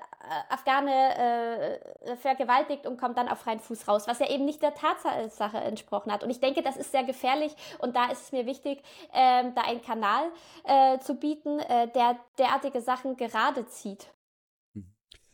Afghane 0.49 1.79
äh, 2.05 2.15
vergewaltigt 2.17 2.85
und 2.85 2.97
kommt 2.97 3.17
dann 3.17 3.27
auf 3.27 3.39
freien 3.39 3.59
Fuß 3.59 3.87
raus, 3.87 4.07
was 4.07 4.19
ja 4.19 4.29
eben 4.29 4.45
nicht 4.45 4.61
der 4.61 4.73
Tatsache 4.73 5.57
entsprochen 5.57 6.11
hat. 6.11 6.23
Und 6.23 6.29
ich 6.29 6.39
denke, 6.39 6.61
das 6.61 6.77
ist 6.77 6.91
sehr 6.91 7.03
gefährlich 7.03 7.53
und 7.79 7.95
da 7.95 8.05
ist 8.11 8.23
es 8.23 8.31
mir 8.31 8.45
wichtig, 8.45 8.79
äh, 9.11 9.51
da 9.53 9.61
einen 9.67 9.81
Kanal 9.81 10.31
äh, 10.63 10.99
zu 10.99 11.15
bieten, 11.15 11.59
äh, 11.59 11.89
der 11.89 12.17
derartige 12.37 12.81
Sachen 12.81 13.17
gerade 13.17 13.65
zieht 13.67 14.07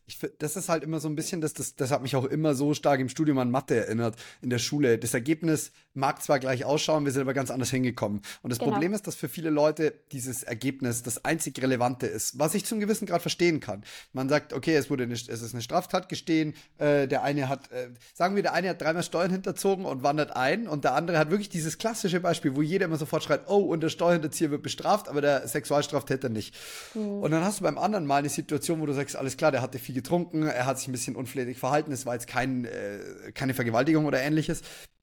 ich, 0.09 0.19
das 0.39 0.55
ist 0.55 0.69
halt 0.69 0.83
immer 0.83 0.99
so 0.99 1.07
ein 1.07 1.15
bisschen, 1.15 1.39
das, 1.39 1.53
das, 1.53 1.75
das 1.75 1.91
hat 1.91 2.01
mich 2.01 2.15
auch 2.15 2.25
immer 2.25 2.55
so 2.55 2.73
stark 2.73 2.99
im 2.99 3.09
Studium 3.09 3.37
an 3.37 3.51
Mathe 3.51 3.75
erinnert, 3.75 4.15
in 4.41 4.49
der 4.49 4.57
Schule. 4.57 4.97
Das 4.97 5.13
Ergebnis 5.13 5.71
mag 5.93 6.21
zwar 6.21 6.39
gleich 6.39 6.65
ausschauen, 6.65 7.05
wir 7.05 7.11
sind 7.11 7.21
aber 7.21 7.33
ganz 7.33 7.51
anders 7.51 7.71
hingekommen. 7.71 8.21
Und 8.41 8.51
das 8.51 8.59
genau. 8.59 8.71
Problem 8.71 8.93
ist, 8.93 9.07
dass 9.07 9.15
für 9.15 9.29
viele 9.29 9.49
Leute 9.49 9.93
dieses 10.11 10.43
Ergebnis 10.43 11.03
das 11.03 11.25
einzig 11.25 11.61
Relevante 11.61 12.07
ist, 12.07 12.37
was 12.39 12.53
ich 12.53 12.65
zum 12.65 12.79
gewissen 12.79 13.05
Grad 13.05 13.21
verstehen 13.21 13.59
kann. 13.59 13.83
Man 14.13 14.29
sagt, 14.29 14.53
okay, 14.53 14.75
es 14.75 14.89
wurde 14.89 15.03
eine, 15.03 15.13
es 15.13 15.27
ist 15.27 15.53
eine 15.53 15.61
Straftat 15.61 16.09
gestehen, 16.09 16.53
äh, 16.77 17.07
der 17.07 17.23
eine 17.23 17.49
hat, 17.49 17.71
äh, 17.71 17.89
sagen 18.13 18.35
wir, 18.35 18.43
der 18.43 18.53
eine 18.53 18.69
hat 18.69 18.81
dreimal 18.81 19.03
Steuern 19.03 19.31
hinterzogen 19.31 19.85
und 19.85 20.03
wandert 20.03 20.35
ein 20.35 20.67
und 20.67 20.83
der 20.83 20.93
andere 20.93 21.17
hat 21.17 21.31
wirklich 21.31 21.49
dieses 21.49 21.77
klassische 21.77 22.19
Beispiel, 22.19 22.55
wo 22.55 22.61
jeder 22.61 22.85
immer 22.85 22.97
sofort 22.97 23.23
schreit, 23.23 23.47
oh, 23.47 23.57
und 23.57 23.81
der 23.81 23.89
Steuerhinterzieher 23.89 24.51
wird 24.51 24.63
bestraft, 24.63 25.09
aber 25.09 25.21
der 25.21 25.47
Sexualstraftäter 25.47 26.29
nicht. 26.29 26.55
Mhm. 26.93 27.23
Und 27.23 27.31
dann 27.31 27.43
hast 27.43 27.59
du 27.59 27.63
beim 27.63 27.77
anderen 27.77 28.05
mal 28.05 28.17
eine 28.17 28.29
Situation, 28.29 28.79
wo 28.79 28.85
du 28.85 28.93
sagst, 28.93 29.15
alles 29.15 29.37
klar, 29.37 29.51
der 29.51 29.61
hatte 29.61 29.79
viel 29.79 29.95
getrunken, 29.95 30.43
er 30.43 30.65
hat 30.65 30.77
sich 30.77 30.87
ein 30.87 30.91
bisschen 30.91 31.15
unflätig 31.15 31.57
verhalten, 31.57 31.91
es 31.91 32.05
war 32.05 32.13
jetzt 32.13 32.27
kein, 32.27 32.65
äh, 32.65 33.31
keine 33.33 33.53
Vergewaltigung 33.53 34.05
oder 34.05 34.21
ähnliches. 34.21 34.61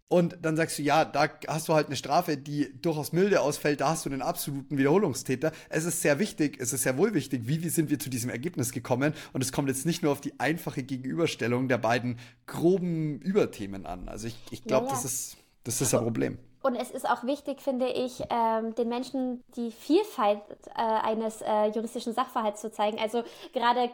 Und 0.09 0.39
dann 0.43 0.57
sagst 0.57 0.79
du, 0.79 0.83
ja, 0.83 1.05
da 1.05 1.29
hast 1.49 1.69
du 1.69 1.75
halt 1.75 1.89
eine 1.89 1.97
Strafe, 1.97 2.37
die 2.37 2.73
durchaus 2.81 3.13
milde 3.13 3.41
ausfällt, 3.41 3.81
da 3.81 3.89
hast 3.89 4.07
du 4.07 4.11
einen 4.11 4.23
absoluten 4.23 4.79
Wiederholungstäter. 4.79 5.51
Es 5.69 5.85
ist 5.85 6.01
sehr 6.01 6.21
wichtig, 6.21 6.59
es 6.61 6.73
ist 6.73 6.85
sehr 6.85 6.97
wohl 6.97 7.13
wichtig, 7.13 7.43
wie, 7.47 7.65
wie 7.65 7.69
sind 7.71 7.91
wir 7.91 7.99
zu 7.99 8.09
diesem 8.09 8.31
Ergebnis 8.31 8.71
gekommen. 8.71 9.15
Und 9.33 9.43
es 9.43 9.51
kommt 9.51 9.69
jetzt 9.69 9.85
nicht 9.85 10.05
nur 10.05 10.13
auf 10.13 10.21
die 10.21 10.39
einfache 10.39 10.85
Gegenüberstellung 10.85 11.67
der 11.67 11.79
beiden 11.79 12.21
groben 12.47 13.21
Überthemen 13.21 13.85
an. 13.85 14.09
Also 14.09 14.29
ich, 14.29 14.37
ich 14.51 14.63
glaube, 14.63 14.87
ja, 14.87 14.93
ja. 14.93 14.97
das 14.97 15.05
ist, 15.05 15.37
das 15.65 15.81
ist 15.81 15.93
ein 15.93 16.05
Problem. 16.05 16.39
Und 16.63 16.77
es 16.77 16.91
ist 16.91 17.09
auch 17.09 17.25
wichtig, 17.25 17.61
finde 17.61 17.89
ich, 17.89 18.23
ähm, 18.31 18.75
den 18.77 18.89
Menschen 18.89 19.43
die 19.57 19.73
Vielfalt 19.73 20.41
äh, 20.77 20.81
eines 20.81 21.41
äh, 21.41 21.67
juristischen 21.67 22.13
Sachverhalts 22.13 22.61
zu 22.61 22.71
zeigen. 22.71 22.99
Also 22.99 23.25
gerade 23.53 23.91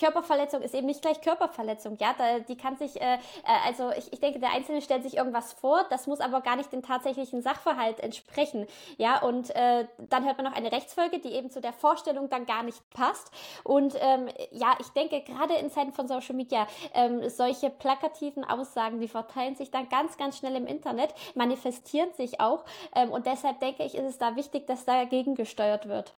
Körperverletzung 0.00 0.62
ist 0.62 0.74
eben 0.74 0.86
nicht 0.86 1.02
gleich 1.02 1.20
Körperverletzung, 1.20 1.96
ja, 2.00 2.14
da, 2.16 2.40
die 2.40 2.56
kann 2.56 2.76
sich, 2.76 3.00
äh, 3.00 3.14
äh, 3.14 3.18
also 3.66 3.90
ich, 3.90 4.12
ich 4.12 4.20
denke, 4.20 4.40
der 4.40 4.52
Einzelne 4.52 4.82
stellt 4.82 5.02
sich 5.02 5.16
irgendwas 5.16 5.52
vor, 5.52 5.84
das 5.90 6.06
muss 6.06 6.20
aber 6.20 6.40
gar 6.40 6.56
nicht 6.56 6.72
dem 6.72 6.82
tatsächlichen 6.82 7.42
Sachverhalt 7.42 8.00
entsprechen, 8.00 8.66
ja, 8.96 9.22
und 9.22 9.54
äh, 9.54 9.86
dann 10.08 10.24
hört 10.24 10.38
man 10.38 10.46
noch 10.46 10.56
eine 10.56 10.72
Rechtsfolge, 10.72 11.18
die 11.18 11.32
eben 11.32 11.50
zu 11.50 11.60
der 11.60 11.72
Vorstellung 11.72 12.28
dann 12.28 12.46
gar 12.46 12.62
nicht 12.62 12.82
passt 12.90 13.30
und 13.64 13.94
ähm, 14.00 14.28
ja, 14.50 14.74
ich 14.80 14.88
denke, 14.88 15.20
gerade 15.20 15.54
in 15.54 15.70
Zeiten 15.70 15.92
von 15.92 16.08
Social 16.08 16.34
Media, 16.34 16.66
ähm, 16.94 17.28
solche 17.28 17.70
plakativen 17.70 18.44
Aussagen, 18.44 19.00
die 19.00 19.08
verteilen 19.08 19.54
sich 19.54 19.70
dann 19.70 19.88
ganz, 19.88 20.16
ganz 20.16 20.38
schnell 20.38 20.56
im 20.56 20.66
Internet, 20.66 21.14
manifestieren 21.34 22.12
sich 22.14 22.40
auch 22.40 22.64
ähm, 22.96 23.12
und 23.12 23.26
deshalb 23.26 23.60
denke 23.60 23.84
ich, 23.84 23.94
ist 23.94 24.06
es 24.06 24.18
da 24.18 24.36
wichtig, 24.36 24.66
dass 24.66 24.84
dagegen 24.84 25.34
gesteuert 25.34 25.88
wird. 25.88 26.14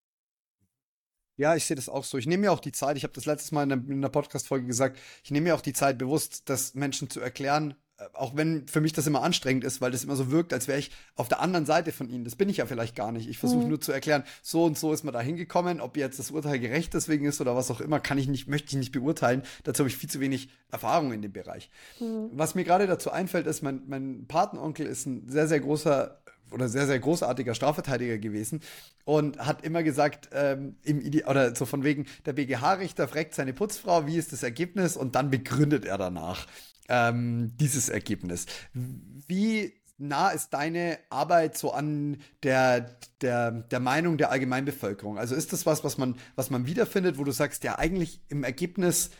Ja, 1.41 1.55
ich 1.55 1.65
sehe 1.65 1.75
das 1.75 1.89
auch 1.89 2.03
so. 2.03 2.19
Ich 2.19 2.27
nehme 2.27 2.41
mir 2.41 2.51
auch 2.51 2.59
die 2.59 2.71
Zeit, 2.71 2.97
ich 2.97 3.03
habe 3.03 3.13
das 3.13 3.25
letztes 3.25 3.51
Mal 3.51 3.63
in 3.63 3.71
einer, 3.91 4.09
Podcast-Folge 4.09 4.67
gesagt, 4.67 4.99
ich 5.23 5.31
nehme 5.31 5.45
mir 5.45 5.55
auch 5.55 5.61
die 5.61 5.73
Zeit 5.73 5.97
bewusst, 5.97 6.43
das 6.49 6.75
Menschen 6.75 7.09
zu 7.09 7.19
erklären, 7.19 7.73
äh, 7.97 8.03
auch 8.13 8.35
wenn 8.35 8.67
für 8.67 8.79
mich 8.79 8.93
das 8.93 9.07
immer 9.07 9.23
anstrengend 9.23 9.63
ist, 9.63 9.81
weil 9.81 9.89
das 9.89 10.03
immer 10.03 10.15
so 10.15 10.29
wirkt, 10.29 10.53
als 10.53 10.67
wäre 10.67 10.77
ich 10.77 10.91
auf 11.15 11.29
der 11.29 11.39
anderen 11.39 11.65
Seite 11.65 11.93
von 11.93 12.09
ihnen. 12.09 12.25
Das 12.25 12.35
bin 12.35 12.47
ich 12.47 12.57
ja 12.57 12.67
vielleicht 12.67 12.95
gar 12.95 13.11
nicht. 13.11 13.27
Ich 13.27 13.39
versuche 13.39 13.63
mhm. 13.63 13.69
nur 13.69 13.81
zu 13.81 13.91
erklären, 13.91 14.23
so 14.43 14.65
und 14.65 14.77
so 14.77 14.93
ist 14.93 15.03
man 15.03 15.15
da 15.15 15.19
hingekommen. 15.19 15.81
Ob 15.81 15.97
jetzt 15.97 16.19
das 16.19 16.29
Urteil 16.29 16.59
gerecht 16.59 16.93
deswegen 16.93 17.25
ist 17.25 17.41
oder 17.41 17.55
was 17.55 17.71
auch 17.71 17.81
immer, 17.81 17.99
kann 17.99 18.19
ich 18.19 18.27
nicht, 18.27 18.47
möchte 18.47 18.67
ich 18.69 18.77
nicht 18.77 18.91
beurteilen. 18.91 19.41
Dazu 19.63 19.79
habe 19.79 19.89
ich 19.89 19.97
viel 19.97 20.11
zu 20.11 20.19
wenig 20.19 20.49
Erfahrung 20.69 21.11
in 21.11 21.23
dem 21.23 21.33
Bereich. 21.33 21.71
Mhm. 21.99 22.29
Was 22.33 22.53
mir 22.53 22.65
gerade 22.65 22.85
dazu 22.85 23.09
einfällt, 23.09 23.47
ist, 23.47 23.63
mein, 23.63 23.81
mein 23.87 24.27
Patenonkel 24.27 24.85
ist 24.85 25.07
ein 25.07 25.27
sehr, 25.27 25.47
sehr 25.47 25.59
großer 25.59 26.20
oder 26.51 26.69
sehr, 26.69 26.87
sehr 26.87 26.99
großartiger 26.99 27.55
Strafverteidiger 27.55 28.17
gewesen 28.17 28.61
und 29.05 29.39
hat 29.39 29.63
immer 29.63 29.83
gesagt, 29.83 30.29
ähm, 30.33 30.75
im 30.83 31.01
Ide 31.01 31.25
oder 31.25 31.55
so 31.55 31.65
von 31.65 31.83
wegen, 31.83 32.05
der 32.25 32.33
BGH-Richter 32.33 33.07
fragt 33.07 33.35
seine 33.35 33.53
Putzfrau, 33.53 34.07
wie 34.07 34.17
ist 34.17 34.31
das 34.33 34.43
Ergebnis 34.43 34.97
und 34.97 35.15
dann 35.15 35.29
begründet 35.29 35.85
er 35.85 35.97
danach 35.97 36.47
ähm, 36.89 37.51
dieses 37.57 37.89
Ergebnis. 37.89 38.45
Wie 38.73 39.73
nah 39.97 40.29
ist 40.29 40.49
deine 40.49 40.99
Arbeit 41.09 41.57
so 41.57 41.71
an 41.71 42.17
der, 42.43 42.97
der, 43.21 43.51
der 43.51 43.79
Meinung 43.79 44.17
der 44.17 44.31
Allgemeinbevölkerung? 44.31 45.17
Also 45.17 45.35
ist 45.35 45.53
das 45.53 45.65
was, 45.65 45.83
was 45.83 45.97
man, 45.97 46.17
was 46.35 46.49
man 46.49 46.65
wiederfindet, 46.65 47.17
wo 47.17 47.23
du 47.23 47.31
sagst, 47.31 47.63
ja, 47.63 47.77
eigentlich 47.77 48.21
im 48.27 48.43
Ergebnis, 48.43 49.11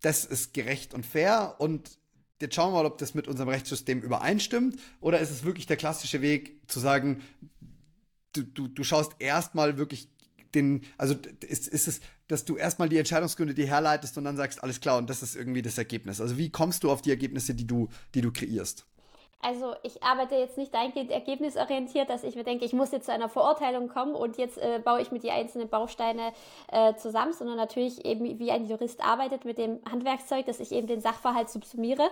das 0.00 0.24
ist 0.24 0.54
gerecht 0.54 0.94
und 0.94 1.06
fair 1.06 1.56
und 1.58 1.99
jetzt 2.40 2.54
schauen 2.54 2.72
wir 2.72 2.82
mal, 2.82 2.86
ob 2.86 2.98
das 2.98 3.14
mit 3.14 3.28
unserem 3.28 3.48
Rechtssystem 3.48 4.00
übereinstimmt 4.00 4.78
oder 5.00 5.20
ist 5.20 5.30
es 5.30 5.44
wirklich 5.44 5.66
der 5.66 5.76
klassische 5.76 6.22
Weg 6.22 6.60
zu 6.66 6.80
sagen, 6.80 7.22
du, 8.32 8.42
du, 8.42 8.68
du 8.68 8.84
schaust 8.84 9.12
erstmal 9.18 9.76
wirklich 9.76 10.08
den, 10.54 10.82
also 10.98 11.14
ist, 11.46 11.68
ist 11.68 11.88
es, 11.88 12.00
dass 12.28 12.44
du 12.44 12.56
erstmal 12.56 12.88
die 12.88 12.98
Entscheidungsgründe 12.98 13.54
die 13.54 13.68
herleitest 13.68 14.18
und 14.18 14.24
dann 14.24 14.36
sagst, 14.36 14.62
alles 14.62 14.80
klar, 14.80 14.98
und 14.98 15.08
das 15.08 15.22
ist 15.22 15.36
irgendwie 15.36 15.62
das 15.62 15.78
Ergebnis. 15.78 16.20
Also 16.20 16.38
wie 16.38 16.50
kommst 16.50 16.82
du 16.82 16.90
auf 16.90 17.02
die 17.02 17.10
Ergebnisse, 17.10 17.54
die 17.54 17.66
du, 17.66 17.88
die 18.14 18.20
du 18.20 18.32
kreierst? 18.32 18.86
Also 19.42 19.74
ich 19.82 20.02
arbeite 20.02 20.34
jetzt 20.34 20.58
nicht 20.58 20.74
dahingehend 20.74 21.10
ergebnisorientiert, 21.10 22.10
dass 22.10 22.24
ich 22.24 22.36
mir 22.36 22.44
denke, 22.44 22.66
ich 22.66 22.74
muss 22.74 22.92
jetzt 22.92 23.06
zu 23.06 23.12
einer 23.12 23.30
Verurteilung 23.30 23.88
kommen 23.88 24.14
und 24.14 24.36
jetzt 24.36 24.58
äh, 24.58 24.80
baue 24.84 25.00
ich 25.00 25.12
mir 25.12 25.18
die 25.18 25.30
einzelnen 25.30 25.68
Bausteine 25.68 26.32
äh, 26.70 26.94
zusammen, 26.94 27.32
sondern 27.32 27.56
natürlich 27.56 28.04
eben 28.04 28.38
wie 28.38 28.50
ein 28.50 28.66
Jurist 28.66 29.02
arbeitet 29.02 29.46
mit 29.46 29.56
dem 29.56 29.80
Handwerkszeug, 29.90 30.44
dass 30.44 30.60
ich 30.60 30.72
eben 30.72 30.86
den 30.86 31.00
Sachverhalt 31.00 31.48
subsumiere 31.48 32.10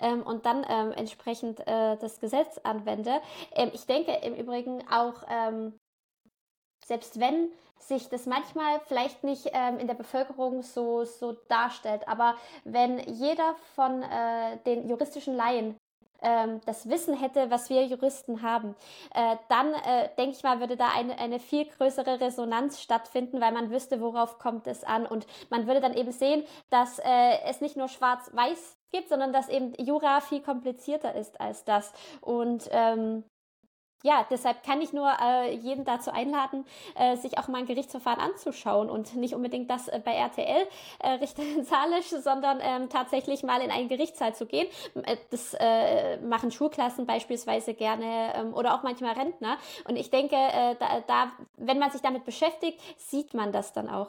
ähm, 0.00 0.22
und 0.22 0.46
dann 0.46 0.64
ähm, 0.68 0.92
entsprechend 0.92 1.60
äh, 1.60 1.96
das 1.98 2.18
Gesetz 2.18 2.58
anwende. 2.62 3.20
Ähm, 3.52 3.70
ich 3.74 3.84
denke 3.86 4.12
im 4.22 4.34
Übrigen 4.34 4.82
auch, 4.90 5.22
ähm, 5.28 5.78
selbst 6.86 7.20
wenn 7.20 7.50
sich 7.78 8.08
das 8.08 8.26
manchmal 8.26 8.80
vielleicht 8.86 9.22
nicht 9.22 9.50
ähm, 9.52 9.78
in 9.78 9.86
der 9.86 9.94
Bevölkerung 9.94 10.62
so, 10.62 11.04
so 11.04 11.32
darstellt. 11.48 12.08
Aber 12.08 12.36
wenn 12.64 12.98
jeder 13.00 13.54
von 13.74 14.02
äh, 14.02 14.58
den 14.64 14.88
juristischen 14.88 15.36
Laien 15.36 15.76
ähm, 16.22 16.60
das 16.66 16.88
Wissen 16.88 17.16
hätte, 17.16 17.50
was 17.50 17.70
wir 17.70 17.84
Juristen 17.86 18.42
haben, 18.42 18.74
äh, 19.14 19.36
dann 19.48 19.72
äh, 19.74 20.08
denke 20.18 20.36
ich 20.36 20.42
mal, 20.42 20.60
würde 20.60 20.76
da 20.76 20.88
eine, 20.88 21.18
eine 21.18 21.38
viel 21.38 21.66
größere 21.66 22.20
Resonanz 22.20 22.80
stattfinden, 22.80 23.40
weil 23.40 23.52
man 23.52 23.70
wüsste, 23.70 24.00
worauf 24.00 24.38
kommt 24.38 24.66
es 24.66 24.84
an. 24.84 25.06
Und 25.06 25.26
man 25.50 25.66
würde 25.66 25.80
dann 25.80 25.94
eben 25.94 26.12
sehen, 26.12 26.44
dass 26.70 26.98
äh, 26.98 27.38
es 27.46 27.60
nicht 27.60 27.76
nur 27.76 27.88
schwarz-weiß 27.88 28.76
gibt, 28.92 29.08
sondern 29.08 29.32
dass 29.32 29.48
eben 29.48 29.72
Jura 29.78 30.20
viel 30.20 30.40
komplizierter 30.40 31.14
ist 31.14 31.40
als 31.40 31.64
das. 31.64 31.92
Und 32.20 32.68
ähm, 32.72 33.24
ja, 34.02 34.26
deshalb 34.30 34.62
kann 34.64 34.80
ich 34.80 34.92
nur 34.92 35.10
äh, 35.22 35.54
jeden 35.54 35.84
dazu 35.84 36.10
einladen, 36.10 36.64
äh, 36.94 37.16
sich 37.16 37.38
auch 37.38 37.48
mal 37.48 37.58
ein 37.58 37.66
Gerichtsverfahren 37.66 38.20
anzuschauen 38.20 38.88
und 38.88 39.14
nicht 39.16 39.34
unbedingt 39.34 39.70
das 39.70 39.88
äh, 39.88 40.00
bei 40.02 40.14
RTL, 40.14 40.66
äh, 41.00 41.10
Richterin 41.20 41.64
Salisch, 41.64 42.08
sondern 42.08 42.60
ähm, 42.62 42.88
tatsächlich 42.88 43.42
mal 43.42 43.60
in 43.60 43.70
einen 43.70 43.88
Gerichtssaal 43.88 44.34
zu 44.34 44.46
gehen. 44.46 44.66
Äh, 45.04 45.16
das 45.30 45.54
äh, 45.58 46.16
machen 46.18 46.50
Schulklassen 46.50 47.06
beispielsweise 47.06 47.74
gerne 47.74 48.34
ähm, 48.34 48.54
oder 48.54 48.74
auch 48.74 48.82
manchmal 48.82 49.12
Rentner. 49.12 49.58
Und 49.86 49.96
ich 49.96 50.10
denke, 50.10 50.36
äh, 50.36 50.76
da, 50.78 51.00
da, 51.06 51.32
wenn 51.56 51.78
man 51.78 51.90
sich 51.90 52.00
damit 52.00 52.24
beschäftigt, 52.24 52.80
sieht 52.96 53.34
man 53.34 53.52
das 53.52 53.72
dann 53.72 53.88
auch. 53.88 54.08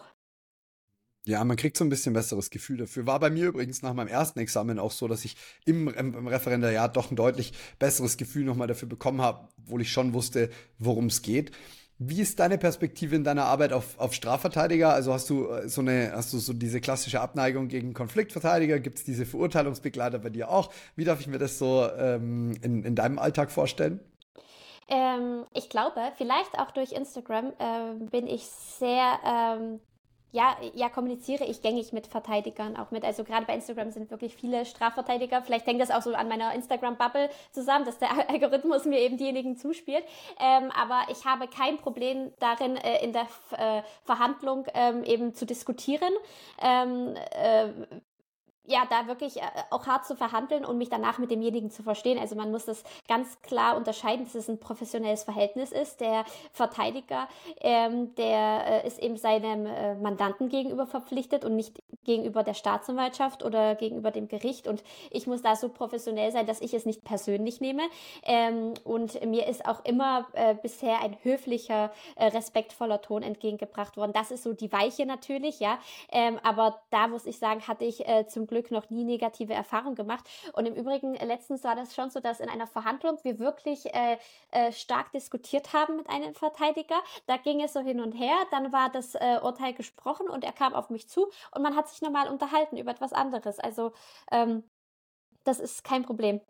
Ja, 1.26 1.44
man 1.44 1.56
kriegt 1.56 1.78
so 1.78 1.84
ein 1.84 1.90
bisschen 1.90 2.14
besseres 2.14 2.50
Gefühl 2.50 2.78
dafür. 2.78 3.06
War 3.06 3.20
bei 3.20 3.30
mir 3.30 3.48
übrigens 3.48 3.84
nach 3.84 3.94
meinem 3.94 4.08
ersten 4.08 4.40
Examen 4.40 4.80
auch 4.80 4.92
so, 4.92 5.08
dass 5.08 5.24
ich 5.24 5.36
im, 5.66 5.88
im 5.88 6.28
Referendariat 6.28 6.96
doch 6.98 7.12
ein 7.12 7.16
deutlich 7.16 7.54
besseres 7.78 8.18
Gefühl 8.18 8.44
nochmal 8.44 8.68
dafür 8.68 8.90
bekommen 8.90 9.22
habe, 9.22 9.48
obwohl 9.60 9.82
ich 9.82 9.92
schon 9.92 10.14
wusste, 10.14 10.50
worum 10.80 11.08
es 11.08 11.22
geht. 11.22 11.52
Wie 12.00 12.20
ist 12.20 12.40
deine 12.40 12.58
Perspektive 12.58 13.16
in 13.16 13.24
deiner 13.24 13.46
Arbeit 13.46 13.74
auf, 13.74 14.00
auf 14.00 14.16
Strafverteidiger? 14.16 14.92
Also 14.92 15.14
hast 15.14 15.30
du 15.30 15.48
äh, 15.50 15.70
so 15.70 15.82
eine, 15.82 16.12
hast 16.16 16.34
du 16.34 16.40
so 16.40 16.54
diese 16.54 16.82
klassische 16.82 17.22
Abneigung 17.22 17.68
gegen 17.68 17.94
Konfliktverteidiger? 17.94 18.80
Gibt 18.80 18.98
es 18.98 19.04
diese 19.04 19.28
Verurteilungsbegleiter 19.28 20.18
bei 20.18 20.32
dir 20.32 20.50
auch? 20.50 20.74
Wie 20.96 21.04
darf 21.04 21.20
ich 21.20 21.28
mir 21.28 21.38
das 21.38 21.60
so 21.60 21.88
ähm, 22.00 22.58
in, 22.64 22.84
in 22.84 22.96
deinem 22.96 23.20
Alltag 23.20 23.52
vorstellen? 23.52 24.00
Ähm, 24.88 25.46
ich 25.54 25.70
glaube, 25.70 26.02
vielleicht 26.18 26.58
auch 26.58 26.72
durch 26.72 26.94
Instagram 26.94 27.54
äh, 27.60 28.04
bin 28.10 28.26
ich 28.26 28.48
sehr 28.48 29.20
ähm, 29.24 29.80
ja, 30.32 30.56
ja, 30.74 30.90
kommuniziere 30.90 31.46
ich 31.46 31.62
gängig 31.62 31.92
mit 31.92 32.08
Verteidigern 32.08 32.78
auch 32.78 32.92
mit. 32.92 33.04
Also 33.04 33.24
gerade 33.24 33.46
bei 33.46 33.54
Instagram 33.54 33.92
sind 33.92 34.12
wirklich 34.12 34.36
viele 34.36 34.66
Strafverteidiger. 34.66 35.42
Vielleicht 35.42 35.68
hängt 35.68 35.82
das 35.82 35.92
auch 35.92 36.02
so 36.02 36.14
an 36.14 36.30
meiner 36.30 36.54
Instagram-Bubble 36.54 37.30
zusammen, 37.52 37.86
dass 37.86 37.98
der 37.98 38.10
Algorithmus 38.30 38.86
mir 38.86 39.00
eben 39.00 39.18
diejenigen 39.18 39.58
zuspielt. 39.58 40.04
Ähm, 40.40 40.72
aber 40.72 41.12
ich 41.12 41.26
habe 41.26 41.48
kein 41.48 41.78
Problem 41.78 42.32
darin, 42.40 42.78
äh, 42.78 43.04
in 43.04 43.12
der 43.12 43.28
äh, 43.58 43.82
Verhandlung 44.04 44.66
ähm, 44.74 45.04
eben 45.04 45.34
zu 45.34 45.46
diskutieren. 45.46 46.14
Ähm, 46.62 47.16
äh, 47.32 47.70
ja, 48.72 48.86
da 48.90 49.08
wirklich 49.08 49.38
äh, 49.38 49.42
auch 49.70 49.86
hart 49.86 50.06
zu 50.06 50.16
verhandeln 50.16 50.66
und 50.66 50.78
mich 50.78 50.90
danach 50.90 51.18
mit 51.18 51.32
demjenigen 51.32 51.70
zu 51.70 51.84
verstehen. 51.84 52.18
Also 52.18 52.36
man 52.36 52.52
muss 52.52 52.66
das 52.66 52.84
ganz 53.08 53.42
klar 53.42 53.78
unterscheiden, 53.78 54.26
dass 54.26 54.36
es 54.36 54.50
ein 54.50 54.60
professionelles 54.60 55.24
Verhältnis 55.24 55.72
ist. 55.72 56.02
Der 56.02 56.26
Verteidiger, 56.54 57.28
ähm, 57.60 58.16
der 58.16 58.84
äh, 58.84 58.88
ist 58.88 59.00
eben 59.00 59.18
seinem 59.18 59.66
äh, 59.66 59.96
Mandanten 59.96 60.50
gegenüber 60.50 60.88
verpflichtet 60.88 61.46
und 61.46 61.56
nicht 61.56 61.82
gegenüber 62.04 62.44
der 62.44 62.54
Staatsanwaltschaft 62.54 63.44
oder 63.44 63.76
gegenüber 63.76 64.12
dem 64.12 64.28
Gericht. 64.28 64.68
Und 64.68 64.84
ich 65.10 65.28
muss 65.28 65.42
da 65.42 65.56
so 65.56 65.70
professionell 65.70 66.32
sein, 66.32 66.46
dass 66.46 66.62
ich 66.62 66.74
es 66.74 66.86
nicht 66.86 67.04
persönlich 67.04 67.62
nehme. 67.62 67.84
Ähm, 68.24 68.74
und 68.84 69.24
mir 69.26 69.48
ist 69.48 69.66
auch 69.66 69.84
immer 69.86 70.28
äh, 70.34 70.56
bisher 70.56 71.02
ein 71.02 71.18
höflicher, 71.24 71.92
äh, 72.16 72.28
respektvoller 72.28 73.02
Ton 73.02 73.24
entgegengebracht 73.24 73.98
worden. 73.98 74.14
Das 74.14 74.32
ist 74.32 74.44
so 74.44 74.54
die 74.54 74.72
Weiche 74.72 75.06
natürlich, 75.06 75.60
ja. 75.60 75.80
Ähm, 76.12 76.40
aber 76.44 76.82
da 76.90 77.08
muss 77.08 77.26
ich 77.26 77.38
sagen, 77.38 77.68
hatte 77.68 77.86
ich 77.86 78.08
äh, 78.08 78.26
zum 78.28 78.48
Glück 78.48 78.61
noch 78.70 78.90
nie 78.90 79.04
negative 79.04 79.54
Erfahrungen 79.54 79.96
gemacht. 79.96 80.30
Und 80.54 80.66
im 80.68 80.76
Übrigen, 80.76 81.16
äh, 81.16 81.26
letztens 81.26 81.64
war 81.64 81.76
das 81.76 81.96
schon 81.96 82.10
so, 82.10 82.20
dass 82.20 82.40
in 82.40 82.50
einer 82.50 82.68
Verhandlung 82.68 83.18
wir 83.24 83.40
wirklich 83.40 83.94
äh, 83.94 84.18
äh, 84.52 84.72
stark 84.72 85.12
diskutiert 85.14 85.74
haben 85.74 85.98
mit 85.98 86.10
einem 86.10 86.36
Verteidiger. 86.36 87.02
Da 87.26 87.38
ging 87.38 87.62
es 87.62 87.74
so 87.74 87.80
hin 87.80 88.02
und 88.02 88.12
her. 88.12 88.36
Dann 88.52 88.72
war 88.72 88.90
das 88.92 89.16
äh, 89.16 89.40
Urteil 89.42 89.74
gesprochen 89.74 90.28
und 90.30 90.44
er 90.44 90.54
kam 90.54 90.74
auf 90.74 90.90
mich 90.90 91.08
zu 91.08 91.32
und 91.52 91.62
man 91.62 91.76
hat 91.76 91.90
sich 91.90 92.02
nochmal 92.02 92.28
unterhalten 92.28 92.78
über 92.78 92.92
etwas 92.92 93.14
anderes. 93.14 93.60
Also 93.60 93.94
ähm, 94.32 94.64
das 95.44 95.60
ist 95.60 95.84
kein 95.84 96.04
Problem. 96.04 96.42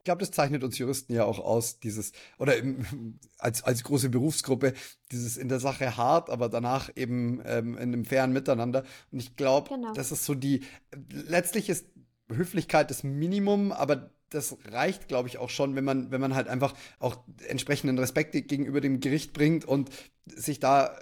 Ich 0.00 0.04
glaube, 0.04 0.20
das 0.20 0.30
zeichnet 0.30 0.64
uns 0.64 0.78
Juristen 0.78 1.12
ja 1.12 1.24
auch 1.24 1.38
aus, 1.38 1.78
dieses, 1.78 2.12
oder 2.38 2.56
im, 2.56 3.18
als, 3.38 3.62
als 3.62 3.84
große 3.84 4.08
Berufsgruppe, 4.08 4.72
dieses 5.12 5.36
in 5.36 5.48
der 5.48 5.60
Sache 5.60 5.98
hart, 5.98 6.30
aber 6.30 6.48
danach 6.48 6.90
eben 6.96 7.42
ähm, 7.44 7.74
in 7.74 7.92
einem 7.92 8.04
fairen 8.06 8.32
Miteinander. 8.32 8.84
Und 9.12 9.20
ich 9.20 9.36
glaube, 9.36 9.68
genau. 9.68 9.92
das 9.92 10.10
ist 10.10 10.24
so 10.24 10.34
die, 10.34 10.62
letztlich 11.10 11.68
ist 11.68 11.84
Höflichkeit 12.30 12.90
das 12.90 13.02
Minimum, 13.02 13.72
aber 13.72 14.10
das 14.30 14.56
reicht, 14.70 15.06
glaube 15.08 15.28
ich, 15.28 15.36
auch 15.36 15.50
schon, 15.50 15.76
wenn 15.76 15.84
man, 15.84 16.10
wenn 16.10 16.20
man 16.20 16.34
halt 16.34 16.48
einfach 16.48 16.74
auch 16.98 17.18
entsprechenden 17.48 17.98
Respekt 17.98 18.32
gegenüber 18.32 18.80
dem 18.80 19.00
Gericht 19.00 19.34
bringt 19.34 19.66
und 19.66 19.90
sich 20.24 20.60
da 20.60 20.96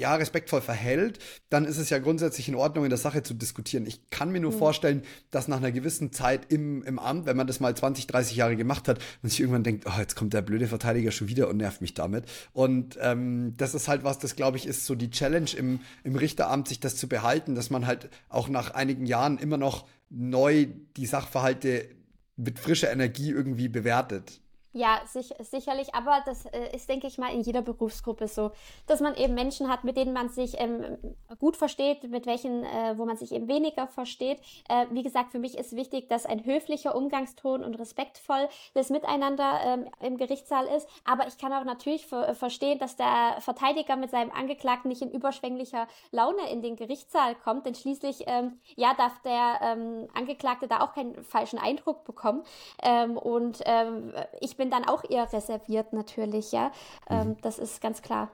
ja, 0.00 0.14
respektvoll 0.14 0.62
verhält, 0.62 1.18
dann 1.50 1.64
ist 1.64 1.76
es 1.76 1.90
ja 1.90 1.98
grundsätzlich 1.98 2.48
in 2.48 2.54
Ordnung, 2.54 2.84
in 2.84 2.90
der 2.90 2.98
Sache 2.98 3.22
zu 3.22 3.34
diskutieren. 3.34 3.86
Ich 3.86 4.10
kann 4.10 4.32
mir 4.32 4.40
nur 4.40 4.52
mhm. 4.52 4.58
vorstellen, 4.58 5.02
dass 5.30 5.46
nach 5.46 5.58
einer 5.58 5.70
gewissen 5.70 6.10
Zeit 6.12 6.50
im, 6.50 6.82
im 6.82 6.98
Amt, 6.98 7.26
wenn 7.26 7.36
man 7.36 7.46
das 7.46 7.60
mal 7.60 7.76
20, 7.76 8.06
30 8.06 8.36
Jahre 8.36 8.56
gemacht 8.56 8.88
hat, 8.88 8.98
man 9.22 9.30
sich 9.30 9.40
irgendwann 9.40 9.62
denkt, 9.62 9.84
oh, 9.86 9.98
jetzt 9.98 10.16
kommt 10.16 10.32
der 10.32 10.42
blöde 10.42 10.66
Verteidiger 10.66 11.12
schon 11.12 11.28
wieder 11.28 11.48
und 11.48 11.58
nervt 11.58 11.82
mich 11.82 11.94
damit. 11.94 12.24
Und 12.52 12.98
ähm, 13.00 13.54
das 13.56 13.74
ist 13.74 13.88
halt 13.88 14.02
was, 14.02 14.18
das 14.18 14.34
glaube 14.34 14.56
ich, 14.56 14.66
ist 14.66 14.86
so 14.86 14.94
die 14.94 15.10
Challenge 15.10 15.50
im, 15.56 15.80
im 16.02 16.16
Richterabend, 16.16 16.66
sich 16.66 16.80
das 16.80 16.96
zu 16.96 17.06
behalten, 17.06 17.54
dass 17.54 17.70
man 17.70 17.86
halt 17.86 18.08
auch 18.30 18.48
nach 18.48 18.72
einigen 18.72 19.04
Jahren 19.04 19.38
immer 19.38 19.58
noch 19.58 19.86
neu 20.08 20.66
die 20.96 21.06
Sachverhalte 21.06 21.88
mit 22.36 22.58
frischer 22.58 22.90
Energie 22.90 23.30
irgendwie 23.30 23.68
bewertet. 23.68 24.40
Ja, 24.72 25.00
sich, 25.04 25.34
sicherlich, 25.40 25.96
aber 25.96 26.22
das 26.24 26.46
äh, 26.46 26.76
ist, 26.76 26.88
denke 26.88 27.08
ich 27.08 27.18
mal, 27.18 27.34
in 27.34 27.40
jeder 27.40 27.60
Berufsgruppe 27.60 28.28
so, 28.28 28.52
dass 28.86 29.00
man 29.00 29.16
eben 29.16 29.34
Menschen 29.34 29.68
hat, 29.68 29.82
mit 29.82 29.96
denen 29.96 30.12
man 30.12 30.28
sich 30.28 30.60
ähm, 30.60 30.96
gut 31.40 31.56
versteht, 31.56 32.04
mit 32.08 32.26
welchen, 32.26 32.62
äh, 32.62 32.94
wo 32.96 33.04
man 33.04 33.16
sich 33.16 33.32
eben 33.32 33.48
weniger 33.48 33.88
versteht. 33.88 34.38
Äh, 34.68 34.86
wie 34.92 35.02
gesagt, 35.02 35.32
für 35.32 35.40
mich 35.40 35.58
ist 35.58 35.74
wichtig, 35.74 36.08
dass 36.08 36.24
ein 36.24 36.44
höflicher 36.44 36.94
Umgangston 36.94 37.64
und 37.64 37.80
respektvoll 37.80 38.48
das 38.74 38.90
Miteinander 38.90 39.60
ähm, 39.64 39.86
im 40.00 40.16
Gerichtssaal 40.18 40.66
ist. 40.66 40.88
Aber 41.04 41.26
ich 41.26 41.36
kann 41.36 41.52
auch 41.52 41.64
natürlich 41.64 42.06
ver 42.06 42.34
verstehen, 42.36 42.78
dass 42.78 42.94
der 42.94 43.38
Verteidiger 43.40 43.96
mit 43.96 44.10
seinem 44.10 44.30
Angeklagten 44.30 44.88
nicht 44.88 45.02
in 45.02 45.10
überschwänglicher 45.10 45.88
Laune 46.12 46.48
in 46.48 46.62
den 46.62 46.76
Gerichtssaal 46.76 47.34
kommt, 47.34 47.66
denn 47.66 47.74
schließlich, 47.74 48.24
ähm, 48.28 48.60
ja, 48.76 48.94
darf 48.94 49.20
der 49.22 49.58
ähm, 49.62 50.08
Angeklagte 50.14 50.68
da 50.68 50.80
auch 50.80 50.94
keinen 50.94 51.24
falschen 51.24 51.58
Eindruck 51.58 52.04
bekommen. 52.04 52.44
Ähm, 52.82 53.16
und 53.16 53.62
ähm, 53.64 54.12
ich 54.40 54.59
bin 54.60 54.70
dann 54.70 54.84
auch 54.84 55.08
eher 55.08 55.32
reserviert 55.32 55.94
natürlich, 55.94 56.52
ja. 56.52 56.70
Ähm, 57.08 57.28
mhm. 57.28 57.36
Das 57.40 57.58
ist 57.58 57.80
ganz 57.80 58.02
klar. 58.02 58.30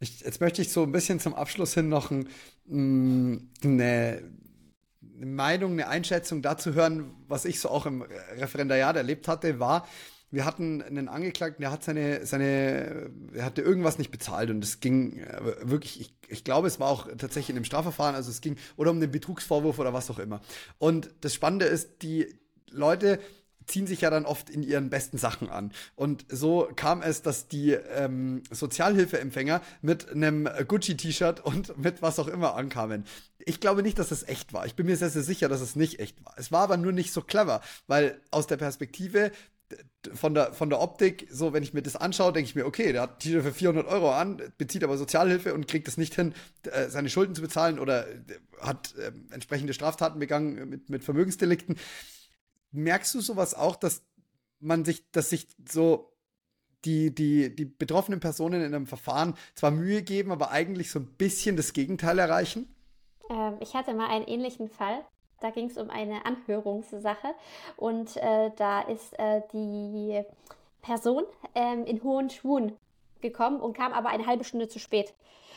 Ich, 0.00 0.20
jetzt 0.20 0.40
möchte 0.40 0.62
ich 0.62 0.72
so 0.72 0.84
ein 0.84 0.92
bisschen 0.92 1.20
zum 1.20 1.34
Abschluss 1.34 1.74
hin 1.74 1.90
noch 1.90 2.10
ein, 2.10 2.28
mm, 2.64 3.36
eine, 3.62 4.22
Meinung, 5.18 5.72
eine 5.72 5.88
Einschätzung 5.88 6.40
dazu 6.40 6.72
hören, 6.72 7.14
was 7.28 7.44
ich 7.44 7.60
so 7.60 7.68
auch 7.68 7.84
im 7.84 8.00
Referendariat 8.02 8.96
erlebt 8.96 9.28
hatte, 9.28 9.60
war, 9.60 9.86
wir 10.30 10.46
hatten 10.46 10.80
einen 10.82 11.08
Angeklagten, 11.08 11.60
der 11.60 11.70
hat 11.70 11.84
seine, 11.84 12.24
seine, 12.24 13.10
er 13.34 13.44
hatte 13.44 13.60
irgendwas 13.60 13.98
nicht 13.98 14.10
bezahlt 14.10 14.48
und 14.48 14.64
es 14.64 14.80
ging 14.80 15.18
äh, 15.18 15.68
wirklich, 15.68 16.00
ich, 16.00 16.14
ich 16.28 16.44
glaube, 16.44 16.66
es 16.66 16.80
war 16.80 16.88
auch 16.88 17.08
tatsächlich 17.08 17.50
in 17.50 17.56
einem 17.56 17.64
Strafverfahren, 17.64 18.14
also 18.14 18.30
es 18.30 18.40
ging 18.40 18.56
oder 18.76 18.90
um 18.90 19.00
den 19.00 19.10
Betrugsvorwurf 19.10 19.78
oder 19.78 19.92
was 19.92 20.10
auch 20.10 20.18
immer. 20.18 20.40
Und 20.78 21.10
das 21.20 21.34
Spannende 21.34 21.66
ist, 21.66 22.02
die 22.02 22.26
Leute 22.70 23.20
ziehen 23.66 23.86
sich 23.86 24.00
ja 24.00 24.10
dann 24.10 24.24
oft 24.24 24.50
in 24.50 24.62
ihren 24.62 24.90
besten 24.90 25.18
Sachen 25.18 25.50
an. 25.50 25.72
Und 25.94 26.24
so 26.28 26.68
kam 26.76 27.02
es, 27.02 27.22
dass 27.22 27.48
die 27.48 27.72
ähm, 27.72 28.42
Sozialhilfeempfänger 28.50 29.60
mit 29.82 30.10
einem 30.10 30.48
Gucci-T-Shirt 30.66 31.40
und 31.44 31.76
mit 31.78 32.02
was 32.02 32.18
auch 32.18 32.28
immer 32.28 32.54
ankamen. 32.54 33.04
Ich 33.38 33.60
glaube 33.60 33.82
nicht, 33.82 33.98
dass 33.98 34.10
es 34.10 34.22
echt 34.26 34.52
war. 34.52 34.66
Ich 34.66 34.74
bin 34.74 34.86
mir 34.86 34.96
sehr, 34.96 35.10
sehr 35.10 35.22
sicher, 35.22 35.48
dass 35.48 35.60
es 35.60 35.76
nicht 35.76 36.00
echt 36.00 36.24
war. 36.24 36.34
Es 36.36 36.52
war 36.52 36.62
aber 36.62 36.76
nur 36.76 36.92
nicht 36.92 37.12
so 37.12 37.22
clever, 37.22 37.60
weil 37.86 38.20
aus 38.30 38.46
der 38.46 38.56
Perspektive 38.56 39.30
von 40.14 40.34
der, 40.34 40.52
von 40.52 40.70
der 40.70 40.80
Optik, 40.80 41.26
so 41.30 41.52
wenn 41.52 41.62
ich 41.62 41.74
mir 41.74 41.82
das 41.82 41.96
anschaue, 41.96 42.32
denke 42.32 42.48
ich 42.48 42.54
mir, 42.54 42.66
okay, 42.66 42.92
der 42.92 43.02
hat 43.02 43.20
T-Shirt 43.20 43.42
für 43.42 43.52
400 43.52 43.86
Euro 43.88 44.12
an, 44.12 44.40
bezieht 44.58 44.84
aber 44.84 44.96
Sozialhilfe 44.96 45.54
und 45.54 45.66
kriegt 45.66 45.88
es 45.88 45.96
nicht 45.96 46.14
hin, 46.14 46.34
äh, 46.64 46.88
seine 46.88 47.08
Schulden 47.08 47.34
zu 47.34 47.42
bezahlen 47.42 47.78
oder 47.78 48.06
hat 48.60 48.94
äh, 48.96 49.10
entsprechende 49.32 49.74
Straftaten 49.74 50.20
begangen 50.20 50.68
mit, 50.68 50.88
mit 50.88 51.02
Vermögensdelikten 51.02 51.76
merkst 52.76 53.14
du 53.14 53.20
sowas 53.20 53.54
auch, 53.54 53.76
dass 53.76 54.02
man 54.60 54.84
sich, 54.84 55.10
dass 55.10 55.30
sich 55.30 55.48
so 55.68 56.12
die, 56.84 57.14
die, 57.14 57.54
die 57.54 57.64
betroffenen 57.64 58.20
Personen 58.20 58.62
in 58.62 58.74
einem 58.74 58.86
Verfahren 58.86 59.34
zwar 59.54 59.70
Mühe 59.70 60.02
geben, 60.02 60.30
aber 60.30 60.50
eigentlich 60.50 60.90
so 60.90 61.00
ein 61.00 61.06
bisschen 61.06 61.56
das 61.56 61.72
Gegenteil 61.72 62.18
erreichen? 62.18 62.74
Ähm, 63.28 63.56
ich 63.60 63.74
hatte 63.74 63.94
mal 63.94 64.08
einen 64.08 64.26
ähnlichen 64.26 64.68
Fall. 64.68 65.04
Da 65.40 65.50
ging 65.50 65.66
es 65.66 65.76
um 65.76 65.90
eine 65.90 66.24
Anhörungssache 66.24 67.34
und 67.76 68.16
äh, 68.16 68.50
da 68.56 68.80
ist 68.80 69.18
äh, 69.18 69.42
die 69.52 70.22
Person 70.80 71.24
ähm, 71.54 71.84
in 71.84 72.02
hohen 72.02 72.30
Schuhen 72.30 72.72
gekommen 73.20 73.60
und 73.60 73.76
kam 73.76 73.92
aber 73.92 74.08
eine 74.08 74.26
halbe 74.26 74.44
Stunde 74.44 74.68
zu 74.68 74.78
spät 74.78 75.12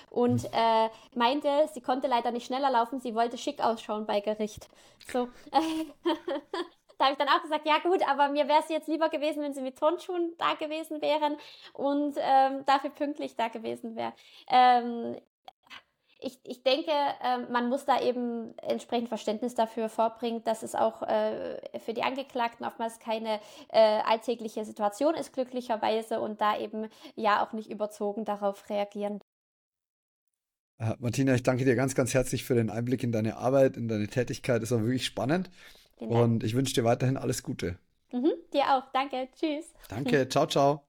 und 0.09 0.43
hm. 0.43 0.51
äh, 0.53 0.89
meinte, 1.15 1.69
sie 1.73 1.81
konnte 1.81 2.07
leider 2.07 2.31
nicht 2.31 2.45
schneller 2.45 2.71
laufen, 2.71 2.99
sie 2.99 3.15
wollte 3.15 3.37
schick 3.37 3.61
ausschauen 3.61 4.05
bei 4.05 4.19
Gericht. 4.19 4.67
So. 5.11 5.29
Da 6.99 7.05
habe 7.05 7.13
ich 7.13 7.17
dann 7.17 7.29
auch 7.29 7.41
gesagt, 7.41 7.65
ja 7.65 7.79
gut, 7.79 8.07
aber 8.07 8.27
mir 8.27 8.47
wäre 8.49 8.59
es 8.59 8.69
jetzt 8.69 8.89
lieber 8.89 9.09
gewesen, 9.09 9.41
wenn 9.41 9.53
sie 9.53 9.61
mit 9.61 9.79
Turnschuhen 9.79 10.33
da 10.37 10.53
gewesen 10.55 11.01
wären 11.01 11.37
und 11.73 12.15
ähm, 12.17 12.65
dafür 12.65 12.89
pünktlich 12.89 13.37
da 13.37 13.47
gewesen 13.47 13.95
wäre. 13.95 14.13
Ähm, 14.49 15.15
ich, 16.21 16.37
ich 16.43 16.63
denke, 16.63 16.91
äh, 16.91 17.37
man 17.49 17.69
muss 17.69 17.85
da 17.85 18.01
eben 18.01 18.53
entsprechend 18.57 19.07
Verständnis 19.07 19.55
dafür 19.55 19.87
vorbringen, 19.87 20.43
dass 20.43 20.61
es 20.61 20.75
auch 20.75 21.01
äh, 21.03 21.57
für 21.79 21.93
die 21.93 22.03
Angeklagten 22.03 22.65
oftmals 22.65 22.99
keine 22.99 23.39
äh, 23.69 24.01
alltägliche 24.01 24.65
Situation 24.65 25.15
ist, 25.15 25.31
glücklicherweise, 25.31 26.19
und 26.19 26.41
da 26.41 26.59
eben 26.59 26.89
ja 27.15 27.41
auch 27.41 27.53
nicht 27.53 27.71
überzogen 27.71 28.25
darauf 28.25 28.69
reagieren. 28.69 29.21
Äh, 30.79 30.95
Martina, 30.99 31.33
ich 31.33 31.43
danke 31.43 31.63
dir 31.63 31.75
ganz, 31.75 31.95
ganz 31.95 32.13
herzlich 32.13 32.43
für 32.43 32.55
den 32.55 32.69
Einblick 32.69 33.03
in 33.03 33.13
deine 33.13 33.37
Arbeit, 33.37 33.77
in 33.77 33.87
deine 33.87 34.07
Tätigkeit. 34.07 34.61
Es 34.61 34.71
war 34.71 34.81
wirklich 34.81 35.05
spannend. 35.05 35.49
Und 36.07 36.43
ich 36.43 36.55
wünsche 36.55 36.73
dir 36.73 36.83
weiterhin 36.83 37.17
alles 37.17 37.43
Gute. 37.43 37.77
Mhm, 38.11 38.31
dir 38.53 38.75
auch. 38.75 38.91
Danke. 38.93 39.29
Tschüss. 39.35 39.73
Danke. 39.87 40.27
Ciao, 40.29 40.47
ciao. 40.47 40.88